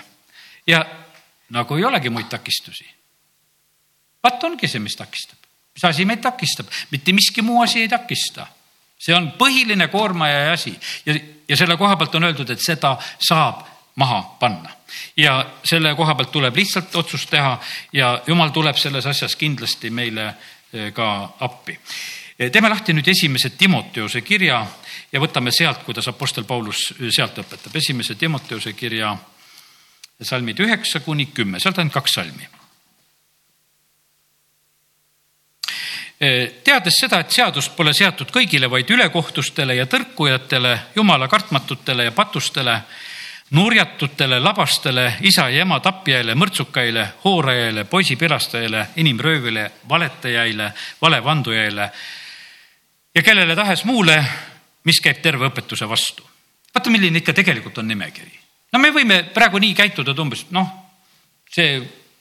ja 0.68 0.86
nagu 1.50 1.76
ei 1.76 1.86
olegi 1.86 2.10
muid 2.10 2.30
takistusi. 2.30 2.86
vaat 4.24 4.44
ongi 4.44 4.68
see, 4.68 4.80
mis 4.80 4.96
takistab, 4.96 5.38
mis 5.76 5.84
asi 5.84 6.06
meid 6.06 6.22
takistab, 6.22 6.68
mitte 6.92 7.14
miski 7.14 7.42
muu 7.42 7.62
asi 7.62 7.82
ei 7.82 7.90
takista. 7.90 8.48
see 9.00 9.16
on 9.16 9.32
põhiline 9.38 9.88
koormaja 9.88 10.40
ja 10.40 10.52
asi 10.54 10.80
ja, 11.06 11.20
ja 11.48 11.58
selle 11.58 11.78
koha 11.78 11.96
pealt 11.96 12.16
on 12.16 12.24
öeldud, 12.24 12.50
et 12.50 12.62
seda 12.62 12.98
saab 13.20 13.73
maha 13.96 14.22
panna 14.40 14.70
ja 15.18 15.46
selle 15.64 15.96
koha 15.96 16.16
pealt 16.16 16.32
tuleb 16.32 16.56
lihtsalt 16.56 16.96
otsust 16.96 17.30
teha 17.30 17.58
ja 17.94 18.22
jumal 18.28 18.50
tuleb 18.50 18.78
selles 18.78 19.06
asjas 19.06 19.36
kindlasti 19.36 19.90
meile 19.90 20.26
eh, 20.74 20.92
ka 20.94 21.08
appi. 21.40 21.78
Eh, 22.40 22.52
teeme 22.52 22.70
lahti 22.70 22.94
nüüd 22.94 23.08
esimese 23.08 23.54
Timoteuse 23.58 24.22
kirja 24.22 24.66
ja 25.12 25.22
võtame 25.22 25.52
sealt, 25.52 25.84
kuidas 25.86 26.08
Apostel 26.08 26.44
Paulus 26.50 26.90
eh, 27.00 27.12
sealt 27.12 27.38
õpetab. 27.38 27.76
esimese 27.76 28.16
Timoteuse 28.16 28.74
kirja 28.74 29.16
salmid 30.22 30.60
üheksa 30.60 31.00
kuni 31.00 31.26
kümme, 31.26 31.60
sealt 31.60 31.80
ainult 31.80 31.94
kaks 31.94 32.20
salmi. 32.20 32.50
teades 36.64 36.96
seda, 37.02 37.18
et 37.20 37.34
seadust 37.36 37.74
pole 37.76 37.92
seatud 37.94 38.30
kõigile, 38.32 38.70
vaid 38.72 38.88
ülekohtustele 38.96 39.76
ja 39.76 39.84
tõrkujatele, 39.92 40.78
jumala 40.96 41.28
kartmatutele 41.28 42.06
ja 42.06 42.14
patustele 42.16 42.78
nurjatutele, 43.54 44.40
labastele, 44.40 45.14
isa 45.22 45.46
ja 45.50 45.62
ema 45.62 45.80
tapjaile, 45.80 46.34
mõrtsukaile, 46.36 47.08
hoorajaile, 47.24 47.84
poisipilastajale, 47.86 48.88
inimröövile, 49.02 49.72
valetajaile, 49.90 50.72
valevandujaile 51.02 51.90
ja 53.16 53.24
kellele 53.24 53.56
tahes 53.56 53.86
muule, 53.86 54.18
mis 54.84 55.02
käib 55.02 55.22
terve 55.22 55.48
õpetuse 55.52 55.90
vastu. 55.90 56.26
vaata, 56.74 56.90
milline 56.90 57.22
ikka 57.22 57.34
tegelikult 57.34 57.78
on 57.78 57.88
nimekiri. 57.88 58.40
no 58.74 58.80
me 58.80 58.90
võime 58.90 59.24
praegu 59.34 59.60
nii 59.60 59.74
käituda, 59.74 60.12
et 60.12 60.20
umbes 60.20 60.46
noh, 60.52 60.70
see 61.50 61.78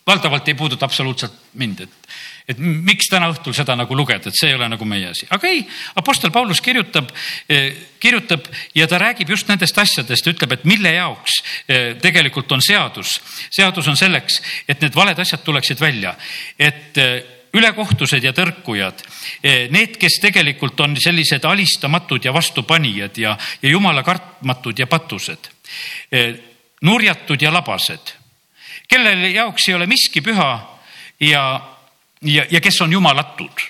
valdavalt 0.07 0.49
ei 0.49 0.55
puuduta 0.55 0.85
absoluutselt 0.85 1.35
mind, 1.55 1.81
et, 1.81 2.09
et 2.49 2.59
miks 2.59 3.07
täna 3.11 3.29
õhtul 3.31 3.55
seda 3.55 3.77
nagu 3.79 3.97
lugeda, 3.97 4.31
et 4.31 4.39
see 4.39 4.51
ei 4.51 4.57
ole 4.57 4.67
nagu 4.73 4.87
meie 4.89 5.11
asi. 5.13 5.27
aga 5.31 5.49
ei, 5.49 5.63
Apostel 6.01 6.33
Paulus 6.35 6.61
kirjutab, 6.61 7.11
eh, 7.49 7.77
kirjutab 8.03 8.49
ja 8.75 8.89
ta 8.91 8.99
räägib 8.99 9.31
just 9.31 9.51
nendest 9.51 9.79
asjadest, 9.79 10.27
ütleb, 10.27 10.57
et 10.57 10.65
mille 10.67 10.95
jaoks 10.97 11.39
eh, 11.69 11.93
tegelikult 12.03 12.51
on 12.53 12.63
seadus. 12.63 13.15
seadus 13.51 13.89
on 13.89 13.97
selleks, 13.97 14.41
et 14.69 14.83
need 14.83 14.97
valed 14.97 15.19
asjad 15.23 15.45
tuleksid 15.45 15.81
välja, 15.81 16.17
et 16.59 16.99
eh, 16.99 17.39
ülekohtused 17.53 18.25
ja 18.25 18.31
tõrkujad, 18.33 19.03
need, 19.45 19.99
kes 20.01 20.15
tegelikult 20.23 20.79
on 20.81 20.95
sellised 20.97 21.45
alistamatud 21.45 22.25
ja 22.25 22.33
vastupanijad 22.33 23.19
ja, 23.21 23.35
ja 23.61 23.73
jumala 23.75 24.01
kartmatud 24.03 24.81
ja 24.81 24.87
patused, 24.89 25.51
nurjatud 26.81 27.45
ja 27.45 27.53
labased 27.53 28.15
kelle 28.89 29.31
jaoks 29.31 29.69
ei 29.69 29.75
ole 29.75 29.87
miski 29.87 30.23
püha 30.25 30.51
ja, 31.21 31.45
ja, 32.23 32.45
ja 32.51 32.61
kes 32.61 32.81
on 32.81 32.93
jumalatud, 32.93 33.65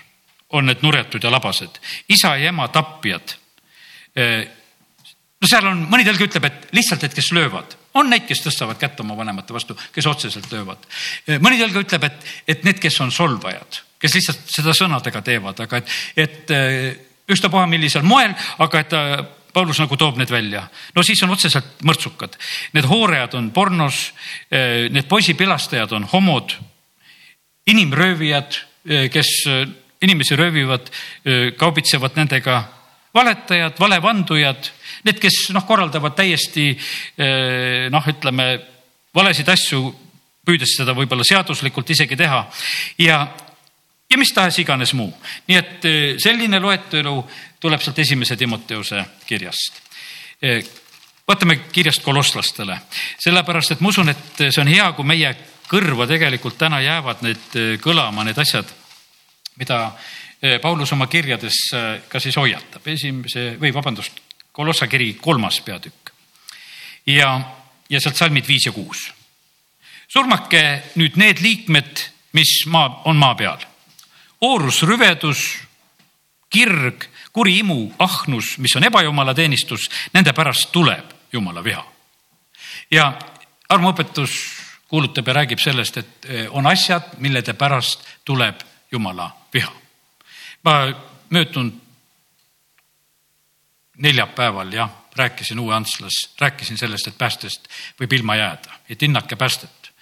on 0.52 0.66
need 0.68 0.82
nurjatud 0.82 1.24
ja 1.24 1.30
labased, 1.32 1.78
isa 2.08 2.36
ja 2.36 2.50
ema 2.52 2.68
tapjad. 2.68 3.36
no 5.40 5.48
seal 5.48 5.68
on, 5.70 5.86
mõni 5.90 6.04
tõlge 6.06 6.28
ütleb, 6.28 6.48
et 6.48 6.74
lihtsalt, 6.76 7.04
et 7.04 7.14
kes 7.16 7.32
löövad, 7.32 7.76
on 7.98 8.10
neid, 8.10 8.26
kes 8.28 8.44
tõstavad 8.44 8.80
kätt 8.80 9.00
oma 9.00 9.16
vanemate 9.16 9.54
vastu, 9.54 9.76
kes 9.92 10.06
otseselt 10.06 10.52
löövad. 10.52 10.84
mõni 11.38 11.60
tõlge 11.60 11.86
ütleb, 11.86 12.08
et, 12.08 12.28
et 12.48 12.64
need, 12.68 12.80
kes 12.82 13.00
on 13.04 13.12
solvajad, 13.12 13.82
kes 14.00 14.18
lihtsalt 14.18 14.44
seda 14.56 14.74
sõnadega 14.76 15.22
teevad, 15.22 15.64
aga 15.64 15.80
et, 15.80 15.96
et 16.16 16.56
ükstapuha 17.32 17.66
millisel 17.70 18.04
moel, 18.04 18.34
aga 18.58 18.82
et 18.84 18.98
Paulus 19.52 19.80
nagu 19.82 19.96
toob 20.00 20.16
need 20.16 20.30
välja. 20.32 20.66
no 20.94 21.02
siis 21.02 21.22
on 21.22 21.32
otseselt 21.34 21.82
mõrtsukad. 21.84 22.36
Need 22.72 22.88
hoorajad 22.88 23.34
on 23.36 23.50
pornos, 23.52 24.12
eh, 24.50 24.88
need 24.90 25.08
poisipilastajad 25.08 25.92
on 25.92 26.08
homod, 26.12 26.56
inimröövijad, 27.66 28.58
eh, 28.88 29.08
kes 29.10 29.30
eh, 29.46 29.66
inimesi 30.02 30.36
röövivad, 30.36 30.88
kaubitsevad 31.56 32.16
nendega, 32.16 32.64
valetajad, 33.14 33.76
valevandujad, 33.78 34.70
need, 35.04 35.20
kes 35.22 35.52
noh, 35.54 35.62
korraldavad 35.62 36.16
täiesti 36.18 36.72
noh, 37.90 38.08
ütleme 38.10 38.46
valesid 39.14 39.46
asju, 39.54 39.92
püüdes 40.42 40.74
seda 40.74 40.96
võib-olla 40.98 41.22
seaduslikult 41.22 41.94
isegi 41.94 42.18
teha 42.18 42.40
ja 42.98 43.20
ja 44.10 44.18
mis 44.18 44.34
tahes 44.34 44.58
iganes 44.58 44.90
muu. 44.98 45.14
nii 45.46 45.56
et 45.60 45.86
selline 46.18 46.58
loetelu 46.58 47.14
tuleb 47.62 47.82
sealt 47.82 47.98
esimese 47.98 48.36
Timoteuse 48.36 49.04
kirjast. 49.26 49.80
vaatame 51.28 51.56
kirjast 51.72 52.02
kolosslastele, 52.02 52.78
sellepärast 53.22 53.76
et 53.76 53.80
ma 53.80 53.88
usun, 53.88 54.08
et 54.10 54.42
see 54.48 54.60
on 54.60 54.70
hea, 54.70 54.88
kui 54.92 55.06
meie 55.06 55.30
kõrva 55.70 56.08
tegelikult 56.10 56.58
täna 56.58 56.80
jäävad 56.82 57.22
need 57.22 57.60
kõlama, 57.80 58.24
need 58.26 58.38
asjad, 58.38 58.66
mida 59.56 59.84
Paulus 60.62 60.90
oma 60.92 61.06
kirjades 61.06 61.68
ka 62.08 62.20
siis 62.20 62.36
hoiatab. 62.36 62.86
esimese 62.86 63.56
või 63.60 63.74
vabandust, 63.74 64.18
Kolossa 64.52 64.86
kiri 64.86 65.14
kolmas 65.14 65.60
peatükk 65.64 66.10
ja, 67.06 67.40
ja 67.88 68.00
sealt 68.00 68.18
salmid 68.18 68.48
viis 68.48 68.66
ja 68.66 68.72
kuus. 68.72 69.12
surmake 70.08 70.82
nüüd 70.94 71.16
need 71.16 71.40
liikmed, 71.40 72.02
mis 72.32 72.66
maa, 72.66 73.02
on 73.04 73.16
maa 73.16 73.34
peal. 73.34 73.62
oorus, 74.40 74.82
rüvedus, 74.82 75.46
kirg 76.50 77.06
kuri 77.32 77.58
imu, 77.58 77.92
ahnus, 77.98 78.58
mis 78.58 78.76
on 78.76 78.84
ebajumala 78.84 79.34
teenistus, 79.34 79.88
nende 80.14 80.32
pärast 80.32 80.72
tuleb 80.72 81.12
jumala 81.32 81.64
viha. 81.64 81.84
ja 82.90 83.12
armuõpetus 83.68 84.30
kuulutab 84.88 85.28
ja 85.28 85.34
räägib 85.34 85.58
sellest, 85.58 85.96
et 85.96 86.26
eh, 86.28 86.46
on 86.50 86.66
asjad, 86.66 87.14
millede 87.18 87.54
pärast 87.56 88.04
tuleb 88.24 88.60
jumala 88.92 89.30
viha. 89.54 89.72
ma 90.64 90.92
möödunud 91.30 91.80
neljapäeval 93.96 94.72
jah, 94.72 94.90
rääkisin 95.16 95.58
Uue 95.58 95.74
Antslas, 95.74 96.34
rääkisin 96.40 96.78
sellest, 96.78 97.08
et 97.08 97.18
päästest 97.18 97.68
võib 98.00 98.12
ilma 98.12 98.36
jääda, 98.36 98.80
et 98.88 99.02
hinnake 99.02 99.36
päästet 99.36 99.92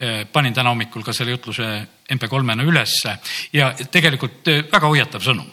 eh, 0.00 0.26
panin 0.32 0.54
täna 0.54 0.70
hommikul 0.74 1.02
ka 1.02 1.12
selle 1.12 1.30
jutluse 1.30 1.86
MP3-na 2.10 2.62
ülesse 2.62 3.18
ja 3.52 3.74
tegelikult 3.90 4.48
eh, 4.48 4.64
väga 4.72 4.90
hoiatav 4.90 5.22
sõnum 5.22 5.50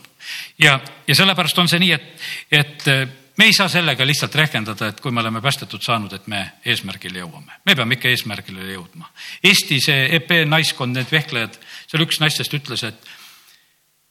ja, 0.57 0.79
ja 1.07 1.15
sellepärast 1.15 1.57
on 1.57 1.69
see 1.69 1.79
nii, 1.81 1.91
et, 1.91 2.29
et 2.51 2.87
äh, 2.91 3.07
me 3.37 3.45
ei 3.45 3.53
saa 3.53 3.69
sellega 3.71 4.05
lihtsalt 4.05 4.35
rehkendada, 4.35 4.91
et 4.91 4.99
kui 5.01 5.11
me 5.11 5.21
oleme 5.21 5.41
päästetud 5.41 5.81
saanud, 5.81 6.13
et 6.13 6.27
me 6.29 6.41
eesmärgile 6.65 7.23
jõuame. 7.23 7.61
me 7.65 7.75
peame 7.75 7.97
ikka 7.97 8.11
eesmärgile 8.11 8.67
jõudma. 8.73 9.09
Eesti 9.43 9.79
see 9.81 10.07
EP 10.17 10.33
naiskond, 10.45 10.93
need 10.97 11.09
vehklejad, 11.11 11.57
seal 11.89 12.05
üks 12.05 12.21
naistest 12.21 12.53
ütles, 12.53 12.83
et, 12.85 13.11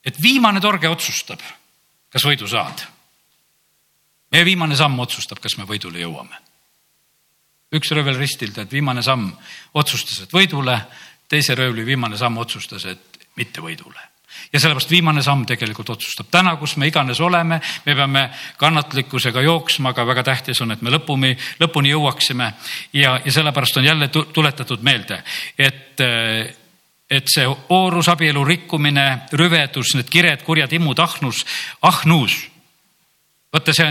et 0.05 0.23
viimane 0.23 0.61
torge 0.61 0.89
otsustab, 0.89 1.43
kas 2.11 2.27
võidu 2.27 2.49
saad. 2.51 2.87
meie 4.33 4.45
viimane 4.45 4.77
samm 4.77 4.99
otsustab, 4.99 5.39
kas 5.39 5.59
me 5.59 5.65
võidule 5.65 6.03
jõuame. 6.03 6.37
üks 7.73 7.91
röövel 7.95 8.19
ristilt, 8.19 8.59
et 8.59 8.73
viimane 8.73 9.03
samm 9.03 9.31
otsustas, 9.75 10.21
et 10.21 10.33
võidule, 10.33 10.81
teise 11.29 11.55
röövli 11.55 11.85
viimane 11.85 12.17
samm 12.17 12.39
otsustas, 12.39 12.85
et 12.85 13.27
mitte 13.37 13.61
võidule 13.61 14.10
ja 14.53 14.61
sellepärast 14.61 14.91
viimane 14.91 15.23
samm 15.23 15.47
tegelikult 15.47 15.91
otsustab. 15.91 16.31
täna, 16.31 16.57
kus 16.57 16.77
me 16.77 16.87
iganes 16.87 17.21
oleme, 17.21 17.61
me 17.87 17.95
peame 17.95 18.29
kannatlikkusega 18.57 19.43
jooksma, 19.43 19.95
aga 19.95 20.07
väga 20.07 20.23
tähtis 20.23 20.61
on, 20.61 20.73
et 20.73 20.83
me 20.83 20.91
lõpuni, 20.91 21.37
lõpuni 21.61 21.95
jõuaksime. 21.95 22.53
ja, 22.93 23.21
ja 23.25 23.33
sellepärast 23.33 23.77
on 23.77 23.85
jälle 23.85 24.09
tuletatud 24.09 24.83
meelde, 24.83 25.23
et 25.59 26.03
et 27.11 27.27
see 27.27 27.47
oorus, 27.75 28.07
abielu 28.09 28.45
rikkumine, 28.47 29.27
rüvedus, 29.35 29.97
need 29.99 30.07
kired, 30.07 30.45
kurjad 30.47 30.73
imud, 30.73 30.99
ahnus, 31.03 31.43
ahnus 31.83 32.37
vaata, 33.51 33.75
see, 33.75 33.89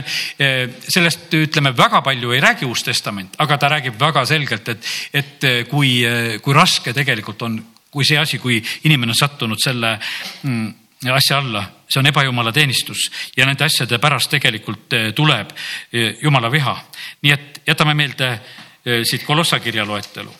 sellest 0.87 1.33
ütleme 1.35 1.73
väga 1.75 1.99
palju 2.05 2.31
ei 2.31 2.39
räägi 2.43 2.67
Uus 2.67 2.83
Testament, 2.87 3.35
aga 3.43 3.57
ta 3.59 3.69
räägib 3.75 3.99
väga 3.99 4.23
selgelt, 4.25 4.71
et, 4.71 4.87
et 5.13 5.49
kui, 5.67 5.99
kui 6.41 6.55
raske 6.55 6.93
tegelikult 6.95 7.43
on 7.43 7.59
kui 7.91 8.05
see 8.05 8.17
asi, 8.17 8.37
kui 8.39 8.59
inimene 8.83 9.11
on 9.11 9.17
sattunud 9.17 9.59
selle 9.61 9.95
mm, 10.43 10.69
asja 11.07 11.37
alla, 11.37 11.63
see 11.89 11.99
on 12.01 12.09
ebajumala 12.09 12.51
teenistus 12.51 13.09
ja 13.37 13.45
nende 13.47 13.65
asjade 13.65 13.99
pärast 14.01 14.31
tegelikult 14.33 14.93
eh, 14.93 15.11
tuleb 15.15 15.53
eh, 15.93 16.17
jumala 16.21 16.51
viha. 16.51 16.75
nii 17.21 17.31
et 17.31 17.61
jätame 17.67 17.93
meelde 17.93 18.31
eh, 18.33 19.03
siit 19.03 19.23
Kolossa 19.23 19.59
kirja 19.59 19.85
loetelu 19.87 20.33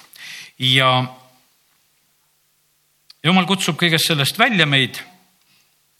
ja 0.60 0.92
jumal 3.24 3.48
kutsub 3.48 3.80
kõigest 3.80 4.12
sellest 4.12 4.38
välja 4.40 4.66
meid, 4.66 5.00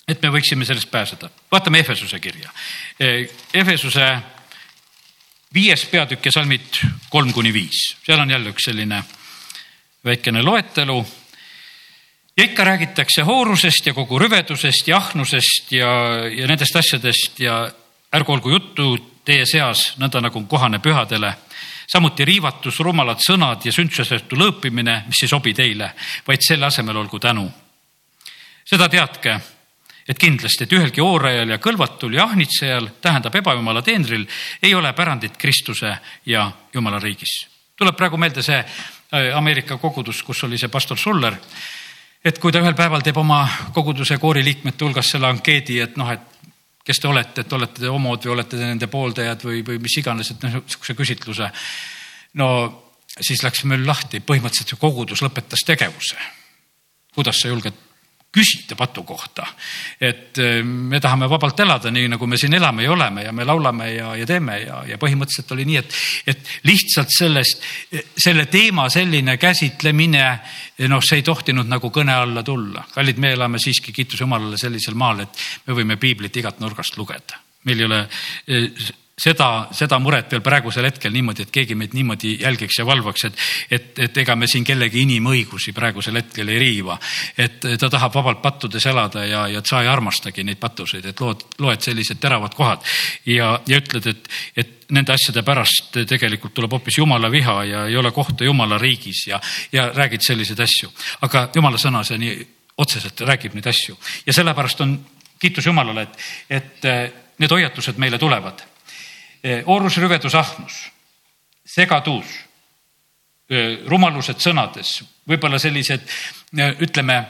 et 0.08 0.22
me 0.22 0.34
võiksime 0.34 0.66
sellest 0.66 0.92
pääseda. 0.92 1.30
vaatame 1.52 1.80
Efesuse 1.80 2.20
kirja. 2.20 2.52
Efesuse 3.54 4.08
viies 5.54 5.86
peatükk 5.86 6.26
ja 6.26 6.32
salmid 6.32 6.82
kolm 7.10 7.34
kuni 7.34 7.54
viis, 7.54 7.96
seal 8.06 8.20
on 8.20 8.32
jälle 8.32 8.52
üks 8.52 8.68
selline 8.70 9.04
väikene 10.06 10.44
loetelu 10.44 11.00
ja 12.39 12.45
ikka 12.45 12.63
räägitakse 12.63 13.21
hoorusest 13.21 13.86
ja 13.86 13.93
kogu 13.93 14.19
rüvedusest 14.19 14.88
ja 14.88 14.97
ahnusest 14.97 15.71
ja, 15.71 15.89
ja 16.32 16.47
nendest 16.47 16.75
asjadest 16.75 17.39
ja 17.39 17.65
ärgu 18.15 18.32
olgu 18.32 18.54
juttu 18.54 18.86
teie 19.28 19.43
seas 19.45 19.82
nõnda 19.99 20.21
nagu 20.23 20.39
kohane 20.47 20.80
pühadele. 20.80 21.34
samuti 21.89 22.25
riivatus, 22.25 22.80
rumalad 22.80 23.19
sõnad 23.19 23.65
ja 23.65 23.71
sündsusetu 23.73 24.38
lõõpimine, 24.38 25.02
mis 25.08 25.23
ei 25.23 25.28
sobi 25.28 25.54
teile, 25.54 25.91
vaid 26.28 26.45
selle 26.47 26.65
asemel 26.65 26.97
olgu 26.97 27.19
tänu. 27.19 27.52
seda 28.65 28.88
teadke, 28.89 29.39
et 30.08 30.17
kindlasti, 30.17 30.63
et 30.63 30.73
ühelgi 30.73 31.02
oorajal 31.02 31.49
ja 31.49 31.58
kõlvatul 31.58 32.13
ja 32.13 32.23
ahnitsejal, 32.23 32.88
tähendab 33.02 33.36
ebajumala 33.36 33.82
teenril, 33.82 34.25
ei 34.63 34.75
ole 34.75 34.93
pärandit 34.93 35.38
Kristuse 35.38 35.97
ja 36.25 36.52
Jumala 36.73 36.99
riigis. 36.99 37.47
tuleb 37.75 37.95
praegu 37.95 38.17
meelde 38.17 38.41
see 38.41 38.58
äh, 38.58 39.38
Ameerika 39.38 39.78
kogudus, 39.78 40.23
kus 40.23 40.43
oli 40.43 40.58
see 40.58 40.69
pastor 40.69 40.97
Suller 40.97 41.36
et 42.25 42.39
kui 42.39 42.51
ta 42.51 42.62
ühel 42.63 42.75
päeval 42.77 43.03
teeb 43.05 43.17
oma 43.21 43.43
koguduse 43.75 44.17
kooriliikmete 44.19 44.86
hulgas 44.86 45.13
selle 45.13 45.29
ankeedi, 45.29 45.79
et 45.84 45.97
noh, 45.99 46.12
et 46.12 46.39
kes 46.86 46.99
te 46.99 47.08
olete, 47.08 47.45
et 47.45 47.53
olete 47.53 47.84
te 47.84 47.91
homod 47.91 48.23
või 48.25 48.34
olete 48.34 48.58
te 48.58 48.65
nende 48.65 48.88
pooldajad 48.91 49.43
või, 49.45 49.63
või 49.65 49.82
mis 49.84 49.97
iganes, 50.01 50.32
et 50.34 50.43
noh, 50.43 50.60
niisuguse 50.60 50.95
küsitluse. 50.97 51.51
no 52.41 52.47
siis 53.19 53.43
läks 53.43 53.63
möll 53.67 53.88
lahti, 53.88 54.21
põhimõtteliselt 54.23 54.73
see 54.73 54.82
kogudus 54.82 55.23
lõpetas 55.25 55.65
tegevuse. 55.65 56.17
kuidas 57.13 57.39
sa 57.41 57.51
julged 57.51 57.88
küsida 58.32 58.76
patu 58.78 59.04
kohta. 59.04 59.46
et 60.00 60.38
eh, 60.38 60.62
me 60.63 61.00
tahame 61.00 61.30
vabalt 61.30 61.60
elada, 61.60 61.92
nii 61.92 62.12
nagu 62.13 62.28
me 62.28 62.38
siin 62.38 62.54
elame 62.54 62.84
ja 62.84 62.92
oleme 62.92 63.24
ja 63.24 63.32
me 63.34 63.46
laulame 63.46 63.89
ja, 63.94 64.13
ja 64.15 64.26
teeme 64.26 64.60
ja, 64.62 64.84
ja 64.88 64.98
põhimõtteliselt 65.02 65.52
oli 65.56 65.65
nii, 65.65 65.78
et, 65.82 65.98
et 66.28 66.54
lihtsalt 66.70 67.10
sellest, 67.15 67.65
selle 68.18 68.46
teema 68.46 68.89
selline 68.89 69.38
käsitlemine, 69.42 70.24
noh, 70.88 71.04
see 71.04 71.22
ei 71.22 71.26
tohtinud 71.26 71.68
nagu 71.70 71.89
kõne 71.94 72.13
alla 72.13 72.44
tulla. 72.46 72.86
kallid, 72.94 73.18
me 73.18 73.34
elame 73.34 73.60
siiski, 73.60 73.94
kiitus 73.96 74.22
Jumalale, 74.22 74.58
sellisel 74.62 74.98
maal, 74.98 75.26
et 75.26 75.46
me 75.65 75.78
võime 75.82 75.98
piiblit 75.98 76.38
igast 76.38 76.62
nurgast 76.62 76.98
lugeda. 76.98 77.42
meil 77.65 77.80
ei 77.80 77.86
ole 77.86 78.06
seda, 79.19 79.67
seda 79.75 79.99
muret 80.01 80.32
veel 80.32 80.43
praegusel 80.43 80.88
hetkel 80.88 81.13
niimoodi, 81.13 81.45
et 81.45 81.53
keegi 81.53 81.75
meid 81.77 81.93
niimoodi 81.97 82.36
jälgiks 82.41 82.79
ja 82.79 82.86
valvaks, 82.88 83.25
et, 83.27 83.43
et, 83.71 83.91
et 84.08 84.17
ega 84.23 84.36
me 84.39 84.47
siin 84.47 84.65
kellegi 84.67 85.03
inimõigusi 85.03 85.73
praegusel 85.75 86.19
hetkel 86.21 86.49
ei 86.53 86.60
riiva. 86.62 86.97
et 87.38 87.60
ta 87.79 87.89
tahab 87.89 88.15
vabalt 88.15 88.41
pattudes 88.41 88.86
elada 88.89 89.25
ja, 89.25 89.45
ja 89.47 89.62
sa 89.65 89.82
ei 89.84 89.91
armastagi 89.91 90.43
neid 90.43 90.60
patuseid, 90.60 91.05
et 91.12 91.21
lood, 91.21 91.45
loed 91.60 91.82
sellised 91.84 92.19
teravad 92.19 92.55
kohad 92.55 92.86
ja, 93.25 93.58
ja 93.67 93.82
ütled, 93.82 94.08
et, 94.08 94.29
et 94.55 94.75
nende 94.95 95.13
asjade 95.13 95.43
pärast 95.45 95.99
tegelikult 96.10 96.55
tuleb 96.58 96.71
hoopis 96.77 96.97
jumala 96.97 97.29
viha 97.32 97.58
ja 97.67 97.86
ei 97.88 97.97
ole 97.97 98.12
kohta 98.15 98.47
jumala 98.47 98.77
riigis 98.82 99.27
ja, 99.27 99.41
ja 99.71 99.89
räägid 99.93 100.25
selliseid 100.25 100.60
asju. 100.65 100.91
aga 101.27 101.49
jumala 101.55 101.77
sõna, 101.77 102.03
see 102.08 102.17
nii 102.21 102.39
otseselt 102.79 103.21
räägib 103.27 103.58
neid 103.58 103.67
asju 103.67 103.97
ja 104.25 104.34
sellepärast 104.34 104.82
on 104.86 104.97
kiitus 105.39 105.65
Jumalale, 105.65 106.03
et, 106.03 106.17
et 106.49 106.88
need 107.39 107.51
hoiatused 107.51 107.99
meile 108.01 108.19
tulevad 108.19 108.68
Eh, 109.43 109.63
oorus, 109.65 109.95
rüvedus, 109.97 110.34
ahnus, 110.36 110.91
segadus, 111.63 112.28
eh, 113.47 113.80
rumalused 113.88 114.41
sõnades, 114.43 114.97
võib-olla 115.28 115.60
sellised, 115.60 116.04
eh, 116.58 116.75
ütleme 116.84 117.28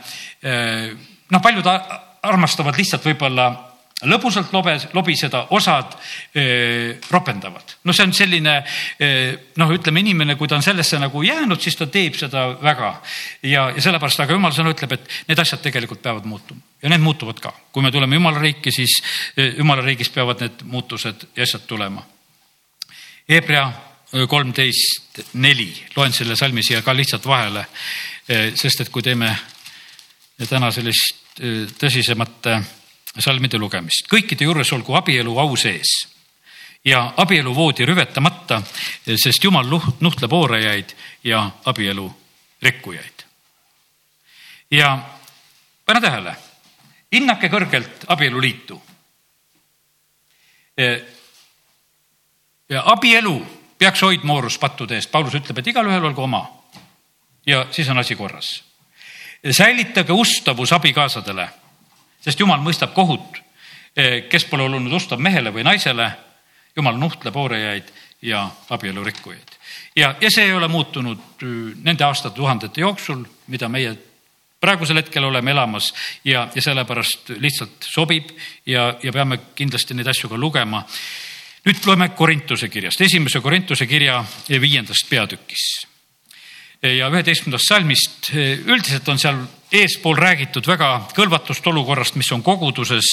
noh, 1.30 1.42
paljud 1.44 1.68
armastavad 2.24 2.78
lihtsalt 2.78 3.04
võib-olla 3.04 3.69
lõbusalt 4.08 4.54
lobes, 4.56 4.86
lobiseda, 4.94 5.42
osad 5.56 5.96
öö, 6.36 6.94
ropendavad. 7.12 7.76
no 7.84 7.94
see 7.94 8.06
on 8.08 8.14
selline 8.14 8.54
noh, 9.60 9.74
ütleme 9.76 10.00
inimene, 10.00 10.36
kui 10.40 10.48
ta 10.48 10.56
on 10.56 10.64
sellesse 10.64 11.00
nagu 11.02 11.24
jäänud, 11.24 11.60
siis 11.62 11.76
ta 11.76 11.88
teeb 11.92 12.16
seda 12.20 12.46
väga 12.62 12.94
ja, 13.44 13.70
ja 13.76 13.82
sellepärast, 13.82 14.24
aga 14.24 14.38
jumal 14.38 14.56
sõna 14.56 14.72
ütleb, 14.76 14.96
et 14.96 15.20
need 15.28 15.44
asjad 15.44 15.64
tegelikult 15.66 16.04
peavad 16.06 16.30
muutuma 16.30 16.62
ja 16.82 16.94
need 16.94 17.04
muutuvad 17.04 17.44
ka. 17.44 17.54
kui 17.72 17.84
me 17.84 17.92
tuleme 17.92 18.16
jumala 18.16 18.40
riiki, 18.40 18.72
siis 18.72 19.02
jumala 19.58 19.84
riigis 19.84 20.10
peavad 20.16 20.46
need 20.46 20.64
muutused 20.64 21.28
ja 21.36 21.44
asjad 21.44 21.68
tulema. 21.68 22.06
Hebra 23.30 23.68
kolmteist 24.28 25.20
neli, 25.34 25.70
loen 25.96 26.14
selle 26.14 26.36
salmi 26.40 26.64
siia 26.66 26.82
ka 26.82 26.96
lihtsalt 26.96 27.28
vahele, 27.30 27.66
sest 28.58 28.82
et 28.82 28.90
kui 28.90 29.04
teeme 29.06 29.30
täna 30.50 30.72
sellist 30.72 31.44
tõsisemat 31.80 32.48
salmide 33.18 33.58
lugemist. 33.58 34.08
kõikide 34.12 34.44
juures 34.44 34.74
olgu 34.74 34.96
abielu 34.96 35.38
au 35.40 35.56
sees 35.58 36.08
ja 36.86 37.14
abieluvoodi 37.18 37.86
rüvetamata, 37.86 38.62
sest 39.16 39.44
Jumal 39.44 39.68
nuhtleb 40.00 40.34
oorajaid 40.34 40.94
ja 41.24 41.52
abielu 41.66 42.08
rikkujaid. 42.62 43.26
ja 44.72 45.00
pane 45.86 46.02
tähele, 46.02 46.36
hinnake 47.12 47.50
kõrgelt 47.50 48.06
abieluliitu. 48.08 48.82
ja 52.70 52.84
abielu 52.86 53.46
peaks 53.78 54.02
hoidma 54.02 54.34
ooruspattude 54.34 54.96
eest, 54.96 55.12
Paulus 55.12 55.34
ütleb, 55.34 55.58
et 55.58 55.68
igalühel 55.68 56.06
olgu 56.06 56.22
oma. 56.22 56.48
ja 57.46 57.66
siis 57.72 57.90
on 57.90 57.98
asi 57.98 58.16
korras. 58.16 58.64
säilitage 59.52 60.14
ustavus 60.14 60.74
abikaasadele 60.74 61.50
sest 62.22 62.40
jumal 62.40 62.62
mõistab 62.64 62.94
kohut, 62.94 63.40
eh, 63.96 64.26
kes 64.30 64.46
pole 64.46 64.64
olnud 64.64 64.94
ustav 64.94 65.20
mehele 65.20 65.54
või 65.54 65.64
naisele. 65.64 66.12
jumal 66.76 66.98
nuhtleb 66.98 67.36
oorejaid 67.36 67.88
ja 68.22 68.50
abielu 68.70 69.04
rikkujaid. 69.04 69.58
ja, 69.96 70.16
ja 70.22 70.30
see 70.32 70.46
ei 70.46 70.54
ole 70.54 70.68
muutunud 70.68 71.20
eh, 71.42 71.48
nende 71.84 72.04
aastatuhandete 72.04 72.82
jooksul, 72.82 73.26
mida 73.48 73.70
meie 73.70 73.98
praegusel 74.60 74.98
hetkel 74.98 75.24
oleme 75.24 75.52
elamas 75.52 75.94
ja, 76.24 76.50
ja 76.56 76.62
sellepärast 76.62 77.30
lihtsalt 77.40 77.84
sobib 77.84 78.30
ja, 78.66 78.96
ja 79.04 79.12
peame 79.12 79.40
kindlasti 79.56 79.94
neid 79.94 80.08
asju 80.08 80.30
ka 80.30 80.38
lugema. 80.38 80.84
nüüd 81.66 81.86
loeme 81.86 82.10
Korintuse 82.10 82.70
kirjast, 82.70 83.02
esimese 83.02 83.42
Korintuse 83.42 83.88
kirja 83.88 84.24
viiendast 84.50 85.10
peatükis 85.10 85.90
ja 86.82 87.10
üheteistkümnendast 87.10 87.68
salmist. 87.68 88.32
üldiselt 88.66 89.08
on 89.10 89.20
seal 89.20 89.42
eespool 89.72 90.18
räägitud 90.18 90.68
väga 90.68 91.10
kõlvatust 91.16 91.68
olukorrast, 91.68 92.16
mis 92.16 92.32
on 92.32 92.44
koguduses 92.44 93.10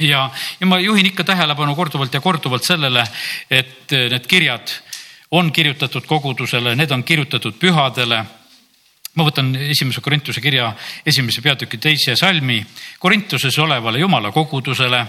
ja, 0.00 0.30
ja 0.60 0.66
ma 0.66 0.78
juhin 0.80 1.06
ikka 1.06 1.24
tähelepanu 1.24 1.74
korduvalt 1.74 2.14
ja 2.14 2.20
korduvalt 2.20 2.64
sellele, 2.64 3.04
et 3.50 3.90
need 3.90 4.26
kirjad 4.28 4.72
on 5.30 5.52
kirjutatud 5.52 6.06
kogudusele, 6.06 6.76
need 6.76 6.90
on 6.90 7.04
kirjutatud 7.04 7.58
pühadele. 7.60 8.24
ma 9.16 9.24
võtan 9.24 9.54
esimese 9.56 10.00
Korintuse 10.04 10.40
kirja 10.44 10.74
esimese 11.06 11.40
peatüki 11.40 11.78
teise 11.80 12.16
salmi. 12.16 12.60
Korintuses 12.98 13.58
olevale 13.58 13.98
jumala 13.98 14.32
kogudusele, 14.32 15.06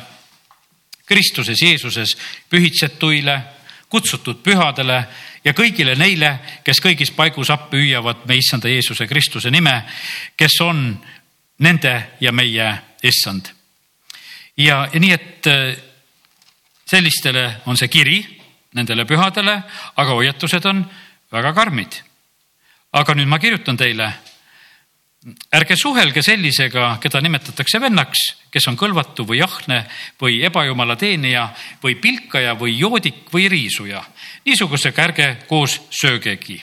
Kristuses 1.06 1.62
Jeesuses 1.62 2.16
pühitsetuile, 2.50 3.42
kutsutud 3.90 4.40
pühadele 4.44 5.04
ja 5.48 5.54
kõigile 5.56 5.96
neile, 5.96 6.34
kes 6.66 6.82
kõigis 6.84 7.14
paigus 7.16 7.52
appi 7.54 7.80
hüüavad 7.86 8.26
me 8.28 8.36
issanda 8.36 8.70
Jeesuse 8.72 9.08
Kristuse 9.08 9.52
nime, 9.54 9.80
kes 10.36 10.60
on 10.66 10.90
nende 11.64 11.94
ja 12.20 12.34
meie 12.36 12.68
issand. 13.04 13.54
ja, 14.58 14.88
ja 14.94 15.00
nii, 15.00 15.14
et 15.14 15.48
äh, 15.48 15.78
sellistele 16.86 17.62
on 17.66 17.78
see 17.78 17.88
kiri, 17.88 18.20
nendele 18.76 19.06
pühadele, 19.06 19.62
aga 19.96 20.18
hoiatused 20.20 20.66
on 20.66 20.84
väga 21.32 21.54
karmid. 21.54 22.02
aga 22.92 23.16
nüüd 23.16 23.28
ma 23.28 23.40
kirjutan 23.40 23.78
teile 23.78 24.12
ärge 25.52 25.76
suhelge 25.76 26.22
sellisega, 26.24 26.98
keda 27.04 27.20
nimetatakse 27.24 27.82
vennaks, 27.82 28.20
kes 28.54 28.68
on 28.70 28.78
kõlvatu 28.80 29.26
või 29.28 29.42
ahne 29.44 29.82
või 30.22 30.40
ebajumala 30.46 30.96
teenija 30.96 31.50
või 31.84 31.98
pilkaja 32.02 32.56
või 32.60 32.78
joodik 32.78 33.28
või 33.34 33.50
riisuja. 33.52 34.04
Niisugusega 34.48 35.04
ärge 35.04 35.28
koos 35.48 35.82
söögegi. 35.92 36.62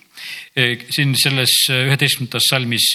E, 0.56 0.64
siin 0.94 1.12
selles 1.18 1.52
üheteistkümnendas 1.68 2.46
salmis 2.48 2.86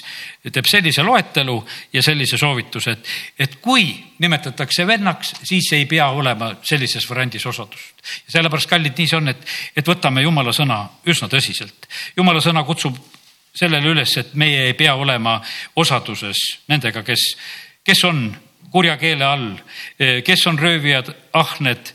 teeb 0.50 0.66
sellise 0.66 1.04
loetelu 1.06 1.58
ja 1.94 2.02
sellise 2.02 2.40
soovituse, 2.42 2.96
et, 2.96 3.12
et 3.46 3.60
kui 3.62 3.92
nimetatakse 4.24 4.88
vennaks, 4.88 5.36
siis 5.44 5.70
ei 5.78 5.86
pea 5.86 6.08
olema 6.10 6.56
sellises 6.66 7.06
variandis 7.10 7.46
osadust. 7.46 8.02
sellepärast, 8.28 8.70
kallid, 8.72 8.98
nii 8.98 9.12
see 9.12 9.20
on, 9.20 9.30
et, 9.30 9.46
et 9.78 9.94
võtame 9.94 10.26
jumala 10.26 10.56
sõna 10.56 10.82
üsna 11.06 11.30
tõsiselt. 11.30 11.90
jumala 12.18 12.42
sõna 12.42 12.66
kutsub 12.66 12.98
sellele 13.54 13.94
üles, 13.94 14.18
et 14.18 14.34
meie 14.34 14.70
ei 14.70 14.74
pea 14.78 14.96
olema 14.96 15.40
osaduses 15.76 16.40
nendega, 16.72 17.04
kes, 17.06 17.34
kes 17.86 18.04
on 18.10 18.30
kurja 18.72 18.98
keele 19.02 19.26
all, 19.26 19.50
kes 20.26 20.46
on 20.48 20.60
röövijad, 20.60 21.10
ahned, 21.34 21.94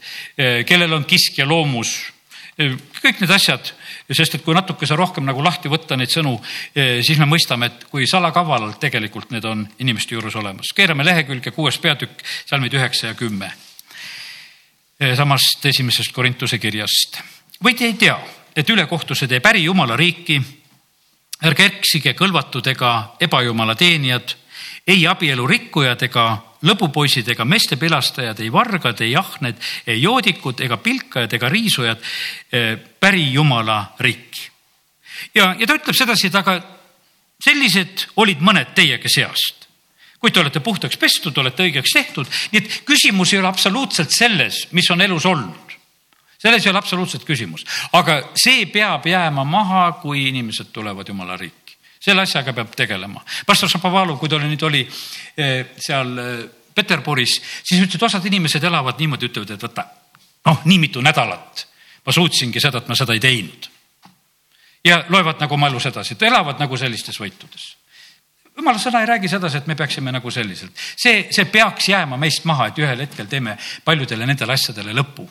kellel 0.66 0.98
on 0.98 1.06
kiskja 1.08 1.46
loomus. 1.48 2.13
Kõik 2.56 3.20
need 3.20 3.32
asjad, 3.34 3.72
sest 4.12 4.36
et 4.36 4.44
kui 4.44 4.54
natukese 4.54 4.96
rohkem 4.96 5.26
nagu 5.26 5.42
lahti 5.42 5.70
võtta 5.72 5.96
neid 5.98 6.12
sõnu, 6.12 6.36
siis 6.74 7.18
me 7.18 7.26
mõistame, 7.26 7.66
et 7.66 7.86
kui 7.90 8.06
salakavalalt 8.06 8.78
tegelikult 8.82 9.32
need 9.34 9.44
on 9.48 9.64
inimeste 9.82 10.14
juures 10.14 10.36
olemas. 10.38 10.72
keerame 10.74 11.04
lehekülge 11.04 11.50
kuues 11.50 11.78
peatükk, 11.78 12.22
salmid 12.46 12.74
üheksa 12.74 13.06
ja 13.06 13.14
kümme. 13.14 13.52
samast 15.16 15.66
esimesest 15.66 16.12
Korintuse 16.12 16.58
kirjast. 16.58 17.18
või 17.64 17.74
te 17.74 17.84
ei 17.84 17.94
tea, 17.94 18.18
et 18.56 18.70
ülekohtuse 18.70 19.26
teeb 19.26 19.46
äri 19.46 19.64
jumala 19.64 19.96
riiki 19.96 20.40
ärge 21.42 21.66
eksige 21.66 22.14
kõlvatud 22.14 22.66
ega 22.70 23.16
ebajumala 23.20 23.74
teenijad, 23.74 24.36
ei 24.86 25.06
abielu 25.08 25.46
rikkujad 25.48 26.02
ega 26.08 26.26
lõbupoisid 26.64 27.28
ega 27.32 27.44
meeste 27.48 27.76
pilastajad, 27.80 28.40
ei 28.40 28.52
vargad, 28.52 29.00
ei 29.04 29.16
ahned, 29.16 29.60
ei 29.86 30.02
joodikud 30.02 30.60
ega 30.64 30.78
pilkajad 30.80 31.36
ega 31.36 31.48
riisujad 31.52 32.00
eh, 32.52 32.76
päri 32.76 33.26
jumala 33.32 33.94
riiki. 34.00 34.48
ja, 35.34 35.54
ja 35.58 35.66
ta 35.66 35.76
ütleb 35.76 35.96
sedasi, 35.96 36.28
et 36.28 36.40
aga 36.40 36.58
sellised 37.44 38.08
olid 38.16 38.40
mõned 38.40 38.74
teiegi 38.76 39.12
seast. 39.12 39.68
kui 40.18 40.32
te 40.32 40.40
olete 40.40 40.60
puhtaks 40.64 40.96
pestud, 40.96 41.36
olete 41.38 41.66
õigeks 41.66 41.92
tehtud, 41.92 42.28
nii 42.52 42.62
et 42.62 42.80
küsimus 42.88 43.32
ei 43.32 43.42
ole 43.42 43.48
absoluutselt 43.48 44.12
selles, 44.12 44.66
mis 44.72 44.90
on 44.90 45.00
elus 45.04 45.26
olnud 45.26 45.60
selles 46.44 46.66
ei 46.66 46.70
ole 46.70 46.78
absoluutselt 46.78 47.24
küsimus, 47.24 47.64
aga 47.96 48.18
see 48.36 48.66
peab 48.68 49.06
jääma 49.08 49.46
maha, 49.48 49.84
kui 50.02 50.26
inimesed 50.28 50.68
tulevad 50.76 51.08
jumala 51.08 51.38
riiki 51.40 51.63
selle 52.04 52.24
asjaga 52.26 52.52
peab 52.52 52.74
tegelema. 52.76 53.22
pastor 53.46 53.70
Šapovalov, 53.70 54.18
kui 54.20 54.28
ta 54.28 54.40
nüüd 54.42 54.62
oli 54.66 54.82
eh, 54.84 55.74
seal 55.80 56.18
eh, 56.18 56.40
Peterburis, 56.74 57.36
siis 57.62 57.80
ütles, 57.80 57.96
et 57.96 58.02
osad 58.02 58.24
inimesed 58.26 58.64
elavad 58.66 58.98
niimoodi, 58.98 59.30
ütlevad, 59.30 59.54
et 59.54 59.62
võta, 59.62 59.86
noh, 60.50 60.64
nii 60.66 60.80
mitu 60.82 61.02
nädalat 61.04 61.68
ma 62.04 62.12
suutsingi 62.12 62.60
seda, 62.60 62.82
et 62.82 62.90
ma 62.90 62.96
seda 62.98 63.14
ei 63.16 63.22
teinud. 63.22 63.70
ja 64.84 65.04
loevad 65.08 65.40
nagu 65.40 65.54
oma 65.56 65.70
elus 65.72 65.86
edasi, 65.88 66.12
et 66.14 66.22
elavad 66.28 66.60
nagu 66.60 66.76
sellistes 66.76 67.16
võitudes 67.20 67.70
jumala 68.56 68.78
sõna 68.78 69.02
ei 69.02 69.08
räägi 69.08 69.28
sedasi, 69.30 69.58
et 69.60 69.66
me 69.66 69.74
peaksime 69.78 70.12
nagu 70.14 70.30
selliselt. 70.30 70.72
see, 70.96 71.26
see 71.34 71.44
peaks 71.50 71.88
jääma 71.90 72.16
meist 72.20 72.44
maha, 72.48 72.68
et 72.70 72.78
ühel 72.78 73.04
hetkel 73.04 73.26
teeme 73.30 73.56
paljudele 73.84 74.26
nendele 74.26 74.54
asjadele 74.54 74.94
lõpu. 74.94 75.26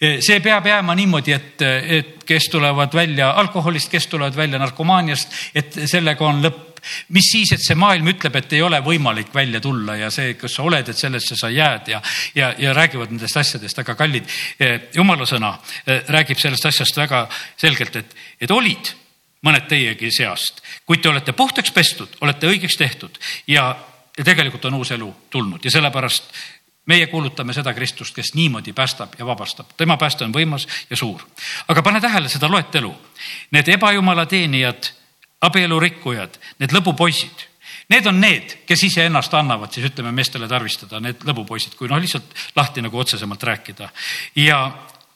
see 0.00 0.40
peab 0.40 0.66
jääma 0.66 0.94
niimoodi, 0.96 1.32
et, 1.32 1.62
et 1.62 2.24
kes 2.24 2.48
tulevad 2.52 2.94
välja 2.94 3.30
alkoholist, 3.40 3.90
kes 3.92 4.06
tulevad 4.06 4.36
välja 4.36 4.58
narkomaaniast, 4.58 5.34
et 5.54 5.80
sellega 5.84 6.24
on 6.24 6.42
lõpp 6.44 6.72
mis 7.16 7.30
siis, 7.32 7.52
et 7.54 7.62
see 7.64 7.76
maailm 7.80 8.10
ütleb, 8.12 8.34
et 8.36 8.52
ei 8.52 8.60
ole 8.62 8.76
võimalik 8.84 9.30
välja 9.34 9.60
tulla 9.64 9.96
ja 9.96 10.10
see, 10.12 10.34
kas 10.36 10.58
sa 10.58 10.66
oled, 10.68 10.88
et 10.88 10.98
sellesse 10.98 11.36
sa 11.36 11.48
jääd 11.48 11.88
ja, 11.88 12.02
ja, 12.36 12.50
ja 12.60 12.74
räägivad 12.76 13.12
nendest 13.14 13.38
asjadest, 13.40 13.80
aga 13.80 13.94
kallid, 13.96 14.28
jumala 14.92 15.24
sõna 15.28 15.54
räägib 16.12 16.40
sellest 16.40 16.68
asjast 16.68 17.00
väga 17.00 17.24
selgelt, 17.56 17.96
et, 18.02 18.14
et 18.44 18.52
olid 18.52 18.92
mõned 19.44 19.68
teiegi 19.68 20.10
seast. 20.12 20.62
kuid 20.86 21.02
te 21.02 21.08
olete 21.08 21.32
puhtaks 21.32 21.72
pestud, 21.72 22.16
olete 22.20 22.48
õigeks 22.48 22.76
tehtud 22.80 23.18
ja, 23.46 23.76
ja 24.18 24.24
tegelikult 24.24 24.64
on 24.64 24.80
uus 24.80 24.90
elu 24.90 25.14
tulnud 25.30 25.64
ja 25.64 25.70
sellepärast 25.70 26.32
meie 26.86 27.06
kuulutame 27.06 27.52
seda 27.56 27.74
Kristust, 27.74 28.14
kes 28.14 28.34
niimoodi 28.34 28.72
päästab 28.72 29.14
ja 29.18 29.26
vabastab. 29.26 29.72
tema 29.76 29.96
pääste 29.96 30.24
on 30.24 30.32
võimas 30.32 30.68
ja 30.90 30.96
suur. 30.96 31.22
aga 31.68 31.82
pane 31.82 32.00
tähele 32.00 32.28
seda 32.28 32.50
loetelu. 32.50 32.94
Need 33.50 33.68
ebajumala 33.68 34.26
teenijad, 34.26 34.90
abielurikkujad, 35.40 36.38
need 36.58 36.72
lõbupoisid, 36.72 37.46
need 37.88 38.06
on 38.06 38.20
need, 38.20 38.58
kes 38.66 38.84
iseennast 38.84 39.34
annavad 39.34 39.72
siis 39.72 39.86
ütleme 39.90 40.12
meestele 40.12 40.48
tarvistada, 40.48 41.00
need 41.00 41.24
lõbupoisid, 41.24 41.76
kui 41.76 41.88
noh, 41.88 42.00
lihtsalt 42.00 42.34
lahti 42.56 42.82
nagu 42.84 42.98
otsesemalt 42.98 43.42
rääkida. 43.42 43.88
ja, 44.36 44.60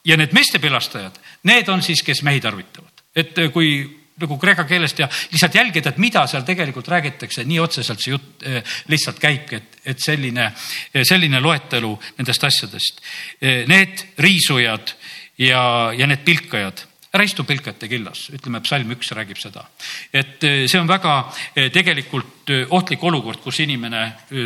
ja 0.04 0.16
need 0.16 0.32
meeste 0.32 0.58
pilastajad, 0.58 1.20
need 1.42 1.68
on 1.68 1.82
siis, 1.82 2.02
kes 2.02 2.22
mehi 2.22 2.40
tarvitavad. 2.40 2.92
et 3.16 3.34
kui 3.52 3.97
nagu 4.20 4.38
kreeka 4.38 4.64
keelest 4.68 4.98
ja 4.98 5.08
lihtsalt 5.32 5.54
jälgida, 5.54 5.92
et 5.92 6.02
mida 6.02 6.24
seal 6.30 6.44
tegelikult 6.46 6.88
räägitakse, 6.90 7.44
nii 7.48 7.60
otseselt 7.62 8.02
see 8.02 8.14
jutt 8.14 8.44
eh, 8.46 8.60
lihtsalt 8.90 9.20
käibki, 9.22 9.60
et, 9.60 9.80
et 9.94 10.04
selline, 10.04 10.50
eh, 10.92 11.06
selline 11.06 11.40
loetelu 11.44 11.92
nendest 12.18 12.44
asjadest. 12.48 13.02
Eh, 13.40 13.64
need 13.70 14.04
riisujad 14.18 14.94
ja, 15.38 15.62
ja 15.96 16.10
need 16.10 16.24
pilkajad 16.26 16.86
ära 17.08 17.24
istu 17.24 17.40
pilkajate 17.48 17.88
killas, 17.88 18.26
ütleme, 18.36 18.60
psalm 18.60 18.90
üks 18.92 19.08
räägib 19.16 19.38
seda. 19.40 19.62
et 20.12 20.44
see 20.44 20.76
on 20.76 20.86
väga 20.86 21.14
tegelikult 21.72 22.52
ohtlik 22.76 23.02
olukord, 23.08 23.40
kus 23.40 23.62
inimene 23.64 24.02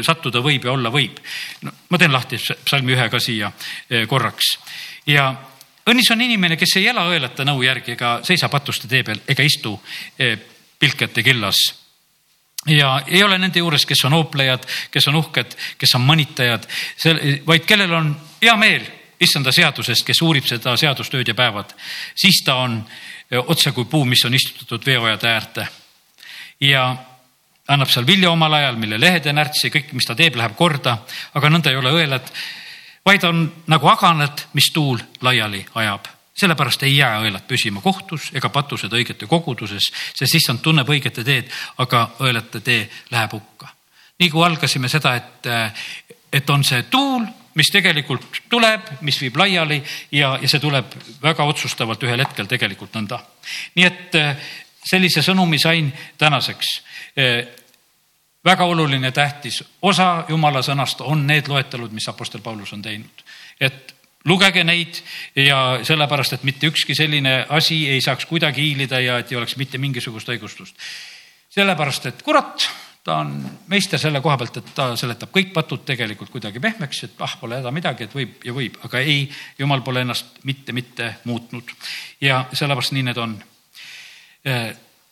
sattuda 0.07 0.39
võib 0.41 0.69
ja 0.69 0.73
olla 0.73 0.93
võib. 0.95 1.19
no 1.67 1.73
ma 1.91 1.99
teen 1.99 2.15
lahti 2.15 2.39
psalmi 2.39 2.95
ühe 2.95 3.09
ka 3.11 3.19
siia 3.19 3.51
korraks 4.07 4.55
ja 5.11 5.33
õnnis 5.90 6.11
on 6.14 6.23
inimene, 6.23 6.57
kes 6.57 6.77
ei 6.79 6.88
ela 6.92 7.05
õelate 7.11 7.47
nõu 7.47 7.62
järgi 7.64 7.97
ega 7.97 8.18
seisa 8.27 8.49
patuste 8.53 8.88
tee 8.90 9.03
peal 9.07 9.23
ega 9.29 9.47
istu 9.47 9.75
eh, 10.18 10.38
pilkete 10.79 11.23
killas. 11.23 11.59
ja 12.66 13.03
ei 13.07 13.23
ole 13.23 13.38
nende 13.38 13.59
juures, 13.59 13.87
kes 13.87 14.05
on 14.07 14.14
ooplejad, 14.14 14.66
kes 14.90 15.09
on 15.11 15.18
uhked, 15.18 15.57
kes 15.79 15.95
on 15.99 16.05
mõnitajad, 16.07 16.66
vaid 17.47 17.64
kellel 17.66 17.92
on 17.92 18.12
hea 18.42 18.57
meel 18.57 18.87
issanda 19.23 19.53
seadusest, 19.53 20.05
kes 20.07 20.23
uurib 20.23 20.47
seda 20.47 20.77
seadust 20.79 21.14
ööd 21.14 21.29
ja 21.29 21.35
päevad, 21.35 21.75
siis 22.14 22.42
ta 22.47 22.61
on 22.62 22.79
eh, 23.31 23.38
otse 23.38 23.73
kui 23.73 23.85
puu, 23.85 24.05
mis 24.05 24.25
on 24.27 24.35
istutatud 24.35 24.87
veeojade 24.87 25.29
äärde. 25.29 25.68
ja 26.61 26.97
annab 27.68 27.90
seal 27.90 28.07
vilja 28.07 28.31
omal 28.31 28.53
ajal, 28.59 28.77
mille 28.77 28.99
lehed 29.01 29.27
ja 29.27 29.33
närtsi, 29.33 29.71
kõik, 29.71 29.92
mis 29.92 30.07
ta 30.07 30.14
teeb, 30.18 30.37
läheb 30.37 30.55
korda, 30.59 30.99
aga 31.35 31.51
nõnda 31.51 31.71
ei 31.71 31.79
ole 31.79 31.92
õelad 31.95 32.31
vaid 33.07 33.25
on 33.25 33.47
nagu 33.67 33.88
aganed, 33.88 34.47
mis 34.53 34.71
tuul 34.73 34.99
laiali 35.21 35.65
ajab 35.75 36.11
sellepärast 36.43 36.83
ei 36.83 36.97
jää 36.97 37.21
õelad 37.23 37.45
püsima 37.49 37.81
kohtus 37.85 38.31
ega 38.35 38.49
patused 38.49 38.93
õigete 38.93 39.29
koguduses, 39.29 39.91
sest 40.17 40.38
issand 40.38 40.62
tunneb 40.65 40.88
õigete 40.88 41.25
teed, 41.25 41.51
aga 41.83 42.07
õelate 42.25 42.62
tee 42.65 42.88
läheb 43.12 43.37
hukka. 43.37 43.69
nii 44.19 44.31
kui 44.31 44.45
algasime 44.45 44.88
seda, 44.88 45.15
et, 45.15 45.49
et 46.33 46.51
on 46.51 46.65
see 46.65 46.83
tuul, 46.91 47.25
mis 47.55 47.69
tegelikult 47.73 48.43
tuleb, 48.49 48.95
mis 49.01 49.21
viib 49.21 49.37
laiali 49.37 49.83
ja, 50.12 50.38
ja 50.41 50.49
see 50.49 50.61
tuleb 50.61 50.95
väga 51.23 51.45
otsustavalt 51.45 52.03
ühel 52.03 52.25
hetkel 52.25 52.49
tegelikult 52.49 52.95
nõnda. 52.97 53.21
nii 53.75 53.87
et 53.87 54.19
sellise 54.88 55.23
sõnumi 55.23 55.61
sain 55.61 55.93
tänaseks 56.19 56.81
väga 58.45 58.65
oluline, 58.65 59.13
tähtis 59.13 59.63
osa 59.83 60.25
jumala 60.29 60.63
sõnast 60.63 61.01
on 61.01 61.27
need 61.27 61.49
loetelud, 61.49 61.93
mis 61.93 62.09
Apostel 62.09 62.41
Paulus 62.41 62.73
on 62.73 62.83
teinud. 62.83 63.25
et 63.61 63.95
lugege 64.25 64.65
neid 64.65 65.03
ja 65.37 65.81
sellepärast, 65.83 66.33
et 66.33 66.47
mitte 66.47 66.67
ükski 66.71 66.95
selline 66.95 67.47
asi 67.49 67.89
ei 67.91 68.01
saaks 68.01 68.27
kuidagi 68.27 68.63
hiilida 68.63 69.01
ja 69.01 69.19
et 69.19 69.33
ei 69.33 69.39
oleks 69.39 69.57
mitte 69.57 69.79
mingisugust 69.79 70.29
õigustust. 70.29 70.75
sellepärast, 71.51 72.07
et 72.07 72.23
kurat, 72.23 72.69
ta 73.05 73.17
on 73.17 73.35
meister 73.67 73.99
selle 73.99 74.21
koha 74.21 74.37
pealt, 74.39 74.57
et 74.57 74.75
ta 74.75 74.93
seletab 74.97 75.31
kõik 75.35 75.53
patud 75.53 75.85
tegelikult 75.85 76.31
kuidagi 76.31 76.61
pehmeks, 76.61 77.05
et 77.05 77.25
ah, 77.25 77.37
pole 77.41 77.59
häda 77.61 77.71
midagi, 77.71 78.05
et 78.05 78.15
võib 78.15 78.45
ja 78.47 78.55
võib, 78.55 78.79
aga 78.85 79.01
ei, 79.01 79.27
jumal 79.59 79.83
pole 79.83 80.01
ennast 80.07 80.43
mitte, 80.45 80.73
mitte 80.73 81.15
muutnud. 81.25 81.75
ja 82.21 82.45
sellepärast 82.53 82.93
nii 82.93 83.03
need 83.03 83.19
on. 83.19 83.39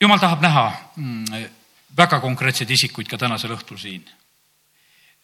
jumal 0.01 0.19
tahab 0.19 0.43
näha 0.43 0.64
mm, 0.97 1.60
väga 1.96 2.20
konkreetseid 2.20 2.70
isikuid 2.70 3.09
ka 3.09 3.18
tänasel 3.18 3.55
õhtul 3.55 3.79
siin. 3.79 4.05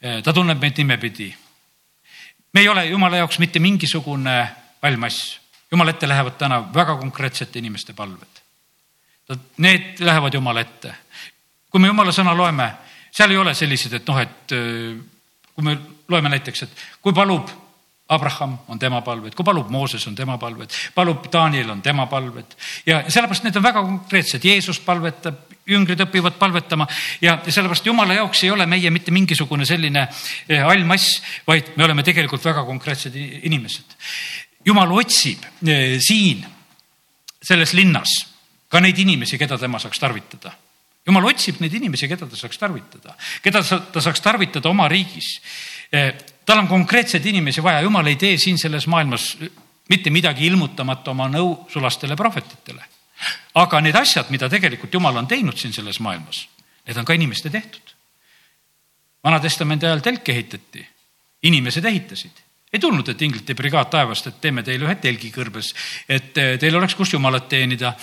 Eh, 0.03 0.23
ta 0.23 0.33
tunneb 0.33 0.61
meid 0.61 0.79
nimepidi. 0.79 1.35
me 2.53 2.61
ei 2.61 2.69
ole 2.69 2.87
jumala 2.87 3.17
jaoks 3.17 3.39
mitte 3.39 3.59
mingisugune 3.59 4.49
valmass. 4.83 5.41
jumala 5.71 5.91
ette 5.91 6.09
lähevad 6.09 6.39
täna 6.39 6.75
väga 6.75 6.97
konkreetsete 6.97 7.59
inimeste 7.59 7.93
palved. 7.93 8.43
Need 9.57 10.01
lähevad 10.01 10.35
jumala 10.35 10.61
ette. 10.61 10.95
kui 11.71 11.81
me 11.81 11.87
jumala 11.87 12.13
sõna 12.13 12.37
loeme, 12.37 12.73
seal 13.11 13.31
ei 13.31 13.37
ole 13.37 13.55
sellised, 13.55 13.93
et 13.93 14.07
noh, 14.07 14.19
et 14.19 14.53
eh, 14.53 14.97
kui 15.55 15.65
me 15.65 15.79
loeme 16.09 16.29
näiteks, 16.29 16.63
et 16.63 16.71
kui 17.03 17.13
palub 17.13 17.66
Abraham 18.09 18.59
on 18.69 18.79
tema 18.79 19.01
palved, 19.03 19.35
kui 19.35 19.45
palub 19.45 19.71
Mooses 19.75 20.05
on 20.07 20.15
tema 20.15 20.37
palved, 20.39 20.71
palub 20.95 21.27
Daniel 21.33 21.73
on 21.75 21.81
tema 21.83 22.07
palved 22.07 22.55
ja 22.87 23.01
sellepärast 23.09 23.47
need 23.47 23.57
on 23.59 23.65
väga 23.65 23.83
konkreetsed, 23.83 24.45
Jeesus 24.47 24.79
palvetab, 24.85 25.41
jüngrid 25.67 26.05
õpivad 26.05 26.37
palvetama 26.39 26.87
ja 27.21 27.41
sellepärast 27.49 27.89
jumala 27.89 28.15
jaoks 28.21 28.45
ei 28.47 28.53
ole 28.55 28.67
meie 28.71 28.93
mitte 28.95 29.15
mingisugune 29.15 29.67
selline 29.67 30.07
eh, 30.07 30.63
hall 30.63 30.87
mass, 30.87 31.19
vaid 31.49 31.73
me 31.75 31.89
oleme 31.89 32.07
tegelikult 32.07 32.47
väga 32.47 32.63
konkreetsed 32.69 33.17
inimesed. 33.19 33.99
jumal 34.65 34.95
otsib 34.95 35.43
eh, 35.67 35.99
siin 35.99 36.47
selles 37.43 37.75
linnas 37.75 38.15
ka 38.71 38.81
neid 38.83 38.99
inimesi, 38.99 39.39
keda 39.39 39.59
tema 39.59 39.79
saaks 39.83 39.99
tarvitada. 39.99 40.55
jumal 41.07 41.27
otsib 41.27 41.59
neid 41.63 41.75
inimesi, 41.75 42.09
keda 42.11 42.27
ta 42.27 42.39
saaks 42.39 42.59
tarvitada, 42.59 43.19
keda 43.43 43.63
ta 43.67 44.01
saaks 44.03 44.23
tarvitada 44.23 44.71
oma 44.71 44.89
riigis. 44.91 45.41
Eh, 46.47 46.53
tal 46.53 46.63
on 46.63 46.69
konkreetseid 46.69 47.27
inimesi 47.27 47.63
vaja, 47.63 47.81
jumal 47.83 48.07
ei 48.07 48.17
tee 48.17 48.39
siin 48.39 48.59
selles 48.59 48.87
maailmas 48.87 49.37
mitte 49.89 50.11
midagi 50.11 50.47
ilmutamata 50.47 51.11
oma 51.11 51.27
nõusulastele 51.29 52.17
prohvetitele 52.17 52.85
aga 53.57 53.81
need 53.81 53.97
asjad, 53.97 54.31
mida 54.33 54.49
tegelikult 54.53 54.95
Jumal 54.95 55.17
on 55.23 55.29
teinud 55.29 55.57
siin 55.59 55.75
selles 55.75 56.01
maailmas, 56.05 56.45
need 56.87 56.99
on 57.01 57.07
ka 57.09 57.17
inimeste 57.17 57.51
tehtud. 57.53 57.95
Vana-testamendi 59.25 59.89
ajal 59.89 60.03
telk 60.05 60.29
ehitati, 60.35 60.85
inimesed 61.49 61.85
ehitasid 61.85 62.43
ei 62.75 62.81
tulnud, 62.83 63.09
et 63.09 63.23
inglite 63.23 63.55
brigaad 63.57 63.89
taevast, 63.89 64.27
et 64.27 64.41
teeme 64.43 64.61
teile 64.67 64.85
ühe 64.85 64.97
telgi 65.01 65.31
kõrbes, 65.33 65.71
et 66.13 66.33
teil 66.35 66.75
oleks, 66.77 66.97
kus 66.99 67.15
jumalat 67.15 67.47
teenida. 67.49 67.95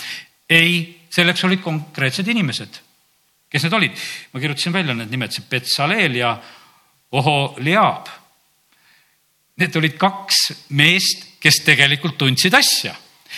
ei, 0.50 1.06
selleks 1.14 1.44
olid 1.44 1.62
konkreetsed 1.62 2.28
inimesed. 2.28 2.80
kes 3.50 3.64
need 3.64 3.74
olid? 3.74 3.91
ma 4.34 4.39
kirjutasin 4.39 4.74
välja 4.74 4.94
need 4.94 5.12
nimed, 5.12 5.32
see 5.32 5.46
Betsaleel 5.50 6.16
ja 6.16 6.38
Oholiab. 7.12 8.22
Need 9.58 9.76
olid 9.78 9.97
kaks 10.01 10.70
meest, 10.70 11.28
kes 11.39 11.62
tegelikult 11.66 12.18
tundsid 12.18 12.54
asja 12.58 12.95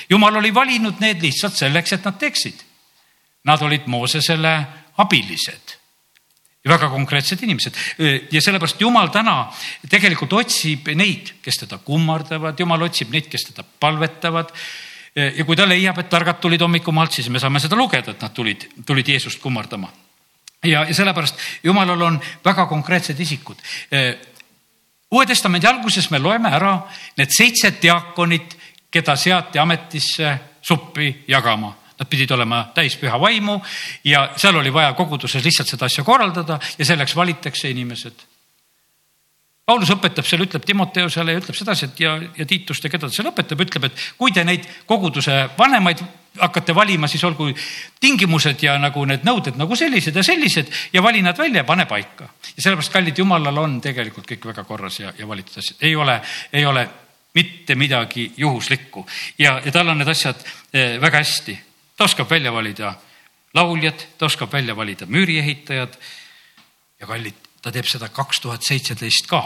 jumal 0.09 0.35
oli 0.35 0.53
valinud 0.53 0.99
need 0.99 1.23
lihtsalt 1.23 1.55
selleks, 1.57 1.95
et 1.95 2.05
nad 2.05 2.17
teeksid. 2.19 2.63
nad 3.45 3.61
olid 3.61 3.83
Moosesele 3.85 4.51
abilised 4.97 5.75
ja 6.65 6.71
väga 6.71 6.89
konkreetsed 6.89 7.43
inimesed 7.45 7.75
ja 8.31 8.41
sellepärast 8.41 8.81
Jumal 8.81 9.11
täna 9.13 9.51
tegelikult 9.89 10.33
otsib 10.33 10.89
neid, 10.97 11.35
kes 11.45 11.61
teda 11.61 11.77
kummardavad, 11.77 12.59
Jumal 12.59 12.87
otsib 12.87 13.13
neid, 13.13 13.29
kes 13.29 13.51
teda 13.51 13.63
palvetavad. 13.63 14.49
ja 15.15 15.45
kui 15.45 15.55
ta 15.55 15.67
leiab, 15.67 15.99
et 15.99 16.09
targad 16.09 16.41
tulid 16.41 16.61
hommikumaalt, 16.61 17.13
siis 17.13 17.29
me 17.29 17.39
saame 17.39 17.59
seda 17.59 17.75
lugeda, 17.75 18.11
et 18.11 18.21
nad 18.21 18.33
tulid, 18.33 18.65
tulid 18.85 19.07
Jeesust 19.07 19.39
kummardama. 19.41 19.91
ja, 20.63 20.83
ja 20.83 20.93
sellepärast 20.93 21.37
Jumalal 21.63 22.01
on 22.01 22.21
väga 22.45 22.65
konkreetsed 22.65 23.19
isikud. 23.19 23.61
Uue 25.15 25.25
Testamendi 25.25 25.67
alguses 25.67 26.09
me 26.11 26.19
loeme 26.19 26.51
ära 26.51 26.75
need 27.17 27.31
seitse 27.31 27.71
diaakonit, 27.81 28.57
keda 28.91 29.15
seati 29.15 29.59
ametisse 29.59 30.35
suppi 30.61 31.09
jagama 31.27 31.73
Nad 31.95 32.09
pidid 32.11 32.31
olema 32.35 32.65
täis 32.75 32.97
püha 32.99 33.15
vaimu 33.19 33.55
ja 34.03 34.25
seal 34.35 34.57
oli 34.59 34.73
vaja 34.73 34.91
koguduses 34.97 35.43
lihtsalt 35.45 35.69
seda 35.71 35.87
asja 35.87 36.03
korraldada 36.03 36.57
ja 36.77 36.85
selleks 36.85 37.15
valitakse 37.15 37.69
inimesed. 37.71 38.25
Paulus 39.65 39.89
õpetab 39.89 40.27
seal, 40.29 40.43
ütleb 40.45 40.65
Timoteusele 40.65 41.33
ja 41.33 41.41
ütleb 41.41 41.57
sedasi, 41.57 41.87
et 41.89 42.01
ja, 42.03 42.11
ja 42.37 42.45
Tiitust 42.45 42.85
ja 42.85 42.91
keda 42.93 43.07
ta 43.09 43.15
seal 43.15 43.31
õpetab, 43.31 43.63
ütleb, 43.65 43.87
et 43.89 44.03
kui 44.17 44.33
te 44.33 44.43
neid 44.45 44.67
koguduse 44.85 45.39
vanemaid 45.57 46.03
hakkate 46.37 46.75
valima, 46.75 47.07
siis 47.07 47.23
olgu 47.25 47.47
tingimused 48.03 48.61
ja 48.61 48.75
nagu 48.81 49.05
need 49.09 49.23
nõuded 49.25 49.57
nagu 49.57 49.77
sellised 49.79 50.15
ja 50.15 50.23
sellised 50.25 50.69
ja 50.93 51.01
vali 51.01 51.23
nad 51.25 51.37
välja 51.37 51.63
ja 51.63 51.67
pane 51.67 51.87
paika. 51.89 52.27
ja 52.51 52.61
sellepärast, 52.61 52.91
kallid 52.93 53.17
jumalal 53.17 53.57
on 53.57 53.79
tegelikult 53.81 54.27
kõik 54.29 54.45
väga 54.51 54.63
korras 54.67 54.99
ja, 54.99 55.13
ja 55.17 55.27
valitud 55.27 55.57
asjad, 55.57 55.81
ei 55.81 55.95
ole, 55.95 56.19
ei 56.53 56.65
ole 56.65 56.85
mitte 57.35 57.75
midagi 57.75 58.33
juhuslikku. 58.37 59.05
Ja, 59.37 59.61
ja 59.65 59.71
tal 59.71 59.89
on 59.91 59.99
need 59.99 60.11
asjad 60.11 60.39
eh, 60.73 61.01
väga 61.01 61.23
hästi. 61.23 61.57
Ta 61.97 62.05
oskab 62.07 62.29
välja 62.29 62.53
valida 62.53 62.93
lauljad, 63.55 64.05
ta 64.17 64.29
oskab 64.29 64.53
välja 64.53 64.75
valida 64.75 65.07
müüriehitajad 65.09 65.97
ja 66.99 67.07
kallid, 67.07 67.39
ta 67.65 67.73
teeb 67.73 67.87
seda 67.89 68.11
kaks 68.13 68.43
tuhat 68.43 68.65
seitseteist 68.65 69.25
ka. 69.29 69.41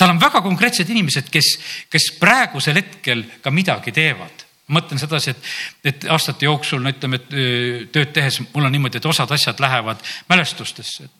tal 0.00 0.14
on 0.14 0.20
väga 0.20 0.40
konkreetsed 0.40 0.88
inimesed, 0.88 1.26
kes, 1.28 1.48
kes 1.92 2.06
praegusel 2.16 2.78
hetkel 2.80 3.26
ka 3.44 3.52
midagi 3.52 3.92
teevad 3.92 4.46
mõtlen 4.70 5.00
sedasi, 5.02 5.34
et, 5.34 5.48
et 5.90 6.04
aastate 6.14 6.46
jooksul, 6.46 6.80
no 6.80 6.92
ütleme, 6.94 7.18
et 7.18 7.90
tööd 7.92 8.12
tehes 8.14 8.38
mul 8.54 8.68
on 8.68 8.72
niimoodi, 8.72 9.00
et 9.00 9.08
osad 9.10 9.30
asjad 9.34 9.60
lähevad 9.60 10.00
mälestustesse, 10.30 11.08
et 11.08 11.19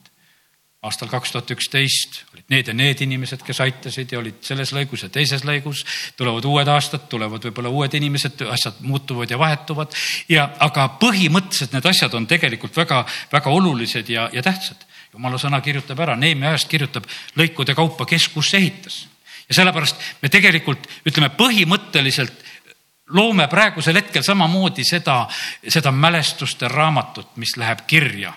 aastal 0.81 1.11
kaks 1.11 1.31
tuhat 1.31 1.51
üksteist 1.53 2.23
olid 2.33 2.47
need 2.49 2.69
ja 2.71 2.73
need 2.73 3.01
inimesed, 3.05 3.43
kes 3.45 3.59
aitasid 3.61 4.15
ja 4.15 4.17
olid 4.17 4.39
selles 4.45 4.71
lõigus 4.73 5.03
ja 5.05 5.11
teises 5.13 5.43
lõigus. 5.45 5.83
tulevad 6.17 6.45
uued 6.49 6.71
aastad, 6.73 7.05
tulevad 7.09 7.45
võib-olla 7.45 7.69
uued 7.69 7.93
inimesed, 7.93 8.41
asjad 8.49 8.79
muutuvad 8.81 9.29
ja 9.29 9.37
vahetuvad 9.37 9.93
ja, 10.29 10.47
aga 10.59 10.87
põhimõtteliselt 11.01 11.77
need 11.77 11.85
asjad 11.85 12.17
on 12.17 12.25
tegelikult 12.27 12.81
väga-väga 12.81 13.53
olulised 13.53 14.09
ja, 14.09 14.29
ja 14.33 14.41
tähtsad. 14.41 14.87
jumala 15.13 15.37
sõna 15.37 15.61
kirjutab 15.61 15.99
ära, 15.99 16.15
Neemia 16.15 16.55
ajast 16.55 16.69
kirjutab 16.71 17.05
lõikude 17.37 17.75
kaupa, 17.77 18.05
kes 18.09 18.27
kus 18.33 18.53
ehitas. 18.57 19.05
ja 19.49 19.61
sellepärast 19.61 20.01
me 20.21 20.33
tegelikult 20.33 20.89
ütleme 21.05 21.29
põhimõtteliselt 21.29 22.49
loome 23.13 23.45
praegusel 23.47 24.01
hetkel 24.01 24.23
samamoodi 24.23 24.83
seda, 24.83 25.27
seda 25.67 25.91
mälestuste 25.91 26.67
raamatut, 26.67 27.37
mis 27.37 27.53
läheb 27.57 27.85
kirja 27.85 28.33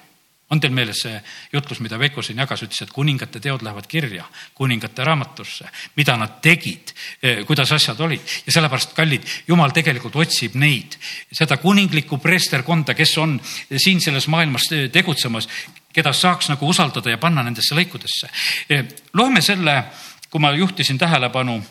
on 0.51 0.61
teil 0.61 0.73
meeles 0.77 1.01
see 1.07 1.15
jutlus, 1.53 1.81
mida 1.81 1.99
Veiko 1.99 2.23
siin 2.23 2.39
jagas, 2.39 2.63
ütles, 2.67 2.83
et 2.85 2.93
kuningate 2.93 3.41
teod 3.41 3.63
lähevad 3.65 3.87
kirja, 3.89 4.25
kuningate 4.55 5.05
raamatusse, 5.05 5.69
mida 5.97 6.17
nad 6.21 6.37
tegid, 6.45 6.93
eh, 7.23 7.45
kuidas 7.47 7.73
asjad 7.73 8.01
olid? 8.05 8.21
Ja 8.47 8.53
sellepärast, 8.53 8.93
kallid, 8.97 9.25
jumal 9.49 9.73
tegelikult 9.75 10.17
otsib 10.21 10.59
neid, 10.61 10.99
seda 11.33 11.57
kuninglikku 11.63 12.19
preesterkonda, 12.23 12.95
kes 12.95 13.17
on 13.19 13.39
siin 13.77 14.01
selles 14.01 14.29
maailmas 14.29 14.69
tegutsemas, 14.93 15.49
keda 15.95 16.13
saaks 16.13 16.51
nagu 16.53 16.69
usaldada 16.69 17.11
ja 17.11 17.19
panna 17.19 17.43
nendesse 17.43 17.75
lõikudesse. 17.75 18.29
Eh, 18.69 18.85
loeme 19.15 19.41
selle, 19.41 19.85
kui 20.31 20.43
ma 20.43 20.53
juhtisin 20.53 20.99
tähelepanu 20.99 21.63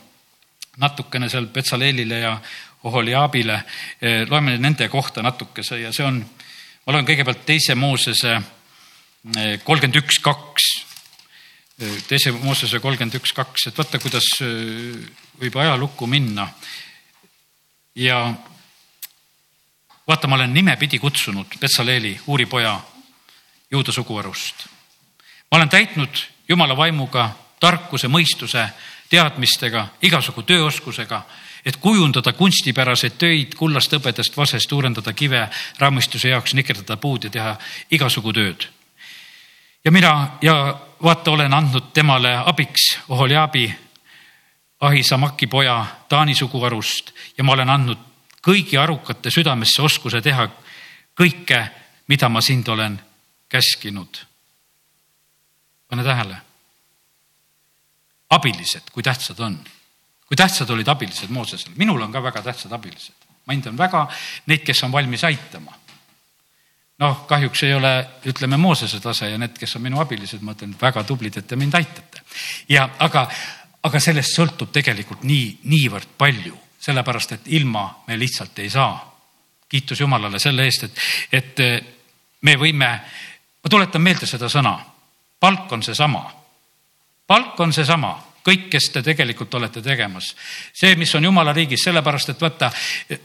natukene 0.78 1.30
seal 1.30 1.46
Betsaleelile 1.46 2.20
ja 2.20 2.38
Oholiabile, 2.84 3.64
eh, 4.02 4.26
loeme 4.30 4.58
nende 4.58 4.90
kohta 4.90 5.22
natukese 5.22 5.80
ja 5.80 5.94
see 5.94 6.06
on, 6.06 6.18
ma 6.86 6.94
loen 6.94 7.06
kõigepealt 7.06 7.46
teise 7.46 7.76
Moosese 7.76 8.42
kolmkümmend 9.64 9.96
üks, 10.02 10.20
kaks, 10.20 10.64
teise 12.08 12.32
Moosese 12.32 12.80
kolmkümmend 12.84 13.16
üks, 13.22 13.32
kaks, 13.36 13.70
et 13.70 13.78
vaata, 13.78 14.00
kuidas 14.04 14.26
äh, 14.44 14.98
võib 15.40 15.56
ajalukku 15.60 16.08
minna. 16.08 16.50
ja 17.96 18.34
vaata, 20.08 20.28
ma 20.28 20.36
olen 20.36 20.54
nimepidi 20.54 21.00
kutsunud 21.00 21.56
Betsaleeli 21.60 22.20
uuripoja 22.28 22.82
juuda 23.72 23.92
suguharust. 23.92 24.68
ma 25.52 25.58
olen 25.58 25.70
täitnud 25.70 26.26
jumala 26.50 26.78
vaimuga 26.78 27.30
tarkuse, 27.60 28.08
mõistuse, 28.08 28.68
teadmistega, 29.10 29.88
igasugu 30.02 30.44
tööoskusega, 30.44 31.24
et 31.66 31.78
kujundada 31.78 32.34
kunstipäraseid 32.34 33.16
töid 33.18 33.56
kullast, 33.56 33.94
hõbedast, 33.94 34.36
vasest, 34.36 34.70
suurendada 34.70 35.14
kive 35.14 35.48
raamistuse 35.80 36.28
jaoks, 36.28 36.54
nikerdada 36.54 36.98
puud 36.98 37.24
ja 37.24 37.30
teha 37.30 37.60
igasugu 37.90 38.34
tööd 38.34 38.68
ja 39.84 39.92
mina 39.92 40.38
ja 40.42 40.80
vaata, 41.04 41.32
olen 41.32 41.54
andnud 41.54 41.92
temale 41.94 42.36
abiks 42.46 43.00
Oholiabi, 43.10 43.76
Ahisamaki 44.80 45.48
poja 45.48 45.86
Taani 46.10 46.36
suguharust 46.36 47.12
ja 47.38 47.44
ma 47.44 47.54
olen 47.54 47.70
andnud 47.70 48.00
kõigi 48.44 48.78
arukate 48.80 49.32
südamesse 49.32 49.82
oskuse 49.82 50.22
teha 50.22 50.48
kõike, 51.20 51.60
mida 52.08 52.30
ma 52.30 52.42
sind 52.42 52.68
olen 52.68 53.00
käskinud. 53.50 54.26
pane 55.88 56.04
tähele. 56.04 56.38
abilised, 58.30 58.90
kui 58.92 59.04
tähtsad 59.04 59.40
on, 59.40 59.60
kui 60.26 60.36
tähtsad 60.36 60.70
olid 60.70 60.88
abilised 60.88 61.30
Moosesel, 61.30 61.72
minul 61.76 62.02
on 62.02 62.12
ka 62.12 62.24
väga 62.24 62.42
tähtsad 62.42 62.72
abilised, 62.72 63.16
ma 63.46 63.54
hindan 63.54 63.78
väga 63.78 64.08
neid, 64.46 64.64
kes 64.66 64.84
on 64.84 64.92
valmis 64.92 65.24
aitama 65.24 65.83
noh, 67.04 67.24
kahjuks 67.28 67.64
ei 67.68 67.74
ole, 67.76 67.92
ütleme, 68.32 68.58
Moosese 68.58 69.00
tase 69.04 69.30
ja 69.30 69.40
need, 69.40 69.58
kes 69.60 69.76
on 69.78 69.84
minu 69.84 70.00
abilised, 70.04 70.44
ma 70.46 70.56
ütlen, 70.56 70.76
väga 70.80 71.04
tublid, 71.08 71.38
et 71.40 71.48
te 71.48 71.60
mind 71.60 71.76
aitate. 71.80 72.24
ja 72.72 72.88
aga, 73.04 73.26
aga 73.84 74.00
sellest 74.00 74.38
sõltub 74.38 74.72
tegelikult 74.74 75.26
nii, 75.28 75.48
niivõrd 75.72 76.16
palju, 76.18 76.58
sellepärast 76.84 77.38
et 77.38 77.50
ilma 77.60 77.86
me 78.08 78.20
lihtsalt 78.20 78.60
ei 78.64 78.70
saa. 78.70 78.96
kiitus 79.70 80.00
Jumalale 80.00 80.40
selle 80.40 80.66
eest, 80.70 80.84
et, 80.84 81.00
et 81.32 81.62
me 82.42 82.56
võime, 82.62 82.90
ma 83.64 83.70
tuletan 83.70 84.02
meelde 84.02 84.30
seda 84.30 84.50
sõna, 84.50 84.78
palk 85.40 85.72
on 85.72 85.84
seesama. 85.84 86.24
palk 87.28 87.60
on 87.60 87.74
seesama 87.74 88.33
kõik, 88.44 88.68
kes 88.70 88.90
te 88.94 89.04
tegelikult 89.04 89.54
olete 89.54 89.82
tegemas. 89.82 90.36
see, 90.74 90.96
mis 90.96 91.16
on 91.16 91.24
jumala 91.24 91.54
riigis, 91.54 91.84
sellepärast 91.84 92.30
et 92.30 92.42
vaata, 92.42 92.72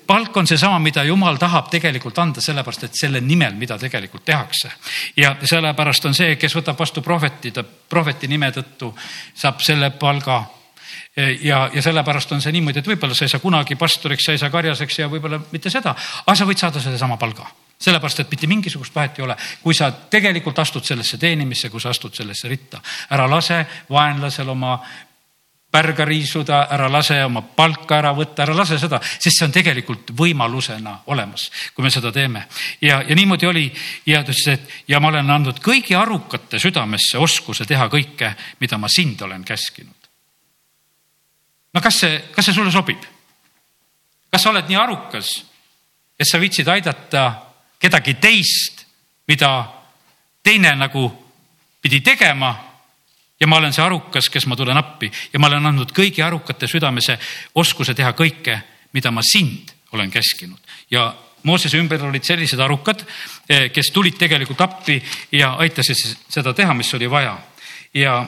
palk 0.07 0.37
on 0.37 0.47
seesama, 0.47 0.79
mida 0.79 1.05
jumal 1.05 1.37
tahab 1.37 1.71
tegelikult 1.71 2.19
anda, 2.19 2.41
sellepärast 2.41 2.85
et 2.85 3.01
selle 3.01 3.21
nimel, 3.21 3.55
mida 3.55 3.79
tegelikult 3.79 4.25
tehakse. 4.25 4.71
ja 5.17 5.37
sellepärast 5.43 6.05
on 6.05 6.15
see, 6.15 6.37
kes 6.37 6.57
võtab 6.57 6.79
vastu 6.79 7.03
prohveti, 7.03 7.51
ta 7.51 7.65
prohveti 7.65 8.29
nime 8.29 8.51
tõttu 8.53 8.95
saab 9.35 9.61
selle 9.61 9.91
palga 9.91 10.45
ja, 11.43 11.71
ja 11.75 11.83
sellepärast 11.83 12.33
on 12.33 12.43
see 12.43 12.53
niimoodi, 12.53 12.79
et 12.79 12.91
võib-olla 12.91 13.15
sa 13.15 13.27
ei 13.27 13.33
saa 13.33 13.43
kunagi 13.43 13.77
pastoriks, 13.77 14.25
sa 14.25 14.35
ei 14.35 14.43
saa 14.43 14.51
karjaseks 14.51 14.99
ja 14.99 15.09
võib-olla 15.11 15.41
mitte 15.53 15.71
seda, 15.71 15.95
aga 16.27 16.37
sa 16.37 16.47
võid 16.47 16.61
saada 16.61 16.83
sedasama 16.83 17.19
palga 17.19 17.49
sellepärast, 17.79 18.25
et 18.25 18.31
mitte 18.31 18.47
mingisugust 18.51 18.95
vahet 18.95 19.19
ei 19.19 19.25
ole, 19.25 19.37
kui 19.63 19.75
sa 19.75 19.91
tegelikult 20.11 20.59
astud 20.59 20.83
sellesse 20.85 21.19
teenimisse, 21.19 21.71
kui 21.71 21.81
sa 21.81 21.93
astud 21.95 22.15
sellesse 22.15 22.49
ritta. 22.51 22.81
ära 23.15 23.29
lase 23.31 23.61
vaenlasel 23.91 24.49
oma 24.49 24.81
pärga 25.71 26.05
riisuda, 26.05 26.63
ära 26.73 26.89
lase 26.89 27.19
oma 27.25 27.43
palka 27.43 27.99
ära 27.99 28.15
võtta, 28.17 28.43
ära 28.47 28.55
lase 28.57 28.79
seda, 28.81 29.01
sest 29.05 29.37
see 29.37 29.47
on 29.47 29.53
tegelikult 29.53 30.15
võimalusena 30.17 30.95
olemas, 31.13 31.49
kui 31.75 31.85
me 31.85 31.91
seda 31.93 32.13
teeme. 32.13 32.47
ja, 32.81 33.03
ja 33.05 33.15
niimoodi 33.15 33.47
oli 33.47 33.67
ja 34.07 34.23
ta 34.25 34.33
ütles, 34.33 34.47
et 34.55 34.89
ja 34.89 35.01
ma 35.01 35.13
olen 35.13 35.31
andnud 35.31 35.61
kõigi 35.61 35.97
arukate 35.97 36.59
südamesse 36.59 37.21
oskuse 37.21 37.67
teha 37.69 37.89
kõike, 37.93 38.33
mida 38.61 38.79
ma 38.79 38.89
sind 38.89 39.21
olen 39.23 39.45
käskinud. 39.45 40.09
no 41.75 41.81
kas 41.85 42.01
see, 42.01 42.23
kas 42.33 42.49
see 42.49 42.57
sulle 42.57 42.73
sobib? 42.73 43.05
kas 44.33 44.43
sa 44.43 44.51
oled 44.51 44.69
nii 44.69 44.81
arukas, 44.81 45.35
et 46.19 46.29
sa 46.29 46.41
viitsid 46.41 46.69
aidata 46.69 47.27
kedagi 47.79 48.15
teist, 48.15 48.87
mida 49.29 49.69
teine 50.43 50.73
nagu 50.81 51.11
pidi 51.83 52.01
tegema 52.01 52.55
ja 53.41 53.47
ma 53.47 53.57
olen 53.57 53.73
see 53.73 53.85
arukas, 53.85 54.29
kes 54.33 54.47
ma 54.47 54.57
tulen 54.57 54.77
appi 54.77 55.11
ja 55.33 55.39
ma 55.39 55.51
olen 55.51 55.71
andnud 55.71 55.93
kõigi 55.95 56.25
arukate 56.25 56.69
südamese 56.71 57.19
oskuse 57.55 57.95
teha 57.95 58.13
kõike, 58.13 58.59
mida 58.93 59.11
ma 59.11 59.23
sind 59.23 59.73
olen 59.93 60.11
käskinud 60.11 60.61
ja 60.91 61.11
Moosese 61.43 61.79
ümber 61.79 62.03
olid 62.03 62.25
sellised 62.27 62.59
arukad, 62.61 63.05
eh, 63.49 63.69
kes 63.71 63.93
tulid 63.95 64.17
tegelikult 64.19 64.61
appi 64.61 64.99
ja 65.33 65.53
aitasid 65.63 66.17
seda 66.29 66.53
teha, 66.55 66.75
mis 66.75 66.91
oli 66.95 67.11
vaja. 67.11 67.39
ja, 67.95 68.27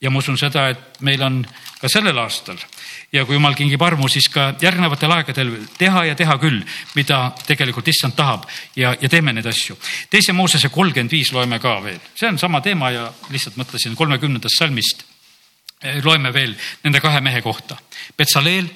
ja 0.00 0.10
ma 0.10 0.18
usun 0.18 0.38
seda, 0.38 0.68
et 0.68 1.00
meil 1.00 1.22
on 1.22 1.42
ka 1.80 1.88
sellel 1.88 2.18
aastal 2.18 2.56
ja 3.12 3.24
kui 3.28 3.36
jumal 3.36 3.54
kingib 3.54 3.82
armu, 3.82 4.08
siis 4.08 4.28
ka 4.32 4.52
järgnevatel 4.60 5.12
aegadel 5.12 5.52
teha 5.78 6.04
ja 6.08 6.14
teha 6.16 6.38
küll, 6.40 6.62
mida 6.94 7.32
tegelikult 7.46 7.88
issand 7.88 8.16
tahab 8.16 8.46
ja, 8.76 8.94
ja 9.00 9.08
teeme 9.08 9.32
neid 9.32 9.46
asju. 9.46 9.76
teise 10.10 10.32
Moosese 10.32 10.68
kolmkümmend 10.68 11.12
viis 11.12 11.32
loeme 11.32 11.58
ka 11.60 11.76
veel, 11.84 12.00
see 12.14 12.28
on 12.28 12.38
sama 12.38 12.60
teema 12.60 12.90
ja 12.90 13.08
lihtsalt 13.30 13.58
mõtlesin 13.60 13.96
kolmekümnendast 13.96 14.58
salmist 14.58 15.04
loeme 16.04 16.32
veel 16.32 16.54
nende 16.84 17.00
kahe 17.00 17.20
mehe 17.20 17.42
kohta. 17.42 17.76
Betsaleel 18.16 18.68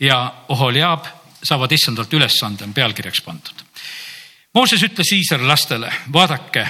ja 0.00 0.20
Oholiab 0.48 1.06
saavad 1.42 1.72
issandalt 1.72 2.12
ülesande, 2.12 2.64
on 2.64 2.74
pealkirjaks 2.74 3.22
pandud. 3.24 3.64
Mooses 4.54 4.82
ütles 4.82 5.12
Iisraeli 5.14 5.46
lastele, 5.46 5.92
vaadake, 6.12 6.66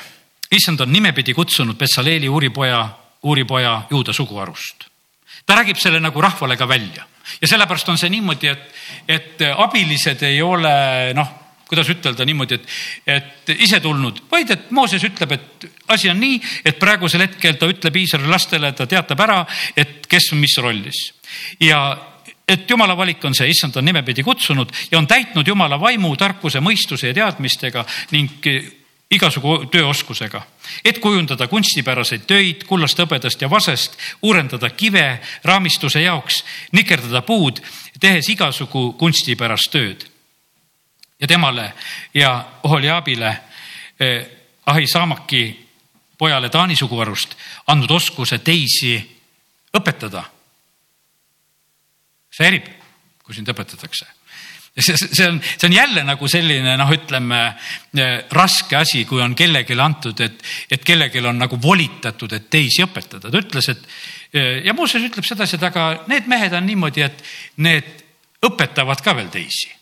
issand 0.52 0.80
on 0.84 0.92
nimepidi 0.92 1.34
kutsunud 1.34 1.78
Betsaleeli 1.80 2.28
uuripoja, 2.28 2.84
uuripoja 3.22 3.82
juuda 3.90 4.12
suguharust. 4.12 4.89
Ta 5.46 5.56
räägib 5.58 5.78
selle 5.80 6.00
nagu 6.00 6.20
rahvale 6.20 6.56
ka 6.56 6.68
välja. 6.68 7.06
Ja 7.40 7.48
sellepärast 7.48 7.88
on 7.88 7.98
see 7.98 8.10
niimoodi, 8.10 8.48
et, 8.50 8.72
et 9.08 9.44
abilised 9.56 10.22
ei 10.26 10.42
ole 10.42 10.72
noh, 11.14 11.36
kuidas 11.70 11.88
ütelda 11.92 12.26
niimoodi, 12.26 12.58
et, 12.58 12.70
et 13.06 13.52
ise 13.62 13.78
tulnud, 13.80 14.24
vaid 14.30 14.50
et 14.50 14.70
Mooses 14.74 15.04
ütleb, 15.06 15.36
et 15.36 15.66
asi 15.94 16.10
on 16.10 16.18
nii, 16.18 16.40
et 16.66 16.78
praegusel 16.80 17.22
hetkel 17.28 17.58
ta 17.60 17.68
ütleb 17.70 18.00
Iisraeli 18.02 18.30
lastele, 18.30 18.72
ta 18.74 18.88
teatab 18.90 19.22
ära, 19.22 19.44
et 19.78 20.08
kes 20.10 20.32
on 20.34 20.42
mis 20.42 20.56
rollis. 20.58 21.04
Ja 21.62 21.84
et 22.50 22.66
jumala 22.70 22.96
valik 22.98 23.22
on 23.24 23.36
see, 23.38 23.46
issand 23.52 23.76
on 23.78 23.86
nimepidi 23.86 24.24
kutsunud 24.26 24.72
ja 24.90 24.98
on 24.98 25.06
täitnud 25.06 25.46
jumala 25.46 25.78
vaimu, 25.80 26.10
tarkuse, 26.18 26.58
mõistuse 26.64 27.12
ja 27.12 27.14
teadmistega 27.20 27.86
ning 28.16 28.42
igasugu 29.10 29.64
tööoskusega, 29.72 30.42
et 30.84 31.00
kujundada 31.02 31.48
kunstipäraseid 31.50 32.26
töid 32.30 32.62
kullast, 32.68 32.98
hõbedast 32.98 33.42
ja 33.42 33.50
vasest, 33.50 33.96
uuendada 34.22 34.70
kive 34.70 35.04
raamistuse 35.44 36.02
jaoks, 36.04 36.44
nikerdada 36.72 37.22
puud, 37.26 37.58
tehes 38.00 38.28
igasugu 38.30 38.92
kunstipärast 39.00 39.70
tööd. 39.70 40.06
ja 41.20 41.26
temale 41.26 41.72
ja 42.14 42.44
Oholiabile 42.62 43.40
eh, 44.00 44.26
Ahisaamaki 44.66 45.68
pojale 46.18 46.48
Taani 46.48 46.76
suguvarust 46.76 47.36
andnud 47.66 47.90
oskuse 47.90 48.38
teisi 48.38 48.94
õpetada. 49.76 50.24
See 52.30 52.44
häirib, 52.46 52.66
kui 53.22 53.34
sind 53.34 53.48
õpetatakse 53.48 54.19
see, 54.82 55.26
on, 55.28 55.40
see 55.42 55.68
on 55.68 55.74
jälle 55.74 56.04
nagu 56.06 56.28
selline 56.28 56.76
noh, 56.78 56.90
ütleme 56.94 57.40
eh, 57.46 58.16
raske 58.34 58.76
asi, 58.78 59.04
kui 59.08 59.22
on 59.22 59.34
kellelegi 59.38 59.76
antud, 59.80 60.20
et, 60.24 60.42
et 60.70 60.84
kellelgi 60.86 61.22
on 61.26 61.38
nagu 61.40 61.58
volitatud, 61.62 62.32
et 62.36 62.50
teisi 62.50 62.84
õpetada. 62.86 63.30
ta 63.30 63.42
ütles, 63.42 63.70
et 63.72 63.88
eh, 64.34 64.60
ja 64.66 64.74
Mooses 64.76 65.06
ütleb 65.06 65.26
sedasi, 65.26 65.58
et 65.58 65.66
aga 65.70 65.90
need 66.10 66.28
mehed 66.30 66.56
on 66.56 66.66
niimoodi, 66.66 67.06
et 67.06 67.24
need 67.62 67.90
õpetavad 68.46 69.02
ka 69.04 69.16
veel 69.16 69.32
teisi. 69.32 69.72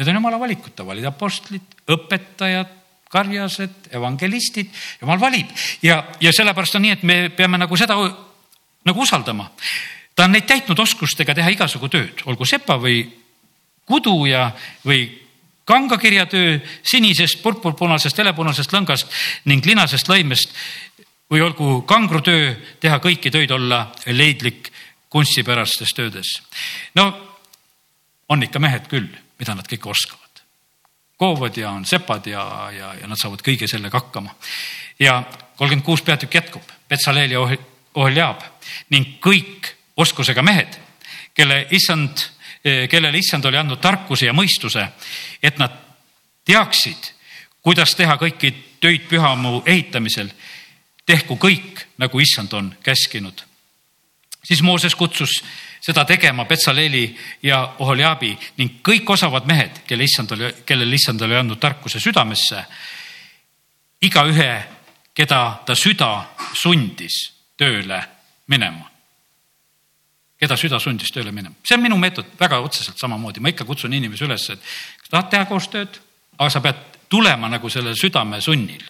Need 0.00 0.08
on 0.08 0.20
jumala 0.20 0.40
valikud, 0.40 0.74
ta 0.74 0.86
valib 0.86 1.08
apostlid, 1.10 1.78
õpetajad, 1.90 2.76
karjased, 3.10 3.88
evangelistid, 3.90 4.68
jumal 5.00 5.18
valib 5.18 5.48
ja, 5.82 5.96
ja 6.22 6.30
sellepärast 6.30 6.76
on 6.78 6.84
nii, 6.86 6.92
et 6.94 7.02
me 7.02 7.16
peame 7.34 7.58
nagu 7.58 7.74
seda 7.76 7.96
nagu 8.86 9.02
usaldama 9.02 9.48
ta 10.20 10.26
on 10.28 10.34
neid 10.36 10.44
täitnud 10.44 10.78
oskustega 10.82 11.32
teha 11.36 11.52
igasugu 11.54 11.88
tööd, 11.88 12.20
olgu 12.28 12.44
sepa 12.44 12.76
või 12.80 13.00
kudu 13.90 14.14
ja, 14.30 14.50
või 14.86 15.02
kangakirjatöö 15.70 16.58
sinisest, 16.82 17.42
purpurpunasest, 17.42 18.18
helepunasest 18.18 18.72
lõngast 18.74 19.18
ning 19.50 19.66
linasest 19.66 20.08
laimest 20.10 20.54
või 21.30 21.42
olgu 21.46 21.82
kangrutöö, 21.86 22.54
teha 22.82 22.98
kõiki 23.02 23.30
töid, 23.30 23.50
olla 23.54 23.84
leidlik 24.06 24.72
kunstipärastes 25.10 25.94
töödes. 25.94 26.40
no 26.94 27.06
on 28.28 28.42
ikka 28.42 28.58
mehed 28.62 28.86
küll, 28.90 29.06
mida 29.38 29.54
nad 29.54 29.66
kõike 29.66 29.90
oskavad. 29.90 30.42
koovad 31.16 31.56
ja 31.56 31.70
on 31.70 31.84
sepad 31.84 32.26
ja, 32.26 32.70
ja, 32.72 32.94
ja 33.00 33.06
nad 33.06 33.18
saavad 33.18 33.42
kõige 33.42 33.68
sellega 33.68 33.98
hakkama. 33.98 34.34
ja 34.98 35.22
kolmkümmend 35.56 35.84
kuus 35.84 36.02
peatükk 36.02 36.34
jätkub, 36.34 36.62
Betsaleel 36.88 37.30
ja 37.30 37.40
Ohliab 37.94 38.42
ning 38.90 39.18
kõik 39.20 39.74
oskusega 39.96 40.42
mehed, 40.42 40.78
kelle 41.34 41.66
issand, 41.70 42.22
kellele 42.62 43.18
issand 43.18 43.44
oli 43.44 43.56
andnud 43.56 43.80
tarkuse 43.80 44.26
ja 44.26 44.32
mõistuse, 44.36 44.84
et 45.42 45.58
nad 45.58 45.72
teaksid, 46.44 47.12
kuidas 47.62 47.94
teha 47.96 48.16
kõiki 48.20 48.52
töid 48.80 49.08
pühamu 49.08 49.62
ehitamisel. 49.66 50.30
tehku 51.06 51.36
kõik, 51.36 51.80
nagu 51.98 52.20
issand 52.20 52.52
on 52.52 52.76
käskinud. 52.82 53.42
siis 54.44 54.62
Mooses 54.62 54.94
kutsus 54.94 55.30
seda 55.80 56.04
tegema 56.04 56.44
Betsaleeli 56.44 57.16
ja 57.42 57.74
Oholiabi 57.78 58.38
ning 58.56 58.80
kõik 58.82 59.10
osavad 59.10 59.46
mehed, 59.46 59.82
kelle 59.86 60.04
issand 60.04 60.30
oli, 60.30 60.52
kellele 60.66 60.94
issand 60.94 61.20
oli 61.20 61.36
andnud 61.36 61.58
tarkuse 61.58 62.00
südamesse. 62.00 62.64
igaühe, 64.02 64.64
keda 65.14 65.62
ta 65.66 65.74
süda 65.74 66.24
sundis 66.54 67.32
tööle 67.56 68.04
minema 68.46 68.89
keda 70.40 70.56
süda 70.56 70.80
sundis 70.80 71.12
tööle 71.12 71.32
minema. 71.32 71.54
see 71.64 71.76
on 71.76 71.84
minu 71.84 71.98
meetod 72.00 72.36
väga 72.40 72.60
otseselt 72.64 72.98
samamoodi, 72.98 73.40
ma 73.40 73.52
ikka 73.52 73.66
kutsun 73.68 73.92
inimesi 73.92 74.24
üles, 74.24 74.48
et 74.50 74.62
kas 75.02 75.12
tahad 75.12 75.28
teha 75.34 75.50
koostööd, 75.50 76.00
aga 76.38 76.50
sa 76.50 76.64
pead 76.64 76.88
tulema 77.10 77.48
nagu 77.48 77.68
selle 77.68 77.94
südame 77.98 78.40
sunnil 78.40 78.82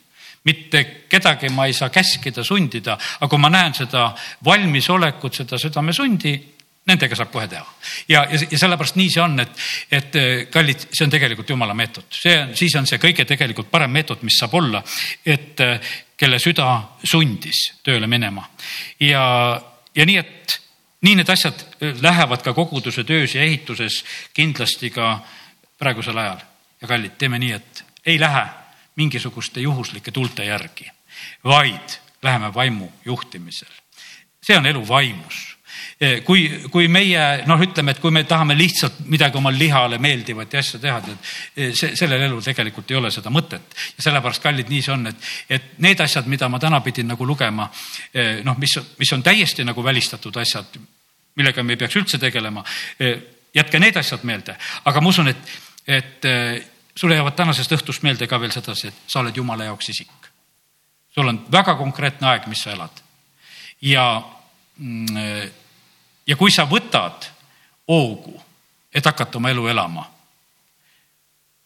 mitte 0.45 0.85
kedagi 1.09 1.51
ma 1.53 1.67
ei 1.69 1.75
saa 1.77 1.91
käskida, 1.93 2.45
sundida, 2.45 2.97
aga 3.19 3.29
kui 3.29 3.41
ma 3.41 3.51
näen 3.53 3.75
seda 3.77 4.07
valmisolekut, 4.45 5.37
seda 5.37 5.59
südamesundi, 5.61 6.33
nendega 6.89 7.17
saab 7.17 7.31
kohe 7.33 7.49
teha. 7.49 7.67
ja, 8.09 8.25
ja, 8.25 8.39
ja 8.51 8.59
sellepärast 8.59 8.97
nii 8.97 9.11
see 9.13 9.23
on, 9.23 9.37
et, 9.43 9.61
et 9.93 10.17
kallid, 10.53 10.87
see 10.89 11.05
on 11.05 11.13
tegelikult 11.13 11.53
jumala 11.53 11.75
meetod, 11.77 12.09
see 12.15 12.39
on, 12.41 12.55
siis 12.57 12.77
on 12.81 12.89
see 12.89 13.01
kõige 13.03 13.27
tegelikult 13.29 13.69
parem 13.71 13.93
meetod, 13.93 14.25
mis 14.27 14.39
saab 14.41 14.57
olla, 14.57 14.81
et 15.27 15.61
kelle 16.17 16.41
süda 16.41 16.71
sundis 17.05 17.67
tööle 17.85 18.09
minema 18.11 18.47
ja, 19.05 19.23
ja 19.97 20.09
nii, 20.09 20.17
et 20.25 20.57
nii 21.01 21.15
need 21.15 21.29
asjad 21.29 21.55
äh, 21.55 21.95
lähevad 22.03 22.43
ka 22.43 22.55
koguduse 22.55 23.05
töös 23.05 23.35
ja 23.35 23.43
ehituses 23.43 24.05
kindlasti 24.35 24.91
ka 24.91 25.21
praegusel 25.79 26.19
ajal. 26.19 26.41
ja 26.81 26.89
kallid, 26.89 27.17
teeme 27.19 27.39
nii, 27.39 27.53
et 27.53 27.85
ei 28.07 28.21
lähe 28.21 28.47
mingisuguste 28.97 29.61
juhuslike 29.61 30.11
tuulte 30.11 30.45
järgi, 30.45 30.91
vaid 31.45 32.01
läheme 32.23 32.55
vaimu 32.55 32.89
juhtimisel. 33.05 33.73
see 34.43 34.57
on 34.57 34.67
elu 34.67 34.89
vaimus 34.89 35.57
kui, 36.25 36.45
kui 36.73 36.89
meie 36.89 37.45
noh, 37.47 37.61
ütleme, 37.61 37.95
et 37.95 38.01
kui 38.03 38.13
me 38.15 38.25
tahame 38.29 38.57
lihtsalt 38.59 39.03
midagi 39.11 39.39
oma 39.39 39.53
lihale 39.55 39.99
meeldivat 40.03 40.53
ja 40.53 40.63
asja 40.63 40.81
teha, 40.83 41.01
tead 41.05 41.17
äh, 41.17 41.75
see, 41.77 41.95
sellel 41.99 42.27
elul 42.29 42.43
tegelikult 42.45 42.91
ei 42.91 42.99
ole 43.01 43.11
seda 43.15 43.33
mõtet. 43.33 43.77
ja 43.97 44.07
sellepärast, 44.07 44.43
kallid, 44.43 44.71
nii 44.73 44.83
see 44.85 44.95
on, 44.95 45.07
et, 45.13 45.29
et 45.49 45.71
need 45.85 46.01
asjad, 46.01 46.27
mida 46.31 46.49
ma 46.49 46.59
täna 46.63 46.81
pidin 46.85 47.11
nagu 47.11 47.27
lugema, 47.27 47.69
noh, 48.45 48.59
mis, 48.59 48.77
mis 48.99 49.13
on 49.13 49.23
täiesti 49.23 49.65
nagu 49.65 49.85
välistatud 49.85 50.37
asjad, 50.41 50.79
millega 51.37 51.63
me 51.63 51.77
ei 51.77 51.81
peaks 51.81 51.97
üldse 52.01 52.19
tegelema. 52.19 52.65
jätke 53.55 53.79
need 53.79 53.97
asjad 53.97 54.25
meelde, 54.25 54.57
aga 54.85 55.01
ma 55.01 55.09
usun, 55.09 55.29
et, 55.29 55.55
et 55.87 56.27
sulle 57.01 57.15
jäävad 57.15 57.37
tänasest 57.37 57.73
õhtust 57.73 58.03
meelde 58.03 58.27
ka 58.29 58.41
veel 58.41 58.53
sedasi, 58.55 58.89
et 58.89 59.07
sa 59.07 59.23
oled 59.23 59.37
jumala 59.37 59.65
jaoks 59.71 59.89
isik. 59.89 60.29
sul 61.15 61.29
on 61.29 61.47
väga 61.53 61.75
konkreetne 61.75 62.29
aeg, 62.29 62.47
mis 62.47 62.63
sa 62.63 62.73
elad. 62.73 63.03
ja, 63.81 64.23
ja 66.27 66.37
kui 66.37 66.53
sa 66.53 66.67
võtad 66.69 67.27
hoogu, 67.89 68.35
et 68.95 69.07
hakata 69.07 69.39
oma 69.39 69.51
elu 69.53 69.67
elama, 69.71 70.07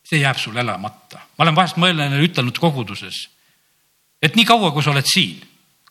see 0.04 0.20
jääb 0.20 0.38
sul 0.38 0.56
elamata. 0.56 1.20
ma 1.38 1.44
olen 1.44 1.56
vahest 1.56 1.76
mõelnud 1.80 2.16
ja 2.16 2.24
ütelnud 2.24 2.58
koguduses, 2.58 3.28
et 4.22 4.36
nii 4.36 4.44
kaua, 4.44 4.72
kui 4.72 4.82
sa 4.82 4.90
oled 4.90 5.06
siin, 5.08 5.40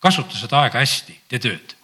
kasuta 0.01 0.37
seda 0.37 0.61
aega 0.61 0.83
hästi, 0.83 1.19
tee 1.27 1.39
tööd 1.39 1.77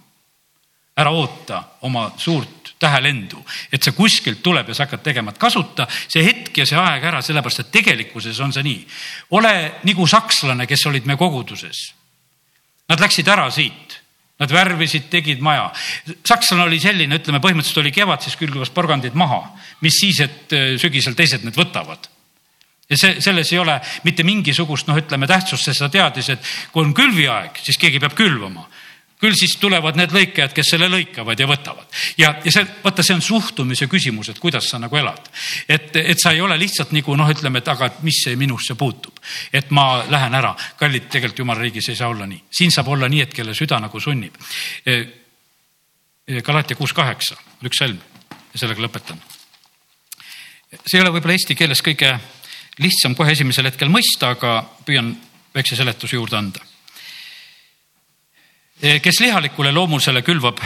ära 0.99 1.11
oota 1.15 1.63
oma 1.81 2.11
suurt 2.17 2.73
tähelendu, 2.79 3.39
et 3.71 3.83
see 3.83 3.95
kuskilt 3.95 4.41
tuleb 4.43 4.69
ja 4.69 4.75
sa 4.75 4.85
hakkad 4.85 5.03
tegema, 5.03 5.31
et 5.31 5.39
kasuta 5.41 5.87
see 5.91 6.23
hetk 6.25 6.61
ja 6.61 6.65
see 6.67 6.79
aeg 6.79 7.05
ära, 7.11 7.21
sellepärast 7.23 7.63
et 7.63 7.71
tegelikkuses 7.71 8.39
on 8.43 8.53
see 8.55 8.65
nii. 8.65 8.81
ole 9.37 9.53
nagu 9.87 10.07
sakslane, 10.07 10.67
kes 10.67 10.85
olid 10.91 11.07
me 11.07 11.17
koguduses. 11.19 11.81
Nad 12.89 13.03
läksid 13.03 13.27
ära 13.27 13.49
siit, 13.51 13.98
nad 14.39 14.53
värvisid, 14.53 15.09
tegid 15.11 15.41
maja. 15.43 15.69
sakslane 16.27 16.63
oli 16.63 16.79
selline, 16.79 17.19
ütleme 17.19 17.41
põhimõtteliselt 17.43 17.83
oli 17.83 17.91
kevad, 17.95 18.23
siis 18.23 18.37
külvas 18.39 18.71
porgandid 18.75 19.17
maha, 19.19 19.43
mis 19.83 19.99
siis, 19.99 20.21
et 20.23 20.55
äh, 20.55 20.71
sügisel 20.81 21.17
teised 21.17 21.43
need 21.47 21.59
võtavad 21.59 22.09
ja 22.89 22.97
see, 22.97 23.19
selles 23.21 23.51
ei 23.53 23.59
ole 23.61 23.75
mitte 24.07 24.25
mingisugust, 24.25 24.87
noh, 24.89 24.97
ütleme 24.97 25.27
tähtsust, 25.29 25.67
sest 25.67 25.83
ta 25.83 25.89
teadis, 25.93 26.31
et 26.33 26.53
kui 26.73 26.81
on 26.81 26.95
külviaeg, 26.97 27.59
siis 27.61 27.77
keegi 27.77 28.01
peab 28.01 28.15
külvama 28.17 28.65
küll 29.19 29.35
siis 29.35 29.57
tulevad 29.59 29.97
need 29.99 30.13
lõikajad, 30.15 30.53
kes 30.55 30.71
selle 30.73 30.87
lõikavad 30.91 31.39
ja 31.39 31.47
võtavad. 31.49 31.87
ja, 32.17 32.31
ja 32.43 32.51
see, 32.53 32.65
vaata, 32.83 33.03
see 33.03 33.17
on 33.17 33.23
suhtumise 33.23 33.89
küsimus, 33.91 34.29
et 34.31 34.39
kuidas 34.39 34.69
sa 34.71 34.79
nagu 34.79 34.95
elad. 34.95 35.29
et, 35.67 35.95
et 35.95 36.19
sa 36.21 36.31
ei 36.31 36.41
ole 36.41 36.57
lihtsalt 36.59 36.93
nagu 36.95 37.15
noh, 37.19 37.31
ütleme, 37.31 37.59
et 37.59 37.67
aga 37.67 37.91
mis 38.07 38.21
see 38.23 38.35
minusse 38.39 38.75
puutub. 38.79 39.19
et 39.53 39.71
ma 39.71 40.05
lähen 40.09 40.35
ära. 40.35 40.55
kallid, 40.79 41.09
tegelikult 41.09 41.43
jumala 41.43 41.59
riigis 41.59 41.89
ei 41.89 41.99
saa 41.99 42.07
olla 42.07 42.25
nii. 42.25 42.43
siin 42.51 42.71
saab 42.71 42.87
olla 42.87 43.09
nii, 43.09 43.21
et 43.27 43.33
kelle 43.33 43.53
süda 43.53 43.79
nagu 43.79 43.99
sunnib. 43.99 44.35
E, 44.85 45.03
Galatia 46.45 46.77
kuus 46.77 46.93
kaheksa, 46.93 47.35
üks 47.65 47.79
salm 47.81 47.99
ja 48.53 48.59
sellega 48.59 48.85
lõpetan. 48.85 49.19
see 50.85 50.99
ei 50.99 51.01
ole 51.03 51.11
võib-olla 51.11 51.35
eesti 51.35 51.55
keeles 51.59 51.81
kõige 51.83 52.15
lihtsam 52.79 53.15
kohe 53.15 53.33
esimesel 53.35 53.67
hetkel 53.67 53.91
mõista, 53.91 54.31
aga 54.37 54.61
püüan 54.85 55.11
väikse 55.55 55.75
seletuse 55.75 56.15
juurde 56.15 56.37
anda. 56.37 56.63
Kes 58.79 59.19
lihalikule 59.19 59.71
loomusele 59.75 60.21
külvab, 60.23 60.59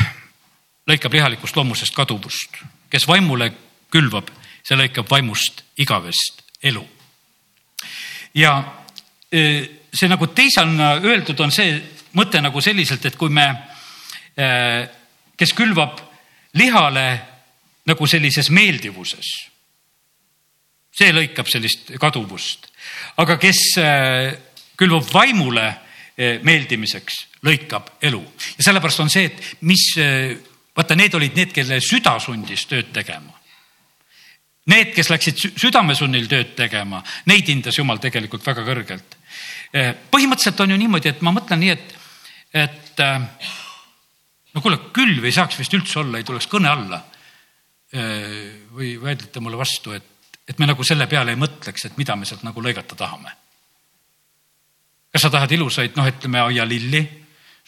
lõikab 0.90 1.14
lihalikust 1.14 1.56
loomusest 1.58 1.96
kaduvust, 1.96 2.60
kes 2.90 3.08
vaimule 3.10 3.50
külvab, 3.94 4.30
see 4.64 4.78
lõikab 4.78 5.10
vaimust 5.10 5.64
igavest 5.82 6.44
elu. 6.64 6.84
ja 8.34 8.54
e, 9.32 9.42
see 9.94 10.10
nagu 10.10 10.28
teisana 10.28 10.96
öeldud 11.02 11.40
on 11.40 11.52
see 11.52 11.76
mõte 12.18 12.42
nagu 12.42 12.62
selliselt, 12.62 13.06
et 13.06 13.18
kui 13.18 13.30
me, 13.30 13.46
e, 14.38 14.48
kes 15.38 15.54
külvab 15.54 16.00
lihale 16.54 17.08
nagu 17.90 18.08
sellises 18.08 18.50
meeldivuses, 18.50 19.32
see 20.94 21.14
lõikab 21.14 21.50
sellist 21.50 21.96
kaduvust, 22.00 22.70
aga 23.18 23.38
kes 23.42 23.62
külvab 24.78 25.10
vaimule 25.10 25.66
meeldimiseks, 26.18 27.16
lõikab 27.46 27.96
elu 28.06 28.20
ja 28.58 28.66
sellepärast 28.68 29.02
on 29.02 29.10
see, 29.10 29.32
et 29.32 29.64
mis, 29.66 29.88
vaata, 30.78 30.98
need 31.00 31.16
olid 31.18 31.40
need, 31.40 31.54
kelle 31.56 31.80
süda 31.82 32.20
sundis 32.22 32.68
tööd 32.70 32.92
tegema 32.94 33.34
Need, 34.72 34.94
kes 34.96 35.10
läksid 35.12 35.42
südamesunnil 35.60 36.30
tööd 36.32 36.54
tegema, 36.56 37.02
neid 37.28 37.50
hindas 37.52 37.76
Jumal 37.76 38.00
tegelikult 38.00 38.46
väga 38.48 38.64
kõrgelt. 38.64 39.18
Eh, 39.76 39.90
põhimõtteliselt 40.12 40.62
on 40.64 40.72
ju 40.72 40.78
niimoodi, 40.80 41.12
et 41.12 41.24
ma 41.26 41.34
mõtlen 41.36 41.60
nii, 41.60 41.74
et, 41.74 41.92
et 42.62 43.04
eh, 43.04 43.50
no 44.56 44.64
kuule, 44.64 44.80
külv 44.96 45.28
ei 45.28 45.36
saaks 45.36 45.60
vist 45.60 45.76
üldse 45.76 46.00
olla, 46.00 46.22
ei 46.22 46.28
tuleks 46.28 46.48
kõne 46.48 46.72
alla. 46.72 47.02
Eh, 47.92 48.64
või 48.72 48.96
väidate 49.02 49.44
mulle 49.44 49.60
vastu, 49.60 49.92
et, 49.98 50.40
et 50.48 50.64
me 50.64 50.70
nagu 50.70 50.88
selle 50.88 51.10
peale 51.12 51.36
ei 51.36 51.42
mõtleks, 51.44 51.90
et 51.90 52.00
mida 52.00 52.16
me 52.16 52.30
sealt 52.30 52.48
nagu 52.48 52.64
lõigata 52.64 52.96
tahame. 52.96 53.36
Kas 55.14 55.28
sa 55.28 55.30
tahad 55.30 55.52
ilusaid, 55.54 55.94
noh, 55.94 56.08
ütleme 56.10 56.42
aialilli, 56.42 57.04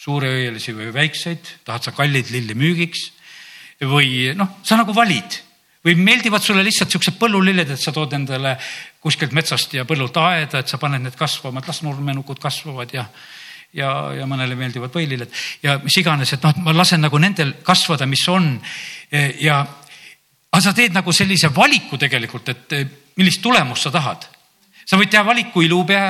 suureõielisi 0.02 0.74
või 0.76 0.90
väikseid, 0.92 1.52
tahad 1.64 1.86
sa 1.86 1.92
kallid 1.94 2.32
lilli 2.34 2.56
müügiks 2.58 3.06
või 3.86 4.32
noh, 4.36 4.58
sa 4.66 4.78
nagu 4.80 4.94
valid 4.96 5.38
või 5.86 5.94
meeldivad 6.02 6.42
sulle 6.42 6.64
lihtsalt 6.66 6.90
siuksed 6.90 7.14
põllulilled, 7.20 7.70
et 7.70 7.78
sa 7.80 7.92
tood 7.94 8.12
endale 8.16 8.56
kuskilt 9.00 9.36
metsast 9.36 9.76
ja 9.76 9.84
põllult 9.86 10.16
aeda, 10.18 10.58
et 10.58 10.68
sa 10.68 10.80
paned 10.82 11.04
need 11.04 11.14
kasvama, 11.14 11.62
et 11.62 11.70
las 11.70 11.84
nurmenukud 11.86 12.42
kasvavad 12.42 12.94
ja 12.96 13.06
ja, 13.76 13.90
ja 14.16 14.26
mõnele 14.26 14.56
meeldivad 14.58 14.94
võililled 14.94 15.32
ja 15.62 15.76
mis 15.82 15.96
iganes, 16.00 16.32
et 16.32 16.42
noh, 16.42 16.54
et 16.54 16.62
ma 16.64 16.74
lasen 16.74 17.02
nagu 17.02 17.18
nendel 17.20 17.52
kasvada, 17.66 18.06
mis 18.08 18.22
on. 18.32 18.54
ja, 19.42 19.60
aga 20.50 20.62
sa 20.64 20.72
teed 20.74 20.96
nagu 20.96 21.12
sellise 21.12 21.52
valiku 21.54 21.98
tegelikult, 22.00 22.48
et 22.48 22.96
millist 23.20 23.42
tulemust 23.44 23.86
sa 23.86 23.92
tahad. 23.94 24.26
sa 24.86 24.98
võid 24.98 25.12
teha 25.12 25.22
valiku 25.26 25.62
ilupea 25.62 26.08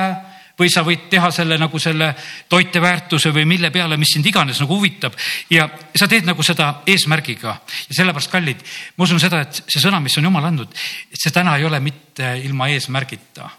või 0.59 0.69
sa 0.73 0.81
võid 0.85 1.05
teha 1.11 1.29
selle 1.33 1.57
nagu 1.59 1.79
selle 1.79 2.09
toiteväärtuse 2.49 3.31
või 3.33 3.45
mille 3.49 3.69
peale, 3.71 3.97
mis 3.97 4.15
sind 4.15 4.25
iganes 4.25 4.59
nagu 4.63 4.77
huvitab. 4.77 5.13
ja 5.49 5.69
sa 5.95 6.07
teed 6.07 6.25
nagu 6.25 6.43
seda 6.43 6.81
eesmärgiga 6.85 7.53
ja 7.89 7.97
sellepärast, 7.99 8.31
kallid, 8.31 8.63
ma 8.97 9.05
usun 9.05 9.21
seda, 9.21 9.41
et 9.45 9.61
see 9.67 9.81
sõna, 9.83 10.01
mis 10.01 10.17
on 10.17 10.29
jumal 10.29 10.49
andnud, 10.49 10.73
et 11.11 11.21
see 11.21 11.33
täna 11.33 11.57
ei 11.57 11.65
ole 11.65 11.79
mitte 11.79 12.35
ilma 12.43 12.69
eesmärgita. 12.73 13.49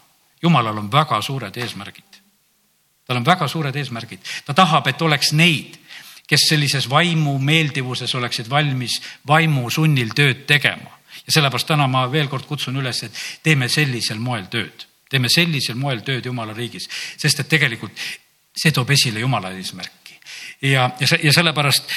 jumalal 0.41 0.77
on 0.77 0.91
väga 0.91 1.21
suured 1.21 1.57
eesmärgid. 1.57 2.21
tal 3.07 3.17
on 3.17 3.25
väga 3.25 3.47
suured 3.47 3.75
eesmärgid, 3.75 4.19
ta 4.45 4.53
tahab, 4.53 4.87
et 4.87 5.01
oleks 5.01 5.31
neid, 5.31 5.79
kes 6.27 6.49
sellises 6.49 6.89
vaimu 6.89 7.39
meeldivuses 7.39 8.15
oleksid 8.15 8.49
valmis 8.49 9.01
vaimu 9.27 9.69
sunnil 9.69 10.11
tööd 10.13 10.45
tegema 10.45 10.99
ja 11.25 11.31
sellepärast 11.31 11.67
täna 11.67 11.87
ma 11.87 12.05
veel 12.11 12.27
kord 12.27 12.45
kutsun 12.45 12.77
üles, 12.77 13.03
et 13.03 13.15
teeme 13.43 13.69
sellisel 13.69 14.19
moel 14.19 14.45
tööd 14.51 14.88
teeme 15.09 15.29
sellisel 15.29 15.75
moel 15.75 16.03
tööd 16.05 16.25
Jumala 16.25 16.53
riigis, 16.53 16.89
sest 17.17 17.39
et 17.39 17.49
tegelikult 17.49 17.95
see 18.55 18.71
toob 18.75 18.91
esile 18.91 19.19
Jumala 19.19 19.51
eesmärki. 19.57 20.19
ja, 20.61 20.89
ja, 20.99 21.17
ja 21.23 21.33
sellepärast 21.33 21.93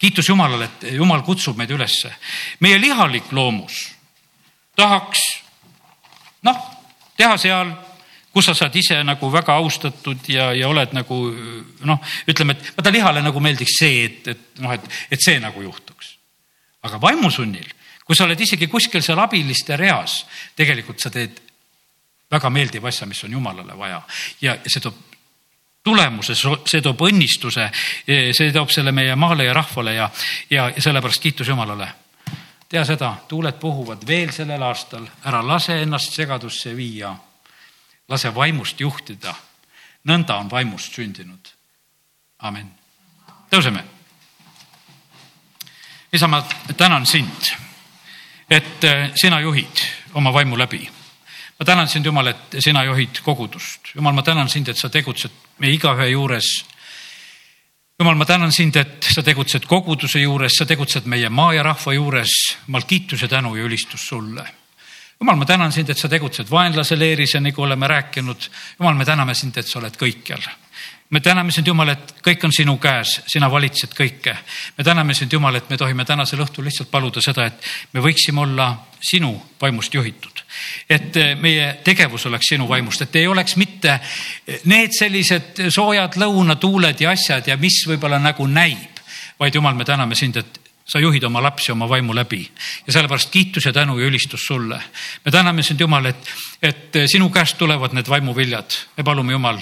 kiitus 0.00 0.28
Jumalale, 0.28 0.64
et 0.64 0.92
Jumal 0.96 1.22
kutsub 1.22 1.58
meid 1.60 1.70
ülesse. 1.70 2.12
meie 2.60 2.80
lihalik 2.80 3.32
loomus 3.32 3.90
tahaks 4.76 5.20
noh, 6.42 6.60
teha 7.16 7.36
seal, 7.36 7.72
kus 8.32 8.48
sa 8.48 8.54
saad 8.54 8.76
ise 8.76 9.02
nagu 9.04 9.28
väga 9.32 9.58
austatud 9.60 10.28
ja, 10.32 10.50
ja 10.56 10.68
oled 10.70 10.94
nagu 10.96 11.18
noh, 11.84 12.00
ütleme, 12.30 12.56
et 12.56 12.72
vaata 12.78 12.94
lihale 12.94 13.24
nagu 13.24 13.42
meeldiks 13.44 13.76
see, 13.82 14.06
et, 14.06 14.32
et 14.32 14.64
noh, 14.64 14.72
et, 14.72 14.88
et 15.10 15.20
see 15.20 15.40
nagu 15.42 15.62
juhtuks. 15.62 16.16
aga 16.86 17.00
vaimusunnil, 17.02 17.68
kui 18.06 18.16
sa 18.16 18.24
oled 18.24 18.40
isegi 18.40 18.70
kuskil 18.72 19.02
seal 19.04 19.20
abiliste 19.20 19.76
reas, 19.76 20.22
tegelikult 20.56 21.02
sa 21.02 21.12
teed 21.12 21.42
väga 22.30 22.50
meeldiv 22.50 22.84
asja, 22.84 23.06
mis 23.06 23.24
on 23.24 23.32
Jumalale 23.32 23.78
vaja 23.78 24.02
ja 24.40 24.56
see 24.66 24.80
toob 24.80 25.10
tulemuse, 25.84 26.34
see 26.36 26.82
toob 26.84 27.02
õnnistuse, 27.08 27.66
see 28.06 28.52
toob 28.52 28.72
selle 28.72 28.92
meie 28.92 29.16
maale 29.16 29.46
ja 29.48 29.54
rahvale 29.56 29.94
ja, 29.96 30.08
ja, 30.50 30.68
sellepärast 30.78 31.22
kiitus 31.22 31.48
Jumalale. 31.48 31.88
tea 32.68 32.84
seda, 32.84 33.14
tuuled 33.28 33.56
puhuvad 33.58 34.06
veel 34.06 34.32
sellel 34.32 34.62
aastal, 34.62 35.06
ära 35.24 35.40
lase 35.46 35.80
ennast 35.82 36.12
segadusse 36.12 36.76
viia. 36.76 37.16
lase 38.08 38.34
vaimust 38.34 38.80
juhtida. 38.80 39.34
nõnda 40.04 40.36
on 40.36 40.50
vaimust 40.50 40.94
sündinud. 40.94 41.48
amin. 42.38 42.70
tõuseme. 43.50 43.84
isa, 46.12 46.28
ma 46.28 46.44
tänan 46.76 47.06
sind, 47.06 47.52
et 48.50 48.84
eh, 48.84 49.10
sina 49.14 49.40
juhid 49.40 49.86
oma 50.14 50.32
vaimu 50.32 50.58
läbi 50.58 50.99
ma 51.60 51.64
tänan 51.64 51.88
sind, 51.88 52.06
Jumal, 52.06 52.26
et 52.26 52.56
sina 52.58 52.84
juhid 52.84 53.20
kogudust. 53.22 53.92
Jumal, 53.94 54.14
ma 54.16 54.22
tänan 54.22 54.48
sind, 54.48 54.68
et 54.68 54.78
sa 54.78 54.88
tegutsed 54.88 55.58
meie 55.58 55.74
igaühe 55.76 56.06
juures. 56.08 56.48
Jumal, 58.00 58.16
ma 58.16 58.24
tänan 58.24 58.52
sind, 58.52 58.76
et 58.80 59.04
sa 59.04 59.22
tegutsed 59.22 59.66
koguduse 59.68 60.22
juures, 60.22 60.56
sa 60.56 60.64
tegutsed 60.64 61.04
meie 61.04 61.28
maa 61.28 61.52
ja 61.52 61.62
rahva 61.62 61.92
juures. 61.92 62.32
Jumal, 62.66 62.88
kiitus 62.88 63.22
ja 63.22 63.28
tänu 63.28 63.52
ja 63.56 63.68
ülistus 63.68 64.08
sulle. 64.08 64.46
Jumal, 65.20 65.36
ma 65.36 65.44
tänan 65.44 65.72
sind, 65.72 65.90
et 65.92 65.98
sa 66.00 66.08
tegutsed 66.08 66.48
vaenlase 66.50 66.96
leeris 66.98 67.34
ja 67.34 67.44
nagu 67.44 67.62
oleme 67.62 67.88
rääkinud. 67.88 68.50
Jumal, 68.78 68.96
me 68.96 69.04
täname 69.04 69.34
sind, 69.34 69.60
et 69.60 69.68
sa 69.68 69.82
oled 69.82 70.00
kõikjal 70.00 70.48
me 71.10 71.20
täname 71.20 71.52
sind, 71.52 71.66
Jumal, 71.66 71.90
et 71.90 72.12
kõik 72.22 72.44
on 72.46 72.52
sinu 72.54 72.76
käes, 72.78 73.16
sina 73.26 73.50
valitsed 73.50 73.94
kõike. 73.98 74.36
me 74.78 74.84
täname 74.84 75.14
sind, 75.14 75.32
Jumal, 75.32 75.56
et 75.58 75.70
me 75.70 75.76
tohime 75.76 76.04
tänasel 76.04 76.40
õhtul 76.44 76.64
lihtsalt 76.64 76.90
paluda 76.90 77.20
seda, 77.20 77.46
et 77.46 77.66
me 77.92 78.00
võiksime 78.00 78.40
olla 78.40 78.70
sinu 79.00 79.32
vaimust 79.60 79.94
juhitud. 79.94 80.42
et 80.88 81.16
eh, 81.16 81.34
meie 81.34 81.80
tegevus 81.84 82.26
oleks 82.26 82.46
sinu 82.48 82.68
vaimust, 82.68 83.02
et 83.02 83.16
ei 83.16 83.26
oleks 83.26 83.56
mitte 83.56 83.98
eh, 84.46 84.60
need 84.64 84.94
sellised 84.98 85.66
soojad 85.68 86.16
lõunatuuled 86.16 87.00
ja 87.00 87.10
asjad 87.10 87.46
ja 87.46 87.56
mis 87.56 87.82
võib-olla 87.86 88.18
nagu 88.18 88.46
näib, 88.46 89.02
vaid 89.38 89.54
Jumal, 89.54 89.74
me 89.74 89.84
täname 89.84 90.14
sind, 90.14 90.36
et 90.36 90.60
sa 90.86 90.98
juhid 90.98 91.24
oma 91.24 91.42
lapsi 91.42 91.72
oma 91.72 91.88
vaimu 91.88 92.14
läbi 92.14 92.42
ja 92.86 92.92
sellepärast 92.92 93.30
kiitus 93.30 93.66
ja 93.66 93.72
tänu 93.72 93.98
ja 93.98 94.06
ülistus 94.06 94.46
sulle. 94.46 94.80
me 95.24 95.30
täname 95.30 95.62
sind, 95.62 95.80
Jumal, 95.80 96.06
et, 96.06 96.32
et 96.62 97.02
sinu 97.06 97.30
käest 97.30 97.58
tulevad 97.58 97.98
need 97.98 98.08
vaimuviljad. 98.08 98.78
me 98.96 99.02
palume, 99.02 99.32
Jumal 99.32 99.58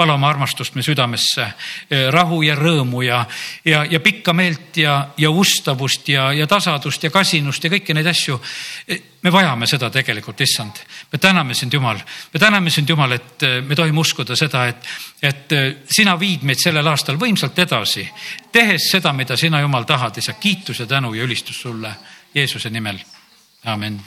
vala 0.00 0.14
oma 0.14 0.28
armastust 0.28 0.74
me 0.74 0.82
südamesse, 0.82 1.44
eh, 1.90 2.06
rahu 2.12 2.40
ja 2.42 2.54
rõõmu 2.56 3.02
ja, 3.04 3.20
ja, 3.64 3.84
ja 3.84 4.00
pikka 4.00 4.32
meelt 4.32 4.76
ja, 4.80 5.10
ja 5.18 5.30
ustavust 5.30 6.08
ja, 6.08 6.30
ja 6.32 6.46
tasadust 6.48 7.04
ja 7.04 7.10
kasinust 7.12 7.64
ja 7.64 7.70
kõiki 7.70 7.94
neid 7.94 8.08
asju. 8.08 8.38
Eh, 8.88 9.02
me 9.22 9.32
vajame 9.32 9.68
seda 9.68 9.90
tegelikult, 9.92 10.40
issand. 10.40 10.80
me 11.12 11.18
täname 11.18 11.54
sind, 11.54 11.72
Jumal. 11.72 12.00
me 12.32 12.40
täname 12.40 12.70
sind, 12.70 12.88
Jumal, 12.88 13.12
et 13.12 13.42
eh, 13.42 13.60
me 13.60 13.76
tohime 13.76 14.00
uskuda 14.00 14.36
seda, 14.36 14.66
et, 14.72 14.88
et 15.22 15.52
sina 15.90 16.16
viid 16.18 16.46
meid 16.48 16.62
sellel 16.62 16.86
aastal 16.88 17.20
võimsalt 17.20 17.58
edasi, 17.58 18.06
tehes 18.52 18.88
seda, 18.90 19.12
mida 19.12 19.36
sina, 19.36 19.60
Jumal, 19.60 19.84
tahad, 19.84 20.16
isa. 20.16 20.32
kiitus 20.32 20.80
ja 20.80 20.86
tänu 20.86 21.12
ja 21.14 21.28
ülistus 21.28 21.60
sulle 21.60 21.92
Jeesuse 22.34 22.70
nimel. 22.70 22.98
amin 23.64 24.00